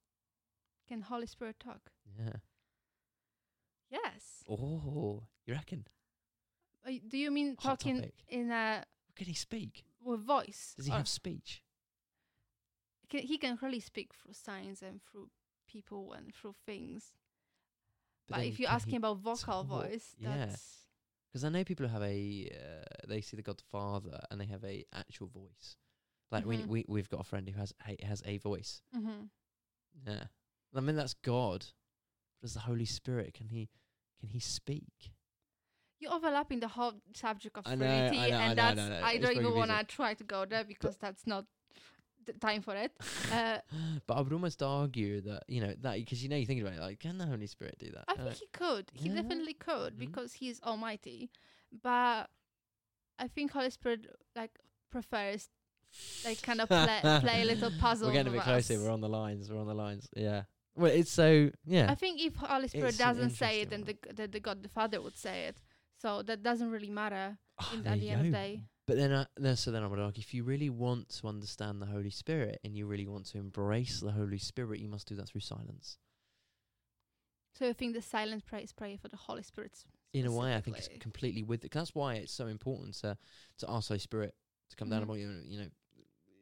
can 0.88 1.00
holy 1.02 1.26
spirit 1.26 1.56
talk 1.58 1.90
Yeah. 2.18 2.36
yes 3.90 4.44
Oh, 4.48 5.24
you 5.46 5.54
reckon? 5.54 5.86
Uh, 6.86 6.92
do 7.08 7.18
you 7.18 7.30
mean 7.30 7.56
Hot 7.60 7.78
talking 7.80 7.96
topic. 7.96 8.14
in 8.28 8.50
a 8.50 8.84
Can 9.16 9.26
he 9.26 9.34
speak? 9.34 9.84
with 10.04 10.20
voice 10.20 10.74
Does 10.76 10.86
he 10.86 10.92
Or 10.92 10.96
have 10.96 11.08
speech? 11.08 11.62
can, 13.08 13.20
he 13.20 13.38
can 13.38 13.58
really 13.62 13.80
speak 13.80 14.12
through 14.14 14.34
signs 14.34 14.82
and 14.82 15.00
through 15.02 15.28
people 15.68 16.12
and 16.12 16.32
through 16.34 16.54
things 16.64 17.12
but, 18.28 18.36
then 18.38 18.46
if 18.46 18.58
you're 18.58 18.68
can 18.68 18.76
asking 18.76 18.90
he 18.92 18.96
about 18.96 19.18
vocal 19.18 19.36
talk? 19.64 19.66
voice 19.66 20.14
Yeah. 20.18 20.46
that's 20.46 20.86
Because 21.28 21.44
I 21.44 21.48
know 21.48 21.64
people 21.64 21.86
who 21.86 21.92
have 21.92 22.02
a, 22.02 22.50
uh, 22.52 23.06
they 23.08 23.20
see 23.20 23.36
the 23.36 23.42
God 23.42 23.58
the 23.58 23.64
Father 23.70 24.20
and 24.30 24.40
they 24.40 24.46
have 24.46 24.64
a 24.64 24.84
actual 24.92 25.28
voice. 25.28 25.76
Like 26.32 26.44
Mhm. 26.44 26.48
we 26.48 26.64
we 26.64 26.84
we've 26.88 27.08
got 27.08 27.20
a 27.20 27.24
friend 27.24 27.48
who 27.48 27.56
has 27.58 27.72
a, 27.86 28.04
has 28.04 28.22
a 28.26 28.38
voice. 28.38 28.82
mm-hmm. 28.94 29.26
Yeah, 30.06 30.24
I 30.74 30.80
mean 30.80 30.96
that's 30.96 31.14
God. 31.14 31.66
But 32.40 32.48
as 32.48 32.54
the 32.54 32.60
Holy 32.60 32.84
Spirit, 32.84 33.34
can 33.34 33.48
he 33.48 33.68
can 34.20 34.28
he 34.30 34.40
speak? 34.40 35.12
You're 35.98 36.12
overlapping 36.12 36.60
the 36.60 36.68
whole 36.68 36.92
subject 37.14 37.56
of 37.56 37.64
know, 37.66 37.76
Trinity, 37.76 38.18
I 38.18 38.30
know, 38.30 38.36
I 38.36 38.40
and 38.40 38.56
know, 38.56 38.62
I 38.62 38.74
that's 38.74 38.76
know, 38.76 39.00
I 39.02 39.12
it's 39.12 39.24
don't 39.24 39.34
very 39.34 39.46
even 39.46 39.58
want 39.58 39.70
to 39.70 39.84
try 39.84 40.14
to 40.14 40.24
go 40.24 40.44
there 40.44 40.64
because 40.64 40.96
that's 40.96 41.26
not 41.26 41.46
the 42.26 42.32
time 42.34 42.62
for 42.62 42.74
it. 42.74 42.92
Uh, 43.32 43.58
but 44.06 44.14
I 44.14 44.20
would 44.20 44.32
almost 44.32 44.62
argue 44.62 45.20
that 45.22 45.42
you 45.48 45.60
know 45.60 45.74
that 45.80 45.96
because 45.96 46.22
you 46.22 46.28
know 46.28 46.36
you 46.36 46.46
think 46.46 46.60
about 46.60 46.74
it 46.74 46.80
like 46.80 47.00
can 47.00 47.18
the 47.18 47.26
Holy 47.26 47.46
Spirit 47.46 47.76
do 47.78 47.90
that? 47.90 48.04
I 48.08 48.14
think 48.14 48.34
he 48.34 48.46
could. 48.52 48.90
He 48.92 49.08
yeah. 49.08 49.20
definitely 49.20 49.54
could 49.54 49.94
Mhm. 49.94 49.98
because 49.98 50.34
he's 50.34 50.60
Almighty. 50.62 51.30
But 51.82 52.30
I 53.18 53.28
think 53.28 53.50
Holy 53.52 53.70
Spirit 53.70 54.06
like 54.36 54.52
prefers 54.90 55.48
like 56.24 56.40
kind 56.42 56.60
of 56.60 56.68
play, 56.68 57.00
play 57.20 57.42
a 57.42 57.44
little 57.52 57.72
puzzle. 57.80 58.08
We're 58.08 58.14
getting 58.14 58.32
a 58.32 58.36
bit 58.36 58.42
closer. 58.44 58.74
us. 58.74 58.80
We're 58.80 58.90
on 58.92 59.00
the 59.00 59.08
lines. 59.08 59.50
We're 59.50 59.60
on 59.60 59.66
the 59.66 59.74
lines. 59.74 60.08
Yeah. 60.16 60.42
Well, 60.76 60.92
it's 60.92 61.10
so 61.10 61.50
yeah. 61.64 61.90
I 61.90 61.94
think 61.94 62.20
if 62.20 62.36
Holy 62.36 62.68
Spirit 62.68 62.90
It's 62.90 62.98
doesn't 62.98 63.30
say 63.30 63.62
it, 63.62 63.70
then 63.70 63.84
the, 63.84 63.96
the 64.14 64.28
the 64.28 64.40
God 64.40 64.62
the 64.62 64.68
Father 64.68 65.00
would 65.00 65.16
say 65.16 65.46
it. 65.46 65.56
So 65.98 66.22
that 66.22 66.42
doesn't 66.42 66.70
really 66.70 66.90
matter 66.90 67.38
in, 67.72 67.82
there 67.82 67.92
at 67.94 68.00
the 68.00 68.06
you 68.06 68.12
end 68.12 68.20
of 68.20 68.26
the 68.26 68.32
day. 68.32 68.62
But 68.86 68.96
then, 68.96 69.12
I, 69.12 69.26
then, 69.36 69.56
so 69.56 69.70
then 69.72 69.82
I 69.82 69.86
would 69.88 69.98
argue, 69.98 70.20
if 70.20 70.32
you 70.32 70.44
really 70.44 70.70
want 70.70 71.08
to 71.20 71.26
understand 71.26 71.82
the 71.82 71.86
Holy 71.86 72.10
Spirit 72.10 72.60
and 72.62 72.76
you 72.76 72.86
really 72.86 73.06
want 73.06 73.26
to 73.26 73.38
embrace 73.38 73.98
the 74.00 74.12
Holy 74.12 74.38
Spirit, 74.38 74.78
you 74.80 74.88
must 74.88 75.08
do 75.08 75.16
that 75.16 75.28
through 75.28 75.40
silence. 75.40 75.98
So 77.58 77.68
I 77.68 77.72
think 77.72 77.94
the 77.94 78.02
silent 78.02 78.44
prayer 78.46 78.62
is 78.62 78.72
prayer 78.72 78.96
for 79.00 79.08
the 79.08 79.16
Holy 79.16 79.42
Spirit. 79.42 79.72
In 80.12 80.26
a 80.26 80.32
way, 80.32 80.54
I 80.54 80.60
think 80.60 80.78
it's 80.78 80.88
completely 81.00 81.42
with 81.42 81.64
it. 81.64 81.70
'cause 81.70 81.80
that's 81.82 81.94
why 81.94 82.14
it's 82.14 82.32
so 82.32 82.46
important 82.46 82.94
to 82.96 83.18
to 83.58 83.70
ask 83.70 83.88
the 83.88 83.92
Holy 83.94 83.98
Spirit 84.00 84.34
to 84.70 84.76
come 84.76 84.88
down 84.90 85.00
Mhm. 85.00 85.04
upon 85.04 85.18
you. 85.18 85.30
You 85.46 85.58
know, 85.62 85.70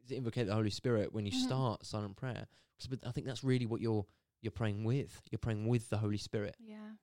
to 0.08 0.14
invocate 0.16 0.46
the 0.48 0.54
Holy 0.54 0.70
Spirit 0.70 1.12
when 1.12 1.24
you 1.24 1.32
Mhm. 1.32 1.44
start 1.46 1.86
silent 1.86 2.16
prayer. 2.16 2.46
'Cause 2.78 2.88
but 2.88 3.06
I 3.06 3.12
think 3.12 3.26
that's 3.26 3.44
really 3.44 3.66
what 3.66 3.80
you're 3.80 4.06
you're 4.42 4.50
praying 4.50 4.84
with. 4.84 5.22
You're 5.30 5.38
praying 5.38 5.66
with 5.66 5.88
the 5.88 5.98
Holy 5.98 6.18
Spirit. 6.18 6.54
Yeah. 6.58 6.96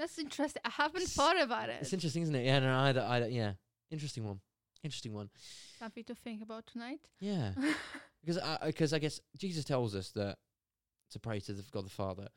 That's 0.00 0.18
interesting. 0.18 0.62
I 0.64 0.70
haven't 0.70 1.08
thought 1.08 1.38
about 1.38 1.68
it. 1.68 1.76
It's 1.82 1.92
interesting, 1.92 2.22
isn't 2.22 2.34
it? 2.34 2.46
Yeah, 2.46 2.60
no, 2.60 2.74
either, 2.74 3.02
either, 3.02 3.28
yeah, 3.28 3.52
interesting 3.90 4.24
one, 4.24 4.40
interesting 4.82 5.12
one. 5.12 5.28
Something 5.78 6.04
to 6.04 6.14
think 6.14 6.42
about 6.42 6.66
tonight. 6.66 7.00
Yeah. 7.20 7.52
Because 8.22 8.36
I, 8.36 8.58
because 8.66 8.92
I 8.92 8.98
guess 8.98 9.18
Jesus 9.38 9.64
tells 9.64 9.94
us 9.94 10.10
that 10.10 10.36
to 11.12 11.18
pray 11.18 11.40
to 11.40 11.54
the 11.54 11.64
God 11.72 11.86
the 11.86 11.90
Father. 11.90 12.28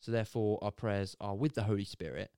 So 0.00 0.12
therefore, 0.12 0.58
our 0.60 0.70
prayers 0.70 1.16
are 1.18 1.34
with 1.34 1.54
the 1.54 1.62
Holy 1.62 1.86
Spirit, 1.86 2.30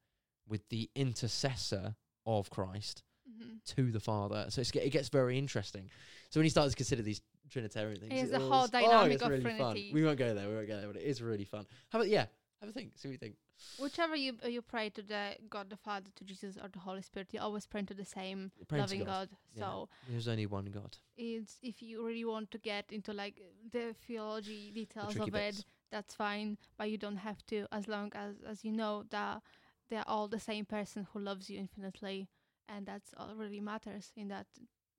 with 0.48 0.68
the 0.68 0.88
intercessor 0.94 1.96
of 2.26 2.48
Christ 2.50 3.02
hmm 3.26 3.56
to 3.74 3.90
the 3.90 3.98
Father. 3.98 4.46
So 4.50 4.60
it 4.60 4.90
gets 4.90 5.08
very 5.08 5.36
interesting. 5.36 5.90
So 6.30 6.38
when 6.38 6.44
you 6.44 6.50
start 6.50 6.70
to 6.70 6.76
consider 6.76 7.02
these 7.02 7.22
Trinitarian 7.50 7.98
things, 7.98 8.12
It's 8.12 8.30
it 8.30 8.38
the 8.38 8.38
whole 8.38 8.64
oh, 8.64 8.66
dynamic 8.68 9.10
gets 9.10 9.22
of 9.22 9.30
really 9.30 9.58
fun. 9.58 9.74
We 9.92 10.04
won't 10.04 10.18
go 10.18 10.32
there. 10.32 10.48
We 10.48 10.54
won't 10.54 10.68
go 10.68 10.76
there, 10.76 10.86
but 10.86 10.96
it 10.96 11.02
is 11.04 11.20
really 11.20 11.44
fun. 11.44 11.66
How 11.88 11.98
about 11.98 12.08
yeah? 12.08 12.26
Have 12.62 12.70
a 12.70 12.72
think. 12.72 12.92
See 12.96 13.08
what 13.08 13.12
you 13.12 13.18
think. 13.18 13.34
Whichever 13.78 14.14
you 14.14 14.34
uh, 14.44 14.48
you 14.48 14.62
pray 14.62 14.88
to 14.90 15.02
the 15.02 15.36
God 15.50 15.68
the 15.68 15.76
Father, 15.76 16.10
to 16.14 16.24
Jesus, 16.24 16.56
or 16.56 16.68
the 16.68 16.78
Holy 16.78 17.02
Spirit, 17.02 17.28
you 17.32 17.40
always 17.40 17.66
pray 17.66 17.82
to 17.82 17.94
the 17.94 18.04
same 18.04 18.52
You're 18.56 18.66
praying 18.66 18.86
to 18.86 18.94
loving 18.94 19.04
God. 19.04 19.28
Yeah. 19.54 19.60
So 19.62 19.88
There's 20.08 20.28
only 20.28 20.46
one 20.46 20.66
God. 20.66 20.96
it's 21.16 21.58
if 21.62 21.82
you 21.82 22.06
really 22.06 22.24
want 22.24 22.52
to 22.52 22.58
get 22.58 22.92
into 22.92 23.12
like 23.12 23.40
the 23.72 23.94
theology 24.06 24.70
details 24.72 25.12
tricky 25.12 25.30
of 25.30 25.34
bits. 25.34 25.58
it, 25.58 25.64
that's 25.90 26.14
fine. 26.14 26.56
But 26.78 26.90
you 26.90 26.98
don't 26.98 27.16
have 27.16 27.44
to, 27.46 27.66
as 27.72 27.88
long 27.88 28.12
as 28.14 28.36
as 28.48 28.64
you 28.64 28.72
know 28.72 29.04
that 29.10 29.42
they're 29.90 30.08
all 30.08 30.28
the 30.28 30.40
same 30.40 30.64
person 30.64 31.06
who 31.12 31.18
loves 31.18 31.50
you 31.50 31.58
infinitely, 31.58 32.28
and 32.68 32.86
that's 32.86 33.12
all 33.16 33.34
really 33.34 33.60
matters 33.60 34.12
in 34.16 34.28
that 34.28 34.46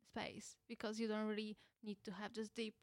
space 0.05 0.57
because 0.67 0.99
you 0.99 1.07
don't 1.07 1.27
really 1.27 1.55
need 1.81 1.97
to 2.03 2.11
have 2.11 2.33
this 2.33 2.49
deep 2.49 2.75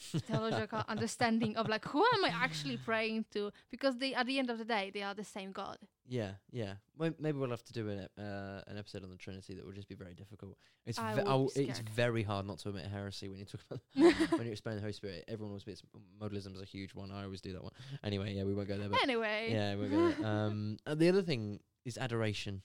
theological 0.00 0.82
understanding 0.88 1.56
of 1.56 1.68
like 1.68 1.84
who 1.86 2.04
am 2.14 2.24
I 2.24 2.28
actually 2.32 2.76
praying 2.78 3.26
to 3.32 3.52
because 3.70 3.98
they 3.98 4.14
at 4.14 4.26
the 4.26 4.38
end 4.38 4.50
of 4.50 4.58
the 4.58 4.64
day 4.64 4.90
they 4.92 5.02
are 5.02 5.14
the 5.14 5.24
same 5.24 5.52
God. 5.52 5.78
Yeah, 6.06 6.32
yeah. 6.50 6.74
Well, 6.98 7.12
maybe 7.20 7.38
we'll 7.38 7.50
have 7.50 7.62
to 7.64 7.72
do 7.72 7.88
an 7.88 8.00
ep- 8.00 8.10
uh, 8.18 8.62
an 8.66 8.76
episode 8.78 9.04
on 9.04 9.10
the 9.10 9.16
Trinity 9.16 9.54
that 9.54 9.64
will 9.64 9.72
just 9.72 9.88
be 9.88 9.94
very 9.94 10.14
difficult. 10.14 10.56
It's 10.86 10.98
I 10.98 11.14
ve- 11.14 11.22
I 11.22 11.36
be 11.36 11.68
it's 11.68 11.78
very 11.94 12.22
hard 12.24 12.46
not 12.46 12.58
to 12.60 12.70
admit 12.70 12.86
heresy 12.86 13.28
when 13.28 13.38
you 13.38 13.44
talk 13.44 13.60
about 13.70 13.80
when 14.38 14.46
you 14.46 14.52
explain 14.52 14.74
the 14.76 14.80
Holy 14.82 14.92
Spirit. 14.92 15.24
Everyone 15.28 15.50
always 15.52 15.62
admits 15.62 15.82
modalism 16.20 16.54
is 16.56 16.62
a 16.62 16.64
huge 16.64 16.94
one. 16.94 17.12
I 17.12 17.22
always 17.24 17.40
do 17.40 17.52
that 17.52 17.62
one. 17.62 17.72
Anyway, 18.02 18.34
yeah, 18.34 18.42
we 18.44 18.54
won't 18.54 18.68
go 18.68 18.76
there. 18.78 18.88
But 18.88 19.02
anyway, 19.02 19.50
yeah, 19.52 19.74
we'll 19.76 19.88
go 19.90 20.10
there. 20.10 20.26
Um, 20.26 20.78
and 20.86 20.98
the 20.98 21.08
other 21.08 21.22
thing 21.22 21.60
is 21.84 21.96
adoration. 21.96 22.62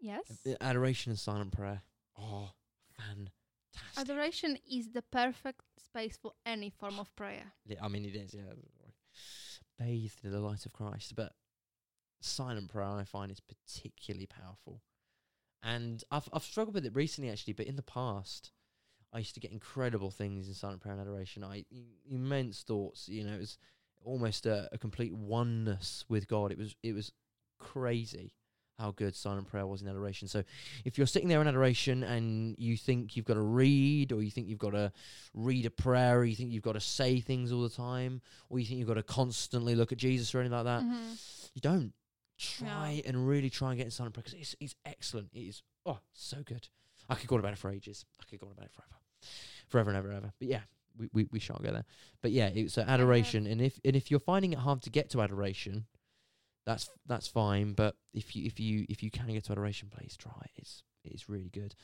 yes. 0.00 0.22
Uh, 0.46 0.54
Adoration 0.60 1.10
and 1.10 1.18
silent 1.18 1.52
prayer. 1.52 1.82
Oh, 2.18 2.50
fantastic. 3.78 4.10
Adoration 4.10 4.58
is 4.70 4.90
the 4.90 5.02
perfect 5.02 5.62
space 5.82 6.16
for 6.20 6.32
any 6.46 6.70
form 6.70 6.98
of 6.98 7.14
prayer. 7.16 7.52
Yeah, 7.66 7.78
I 7.82 7.88
mean, 7.88 8.04
it 8.04 8.14
is, 8.14 8.34
yeah. 8.34 8.42
Bathed 9.78 10.24
in 10.24 10.32
the 10.32 10.40
light 10.40 10.66
of 10.66 10.72
Christ. 10.72 11.14
But 11.14 11.32
silent 12.20 12.70
prayer, 12.70 12.86
I 12.86 13.04
find, 13.04 13.30
is 13.30 13.40
particularly 13.40 14.26
powerful. 14.26 14.82
And 15.62 16.02
I've, 16.10 16.28
I've 16.32 16.42
struggled 16.44 16.74
with 16.74 16.86
it 16.86 16.94
recently, 16.94 17.30
actually, 17.30 17.52
but 17.54 17.66
in 17.66 17.76
the 17.76 17.82
past, 17.82 18.52
I 19.12 19.18
used 19.18 19.34
to 19.34 19.40
get 19.40 19.52
incredible 19.52 20.10
things 20.10 20.48
in 20.48 20.54
silent 20.54 20.80
prayer 20.80 20.92
and 20.94 21.00
adoration. 21.00 21.42
I 21.44 21.64
i- 21.72 21.84
immense 22.10 22.62
thoughts, 22.62 23.08
you 23.08 23.24
know, 23.24 23.34
it 23.34 23.40
was 23.40 23.58
almost 24.04 24.46
a, 24.46 24.68
a 24.72 24.78
complete 24.78 25.12
oneness 25.14 26.04
with 26.08 26.28
God. 26.28 26.52
It 26.52 26.58
was 26.58 26.76
it 26.82 26.92
was 26.92 27.12
crazy 27.58 28.34
how 28.78 28.92
good 28.92 29.14
silent 29.16 29.48
prayer 29.48 29.66
was 29.66 29.82
in 29.82 29.88
adoration. 29.88 30.28
So 30.28 30.44
if 30.84 30.96
you're 30.96 31.06
sitting 31.06 31.28
there 31.28 31.40
in 31.40 31.48
adoration 31.48 32.04
and 32.04 32.54
you 32.58 32.76
think 32.76 33.16
you've 33.16 33.26
got 33.26 33.34
to 33.34 33.42
read, 33.42 34.12
or 34.12 34.22
you 34.22 34.30
think 34.30 34.48
you've 34.48 34.58
got 34.58 34.70
to 34.70 34.92
read 35.34 35.66
a 35.66 35.70
prayer, 35.70 36.18
or 36.20 36.24
you 36.24 36.36
think 36.36 36.52
you've 36.52 36.62
got 36.62 36.72
to 36.74 36.80
say 36.80 37.20
things 37.20 37.50
all 37.52 37.62
the 37.62 37.68
time, 37.68 38.20
or 38.48 38.58
you 38.58 38.66
think 38.66 38.78
you've 38.78 38.88
got 38.88 38.94
to 38.94 39.02
constantly 39.02 39.74
look 39.74 39.90
at 39.90 39.98
Jesus 39.98 40.32
or 40.34 40.38
anything 40.40 40.56
like 40.56 40.64
that, 40.64 40.82
Mhm. 40.82 41.50
you 41.54 41.60
don't. 41.60 41.92
Try 42.38 43.02
and 43.04 43.26
really 43.26 43.50
try 43.50 43.70
and 43.70 43.78
get 43.78 43.86
in 43.86 43.90
silent 43.90 44.14
prayer 44.14 44.22
because 44.22 44.38
it's, 44.38 44.54
it's 44.60 44.74
excellent. 44.86 45.28
It 45.32 45.40
is, 45.40 45.62
oh, 45.84 45.98
so 46.12 46.42
good. 46.44 46.68
I 47.08 47.16
could 47.16 47.26
go 47.26 47.34
on 47.34 47.40
about 47.40 47.52
it 47.54 47.58
for 47.58 47.70
ages. 47.70 48.04
I 48.20 48.24
could 48.30 48.38
go 48.38 48.46
on 48.46 48.52
about 48.52 48.66
it 48.66 48.72
forever. 48.72 48.94
Forever 49.66 49.90
and 49.90 49.96
ever 49.98 50.08
and 50.08 50.16
ever. 50.18 50.32
But 50.38 50.46
yeah, 50.48 50.60
we, 50.96 51.08
we, 51.12 51.24
we 51.32 51.40
shan't 51.40 51.62
go 51.64 51.72
there. 51.72 51.84
But 52.22 52.30
yeah, 52.30 52.46
it's 52.46 52.74
so 52.74 52.82
adoration. 52.82 53.46
And 53.48 53.60
if 53.60 53.80
and 53.84 53.96
if 53.96 54.08
you're 54.10 54.20
finding 54.20 54.52
it 54.52 54.58
hard 54.60 54.82
to 54.82 54.90
get 54.90 55.10
to 55.10 55.20
adoration, 55.22 55.86
that's 56.68 56.90
that's 57.06 57.26
fine. 57.26 57.72
But 57.72 57.96
if 58.12 58.36
you 58.36 58.44
if 58.46 58.60
you 58.60 58.84
if 58.88 59.02
you 59.02 59.10
can 59.10 59.28
get 59.32 59.44
to 59.44 59.52
adoration, 59.52 59.88
please 59.90 60.16
try. 60.16 60.32
it. 60.44 60.50
It's 60.56 60.82
it's 61.04 61.28
really 61.28 61.48
good. 61.48 61.74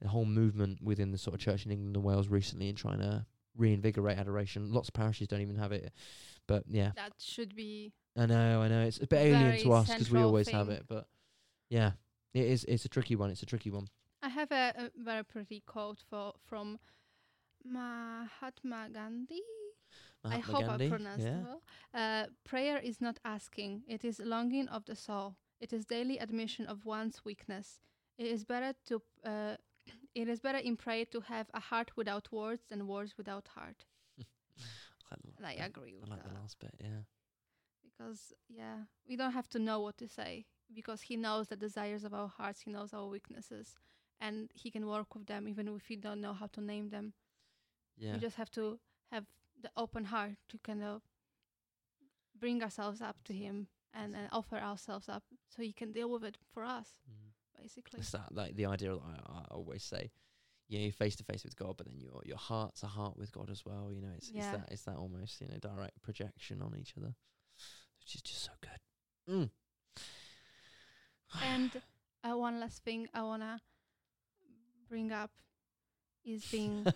The 0.00 0.08
whole 0.08 0.24
movement 0.24 0.78
within 0.82 1.10
the 1.10 1.18
sort 1.18 1.34
of 1.34 1.40
church 1.40 1.66
in 1.66 1.72
England 1.72 1.96
and 1.96 2.04
Wales 2.04 2.28
recently 2.28 2.68
in 2.68 2.76
trying 2.76 3.00
to 3.00 3.26
reinvigorate 3.56 4.16
adoration. 4.18 4.72
Lots 4.72 4.88
of 4.88 4.94
parishes 4.94 5.28
don't 5.28 5.40
even 5.40 5.56
have 5.56 5.72
it. 5.72 5.92
But 6.46 6.64
yeah, 6.68 6.92
That 6.96 7.12
should 7.18 7.54
be 7.56 7.92
I 8.16 8.26
know, 8.26 8.62
I 8.62 8.68
know. 8.68 8.82
It's 8.82 8.98
a 8.98 9.06
bit 9.06 9.18
alien 9.18 9.58
to 9.62 9.72
us 9.72 9.88
'cause 9.88 10.10
we 10.10 10.20
always 10.22 10.48
have 10.48 10.68
it. 10.68 10.84
But 10.88 11.06
yeah, 11.68 11.92
it 12.32 12.44
is. 12.44 12.64
It's 12.64 12.84
a 12.84 12.88
tricky 12.88 13.16
one. 13.16 13.30
It's 13.30 13.42
a 13.42 13.46
tricky 13.46 13.70
one. 13.70 13.88
I 14.22 14.28
have 14.28 14.52
a, 14.52 14.72
a 14.76 14.90
very 14.96 15.24
pretty 15.24 15.60
quote 15.66 15.98
for 16.08 16.34
from 16.46 16.78
Mahatma 17.64 18.88
Gandhi. 18.92 19.42
I 20.24 20.38
hope 20.38 20.66
Gandhi, 20.66 20.86
I 20.86 20.88
pronounced 20.88 21.26
yeah. 21.26 21.38
it 21.38 21.44
well. 21.44 21.62
Uh, 21.94 22.26
prayer 22.44 22.78
is 22.78 23.00
not 23.00 23.18
asking; 23.24 23.82
it 23.88 24.04
is 24.04 24.20
longing 24.20 24.68
of 24.68 24.84
the 24.84 24.96
soul. 24.96 25.36
It 25.60 25.72
is 25.72 25.84
daily 25.84 26.18
admission 26.18 26.66
of 26.66 26.84
one's 26.84 27.24
weakness. 27.24 27.80
It 28.18 28.26
is 28.26 28.44
better 28.44 28.74
to 28.86 29.02
uh, 29.24 29.56
it 30.14 30.28
is 30.28 30.40
better 30.40 30.58
in 30.58 30.76
prayer 30.76 31.04
to 31.06 31.20
have 31.20 31.46
a 31.54 31.60
heart 31.60 31.92
without 31.96 32.30
words 32.32 32.62
than 32.68 32.86
words 32.86 33.14
without 33.16 33.48
heart. 33.48 33.84
I 35.10 35.16
like 35.42 35.60
I 35.60 35.66
agree 35.66 35.94
with 35.94 36.10
I 36.10 36.14
like 36.14 36.22
that 36.22 36.34
the 36.34 36.40
last 36.40 36.58
bit. 36.58 36.74
Yeah. 36.80 37.02
because 37.82 38.32
yeah, 38.48 38.84
we 39.08 39.16
don't 39.16 39.32
have 39.32 39.48
to 39.50 39.58
know 39.58 39.80
what 39.80 39.96
to 39.98 40.08
say 40.08 40.46
because 40.74 41.02
He 41.02 41.16
knows 41.16 41.48
the 41.48 41.56
desires 41.56 42.04
of 42.04 42.14
our 42.14 42.28
hearts. 42.28 42.60
He 42.60 42.70
knows 42.70 42.92
our 42.92 43.06
weaknesses, 43.06 43.76
and 44.20 44.50
He 44.54 44.70
can 44.70 44.86
work 44.86 45.14
with 45.14 45.26
them 45.26 45.48
even 45.48 45.68
if 45.68 45.88
we 45.88 45.96
don't 45.96 46.20
know 46.20 46.34
how 46.34 46.46
to 46.48 46.60
name 46.60 46.90
them. 46.90 47.14
Yeah. 47.96 48.14
We 48.14 48.18
just 48.18 48.36
have 48.36 48.50
to 48.52 48.78
have 49.10 49.24
the 49.62 49.70
open 49.76 50.04
heart 50.06 50.36
to 50.48 50.58
kind 50.58 50.82
of 50.82 51.02
bring 52.38 52.62
ourselves 52.62 53.00
up 53.00 53.16
to 53.24 53.32
Him 53.32 53.68
and, 53.92 54.14
and 54.14 54.28
offer 54.32 54.56
ourselves 54.56 55.08
up 55.08 55.24
so 55.48 55.62
He 55.62 55.72
can 55.72 55.92
deal 55.92 56.10
with 56.10 56.24
it 56.24 56.38
for 56.52 56.64
us, 56.64 56.88
Mm. 57.08 57.32
basically. 57.62 58.00
It's 58.00 58.10
that 58.12 58.34
like 58.34 58.56
the 58.56 58.66
idea 58.66 58.90
that 58.92 59.00
I, 59.02 59.38
I 59.40 59.44
always 59.50 59.82
say. 59.82 60.10
You 60.68 60.78
know, 60.78 60.84
you're 60.84 60.92
face 60.92 61.16
to 61.16 61.24
face 61.24 61.42
with 61.42 61.56
God, 61.56 61.76
but 61.76 61.86
then 61.88 61.98
your 61.98 62.22
your 62.24 62.36
heart's 62.36 62.84
a 62.84 62.86
heart 62.86 63.16
with 63.16 63.32
God 63.32 63.50
as 63.50 63.64
well. 63.66 63.90
You 63.92 64.00
know, 64.00 64.12
it's 64.16 64.30
Yeah. 64.30 64.38
it's 64.52 64.58
that 64.58 64.72
it's 64.72 64.82
that 64.84 64.96
almost 64.96 65.40
you 65.40 65.48
know 65.48 65.58
direct 65.58 66.00
projection 66.00 66.62
on 66.62 66.76
each 66.76 66.94
other, 66.96 67.12
which 67.98 68.14
is 68.14 68.22
just 68.22 68.42
so 68.44 68.52
good. 68.60 68.80
Mm. 69.34 69.50
And 71.42 71.70
uh, 72.24 72.36
one 72.36 72.60
last 72.60 72.84
thing 72.84 73.08
I 73.14 73.22
wanna 73.22 73.60
bring 74.88 75.10
up 75.12 75.30
is 76.34 76.44
being 76.56 76.86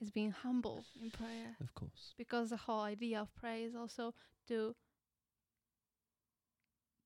is 0.00 0.10
being 0.10 0.30
humble 0.30 0.84
in 1.02 1.10
prayer 1.10 1.56
of 1.60 1.74
course. 1.74 2.14
because 2.16 2.50
the 2.50 2.56
whole 2.56 2.80
idea 2.80 3.20
of 3.20 3.34
prayer 3.34 3.66
is 3.68 3.74
also 3.74 4.14
to 4.48 4.74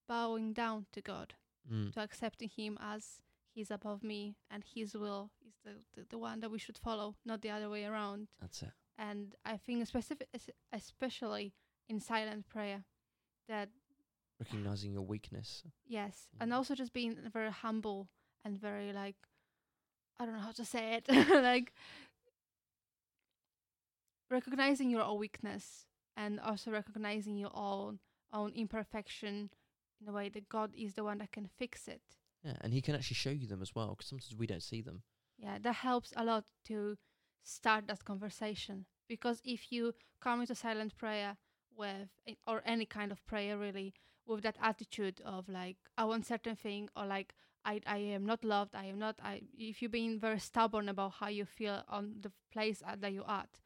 bowing 0.08 0.52
down 0.52 0.86
to 0.92 1.00
God. 1.00 1.34
Mm. 1.72 1.94
to 1.94 2.00
accepting 2.00 2.50
him 2.50 2.76
as 2.78 3.22
he's 3.54 3.70
above 3.70 4.02
me 4.04 4.36
and 4.50 4.62
his 4.74 4.94
will 4.94 5.30
is 5.48 5.54
the, 5.64 5.76
the, 5.94 6.06
the 6.10 6.18
one 6.18 6.40
that 6.40 6.50
we 6.50 6.58
should 6.58 6.76
follow, 6.76 7.14
not 7.24 7.40
the 7.40 7.48
other 7.48 7.70
way 7.70 7.86
around. 7.86 8.28
That's 8.38 8.60
it. 8.62 8.68
And 8.98 9.34
I 9.46 9.56
think 9.56 9.86
specific, 9.86 10.28
especially 10.74 11.54
in 11.88 12.00
silent 12.00 12.46
prayer, 12.48 12.84
that 13.48 13.70
Recognizing 14.38 14.92
your 14.92 15.06
weakness. 15.06 15.62
yes, 15.86 16.28
and 16.38 16.50
Mhm. 16.52 16.54
also 16.56 16.74
just 16.74 16.92
being 16.92 17.16
very 17.32 17.50
humble 17.50 18.08
and 18.44 18.60
very 18.60 18.92
like 18.92 19.16
I 20.18 20.24
don't 20.24 20.34
know 20.34 20.40
how 20.40 20.52
to 20.52 20.64
say 20.64 20.94
it, 20.94 21.08
like 21.42 21.72
recognizing 24.30 24.90
your 24.90 25.02
own 25.02 25.18
weakness 25.18 25.86
and 26.16 26.40
also 26.40 26.70
recognizing 26.70 27.36
your 27.36 27.50
own 27.54 27.98
own 28.32 28.52
imperfection 28.54 29.50
in 30.00 30.08
a 30.08 30.12
way 30.12 30.28
that 30.28 30.48
God 30.48 30.74
is 30.76 30.94
the 30.94 31.04
one 31.04 31.18
that 31.18 31.32
can 31.32 31.48
fix 31.56 31.86
it. 31.88 32.02
Yeah, 32.42 32.56
and 32.60 32.72
He 32.72 32.80
can 32.80 32.94
actually 32.94 33.14
show 33.14 33.30
you 33.30 33.46
them 33.46 33.62
as 33.62 33.74
well 33.74 33.90
because 33.90 34.08
sometimes 34.08 34.34
we 34.36 34.46
don't 34.46 34.62
see 34.62 34.82
them. 34.82 35.02
Yeah, 35.38 35.58
that 35.62 35.74
helps 35.74 36.12
a 36.16 36.24
lot 36.24 36.44
to 36.66 36.96
start 37.42 37.86
that 37.86 38.04
conversation 38.04 38.86
because 39.08 39.40
if 39.44 39.70
you 39.70 39.94
come 40.20 40.40
into 40.40 40.54
silent 40.54 40.96
prayer 40.96 41.36
with 41.76 42.08
or 42.46 42.62
any 42.64 42.86
kind 42.86 43.12
of 43.12 43.24
prayer 43.26 43.58
really 43.58 43.92
with 44.26 44.42
that 44.42 44.56
attitude 44.62 45.20
of 45.24 45.48
like 45.48 45.76
I 45.98 46.04
want 46.04 46.26
certain 46.26 46.56
thing 46.56 46.88
or 46.96 47.06
like 47.06 47.34
I 47.64 47.80
I 47.86 47.98
am 47.98 48.24
not 48.26 48.44
loved, 48.44 48.74
I 48.74 48.84
am 48.86 48.98
not 48.98 49.16
I 49.22 49.42
if 49.58 49.80
you're 49.82 49.88
being 50.00 50.18
very 50.20 50.38
stubborn 50.38 50.88
about 50.88 51.12
how 51.20 51.28
you 51.28 51.44
feel 51.44 51.82
on 51.88 52.16
the 52.20 52.32
place 52.52 52.82
at, 52.86 53.00
that 53.00 53.12
you're 53.12 53.30
at, 53.30 53.60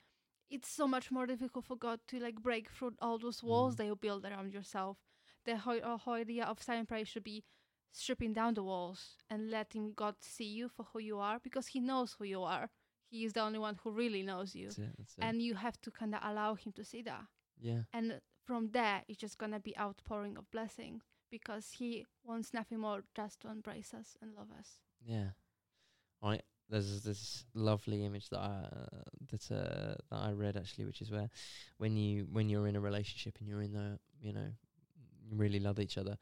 it's 0.50 0.68
so 0.70 0.86
much 0.88 1.10
more 1.10 1.26
difficult 1.26 1.64
for 1.64 1.76
God 1.76 2.00
to 2.08 2.18
like 2.20 2.36
break 2.42 2.70
through 2.70 2.94
all 3.00 3.18
those 3.18 3.42
walls 3.42 3.74
Mhm. 3.74 3.76
that 3.78 3.86
you 3.86 3.96
build 3.96 4.24
around 4.24 4.52
yourself. 4.52 4.98
The 5.44 5.56
whole, 5.56 5.80
uh, 5.82 5.96
whole 5.98 6.14
idea 6.14 6.44
of 6.44 6.62
silent 6.62 6.88
prayer 6.88 7.04
should 7.04 7.24
be 7.24 7.44
stripping 7.92 8.32
down 8.34 8.54
the 8.54 8.62
walls 8.62 9.16
and 9.30 9.50
letting 9.50 9.92
God 9.94 10.16
see 10.20 10.44
you 10.58 10.68
for 10.68 10.84
who 10.92 10.98
you 11.00 11.18
are 11.18 11.38
because 11.40 11.68
He 11.68 11.80
knows 11.80 12.14
who 12.14 12.24
you 12.24 12.42
are. 12.42 12.70
He 13.10 13.24
is 13.24 13.32
the 13.32 13.40
only 13.40 13.58
one 13.58 13.76
who 13.82 13.90
really 13.90 14.22
knows 14.22 14.54
you. 14.54 14.66
That's 14.66 14.78
it. 14.78 14.94
That's 14.98 15.14
it. 15.18 15.24
And 15.24 15.42
you 15.42 15.54
have 15.54 15.80
to 15.82 15.90
kind 15.90 16.14
of 16.14 16.20
allow 16.22 16.54
Him 16.54 16.72
to 16.72 16.84
see 16.84 17.02
that. 17.02 17.24
yeah. 17.60 17.82
And 17.92 18.20
from 18.44 18.70
there, 18.70 19.04
it's 19.08 19.18
just 19.18 19.38
going 19.38 19.52
to 19.52 19.60
be 19.60 19.76
outpouring 19.76 20.36
of 20.38 20.50
blessing 20.50 21.02
because 21.30 21.72
He 21.78 22.06
wants 22.24 22.54
nothing 22.54 22.80
more 22.80 23.04
just 23.14 23.40
to 23.40 23.48
embrace 23.48 23.94
us 23.94 24.16
and 24.20 24.34
love 24.36 24.48
us. 24.58 24.80
Yeah. 25.04 25.30
I 26.22 26.40
there's 26.70 27.02
this 27.02 27.44
lovely 27.54 28.04
image 28.04 28.28
that 28.28 28.40
I 28.40 28.68
uh, 28.70 29.02
that 29.30 29.50
uh, 29.50 29.94
that 30.10 30.16
I 30.16 30.32
read 30.32 30.56
actually, 30.56 30.84
which 30.84 31.00
is 31.00 31.10
where 31.10 31.30
when 31.78 31.96
you 31.96 32.26
when 32.30 32.48
you're 32.48 32.66
in 32.66 32.76
a 32.76 32.80
relationship 32.80 33.36
and 33.40 33.48
you're 33.48 33.62
in 33.62 33.72
the 33.72 33.98
you 34.20 34.32
know 34.32 34.48
you 35.24 35.36
really 35.36 35.60
love 35.60 35.78
each 35.78 35.98
other, 35.98 36.16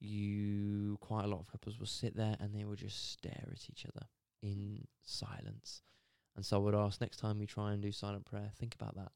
you 0.00 0.96
quite 1.00 1.24
a 1.24 1.28
lot 1.28 1.40
of 1.40 1.50
couples 1.50 1.78
will 1.78 1.86
sit 1.86 2.16
there 2.16 2.36
and 2.40 2.54
they 2.54 2.64
will 2.64 2.76
just 2.76 3.12
stare 3.12 3.48
at 3.50 3.68
each 3.70 3.84
other 3.86 4.06
in 4.42 4.86
silence. 5.02 5.82
And 6.36 6.44
so 6.44 6.56
I 6.56 6.60
would 6.60 6.74
ask 6.74 7.00
next 7.00 7.18
time 7.18 7.40
you 7.40 7.46
try 7.46 7.72
and 7.72 7.82
do 7.82 7.92
silent 7.92 8.24
prayer, 8.24 8.50
think 8.58 8.74
about 8.74 8.96
that. 8.96 9.12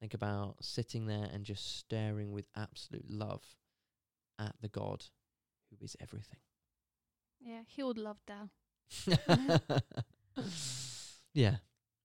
Think 0.00 0.14
about 0.14 0.56
sitting 0.60 1.06
there 1.06 1.28
and 1.32 1.44
just 1.44 1.78
staring 1.78 2.32
with 2.32 2.48
absolute 2.56 3.08
love 3.08 3.42
at 4.38 4.54
the 4.60 4.68
God 4.68 5.04
who 5.70 5.84
is 5.84 5.96
everything. 6.00 6.38
Yeah, 7.40 7.62
He 7.66 7.82
would 7.82 7.98
love 7.98 8.18
that. 8.26 8.48
yeah, 11.34 11.56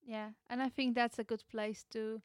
Yeah. 0.05 0.29
And 0.49 0.61
I 0.61 0.69
think 0.69 0.95
that's 0.95 1.19
a 1.19 1.23
good 1.23 1.43
place 1.49 1.85
to 1.91 2.21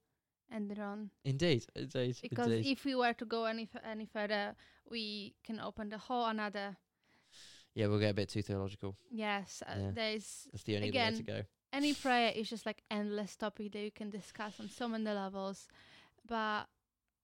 end 0.53 0.73
it 0.73 0.79
on. 0.79 1.11
indeed, 1.25 1.65
indeed, 1.75 2.17
Because 2.23 2.47
indeed. 2.53 2.73
if 2.73 2.85
we 2.85 2.95
were 2.95 3.13
to 3.15 3.25
go 3.25 3.45
any 3.45 3.69
f- 3.75 3.83
any 3.85 4.07
further, 4.07 4.55
we 4.91 5.35
can 5.45 5.61
open 5.61 5.89
the 5.89 5.99
whole 5.99 6.27
another. 6.27 6.77
yeah, 7.75 7.87
we'll 7.89 7.99
get 8.01 8.11
a 8.11 8.15
bit 8.15 8.29
too 8.29 8.43
theological. 8.43 8.97
Yes, 9.11 9.63
uh, 9.67 9.75
Yeah. 9.79 9.91
there's 9.93 10.49
That's 10.53 10.65
the 10.65 10.77
only 10.77 10.89
other 10.89 11.11
way 11.13 11.17
to 11.17 11.23
go. 11.23 11.43
any 11.73 11.95
prayer 11.95 12.33
is 12.35 12.49
just 12.51 12.65
like 12.67 12.83
endless 12.91 13.37
topic 13.37 13.73
that 13.73 13.81
you 13.83 13.91
can 13.91 14.11
discuss 14.11 14.59
on 14.61 14.69
so 14.69 14.89
many 14.89 15.05
levels. 15.05 15.69
But 16.27 16.67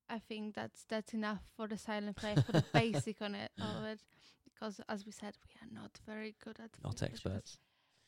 I 0.09 0.19
think 0.19 0.55
that's 0.55 0.85
that's 0.89 1.15
enough 1.15 1.43
for 1.57 1.67
the 1.69 1.79
silent 1.79 2.17
prayer 2.17 2.37
for 2.37 2.53
the 2.53 2.65
basic 2.73 3.23
on 3.23 3.35
it 3.35 3.51
of 3.61 3.85
it. 3.85 4.01
Because 4.45 4.81
as 4.89 5.05
we 5.07 5.13
said, 5.13 5.37
we 5.47 5.55
are 5.67 5.73
not 5.83 5.99
very 6.07 6.35
good 6.45 6.59
at 6.61 6.71
Not 6.85 7.03
experts. 7.03 7.59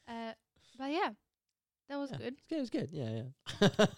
Uh, 0.07 0.33
but 0.79 0.91
yeah, 0.93 1.11
that 1.89 1.97
was 1.99 2.11
Yeah. 2.11 2.19
good. 2.19 2.35
It 2.51 2.61
was 2.61 2.71
good. 2.71 2.89
Yeah, 2.93 3.11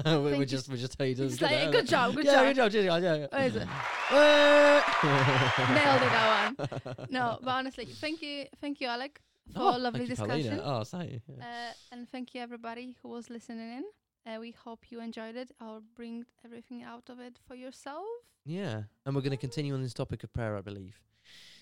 yeah. 0.05 0.19
we, 0.19 0.39
we 0.39 0.47
just 0.47 0.69
we 0.69 0.77
just 0.77 0.97
tell 0.97 1.07
you 1.07 1.15
Just 1.15 1.43
like, 1.43 1.73
good 1.73 1.87
job, 1.87 2.15
good 2.15 2.25
yeah, 2.25 2.53
job. 2.53 2.71
good 2.73 2.85
job, 2.85 3.03
yeah, 3.03 3.15
yeah. 3.17 3.27
What 3.31 3.43
is 3.43 3.57
it? 3.57 3.69
Nailed 5.03 6.03
it, 6.03 6.11
that 6.17 6.57
one. 6.97 7.09
No, 7.11 7.39
but 7.43 7.51
honestly, 7.51 7.87
thank 7.87 8.23
you, 8.23 8.47
thank 8.61 8.81
you, 8.81 8.87
Alec, 8.89 9.21
for 9.53 9.61
Oh, 9.63 9.77
a 9.77 9.79
lovely 9.79 10.07
discussion. 10.07 10.59
Paulina. 10.59 10.63
Oh, 10.65 10.83
say. 10.85 11.21
Yeah. 11.29 11.45
Uh, 11.45 11.73
and 11.93 12.09
thank 12.09 12.35
you 12.35 12.41
everybody 12.41 12.97
who 13.03 13.09
was 13.09 13.29
listening 13.31 13.79
in. 13.79 13.85
Uh, 14.27 14.41
we 14.41 14.51
hope 14.51 14.91
you 14.91 15.01
enjoyed 15.01 15.37
it 15.37 15.53
or 15.61 15.81
bring 15.95 16.25
everything 16.45 16.83
out 16.83 17.09
of 17.09 17.21
it 17.21 17.39
for 17.47 17.55
yourself. 17.55 18.05
Yeah. 18.45 18.83
And 19.05 19.15
we're 19.15 19.23
going 19.23 19.31
to 19.31 19.37
mm. 19.37 19.41
continue 19.41 19.75
on 19.75 19.83
this 19.83 19.95
topic 19.95 20.25
of 20.25 20.33
prayer, 20.33 20.57
I 20.57 20.63
believe. 20.63 21.01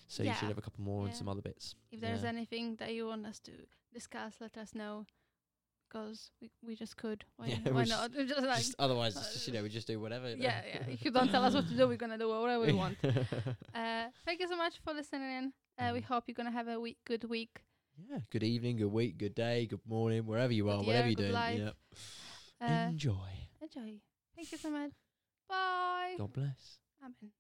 So 0.09 0.23
yeah. 0.23 0.31
you 0.31 0.37
should 0.37 0.49
have 0.49 0.59
a 0.59 0.63
couple 0.63 0.83
more 0.83 1.03
yeah. 1.03 1.09
and 1.09 1.17
some 1.17 1.29
other 1.29 1.43
bits. 1.43 1.75
If 1.91 2.01
there's 2.01 2.23
yeah. 2.23 2.29
anything 2.29 2.77
that 2.77 2.95
you 2.95 3.07
want 3.07 3.27
us 3.27 3.39
to 3.41 3.53
discuss, 3.93 4.35
let 4.41 4.57
us 4.57 4.75
know. 4.75 5.07
Because 5.89 6.31
we, 6.41 6.51
we 6.67 6.75
just 6.75 6.97
could. 6.97 7.25
Why, 7.37 7.47
yeah, 7.47 7.71
why 7.71 7.85
not? 7.85 8.13
Just, 8.13 8.29
just 8.35 8.43
like 8.43 8.57
just 8.59 8.75
otherwise, 8.79 9.15
just, 9.15 9.47
you 9.47 9.53
know, 9.55 9.63
we 9.63 9.69
just 9.69 9.87
do 9.87 10.01
whatever. 10.01 10.31
Yeah, 10.31 10.61
yeah. 10.67 10.83
if 10.89 11.05
you 11.05 11.11
don't 11.11 11.31
tell 11.31 11.45
us 11.45 11.55
what 11.55 11.69
to 11.69 11.75
do, 11.75 11.87
we're 11.87 11.97
going 11.97 12.13
to 12.13 12.19
do 12.19 12.29
whatever 12.29 12.65
we 12.65 12.73
want. 12.73 12.97
uh, 13.05 14.05
thank 14.25 14.41
you 14.41 14.49
so 14.49 14.57
much 14.57 14.81
for 14.83 14.93
listening 14.93 15.53
in. 15.79 15.93
we 15.93 16.01
mm. 16.01 16.05
hope 16.05 16.25
you're 16.27 16.35
going 16.35 16.51
to 16.51 16.53
have 16.53 16.69
a 16.69 16.81
week, 16.81 16.97
good 17.05 17.25
week. 17.25 17.61
Yeah, 18.11 18.19
good 18.31 18.43
evening, 18.43 18.79
good 18.79 18.91
week, 18.91 19.19
good 19.19 19.37
day, 19.37 19.67
good 19.67 19.87
morning, 19.87 20.27
wherever 20.27 20.53
you 20.53 20.65
good 20.65 20.71
are, 20.71 20.77
year, 20.79 20.87
whatever 20.87 21.09
you're 21.09 21.15
doing. 21.15 21.33
Life. 21.33 21.59
Yep. 21.61 21.77
Uh, 22.61 22.89
enjoy. 22.91 23.31
Enjoy. 23.61 24.01
Thank 24.37 24.53
you 24.53 24.59
so 24.59 24.71
much. 24.71 24.93
Bye. 25.49 26.15
God 26.19 26.33
bless. 26.33 26.79
Amen. 27.03 27.33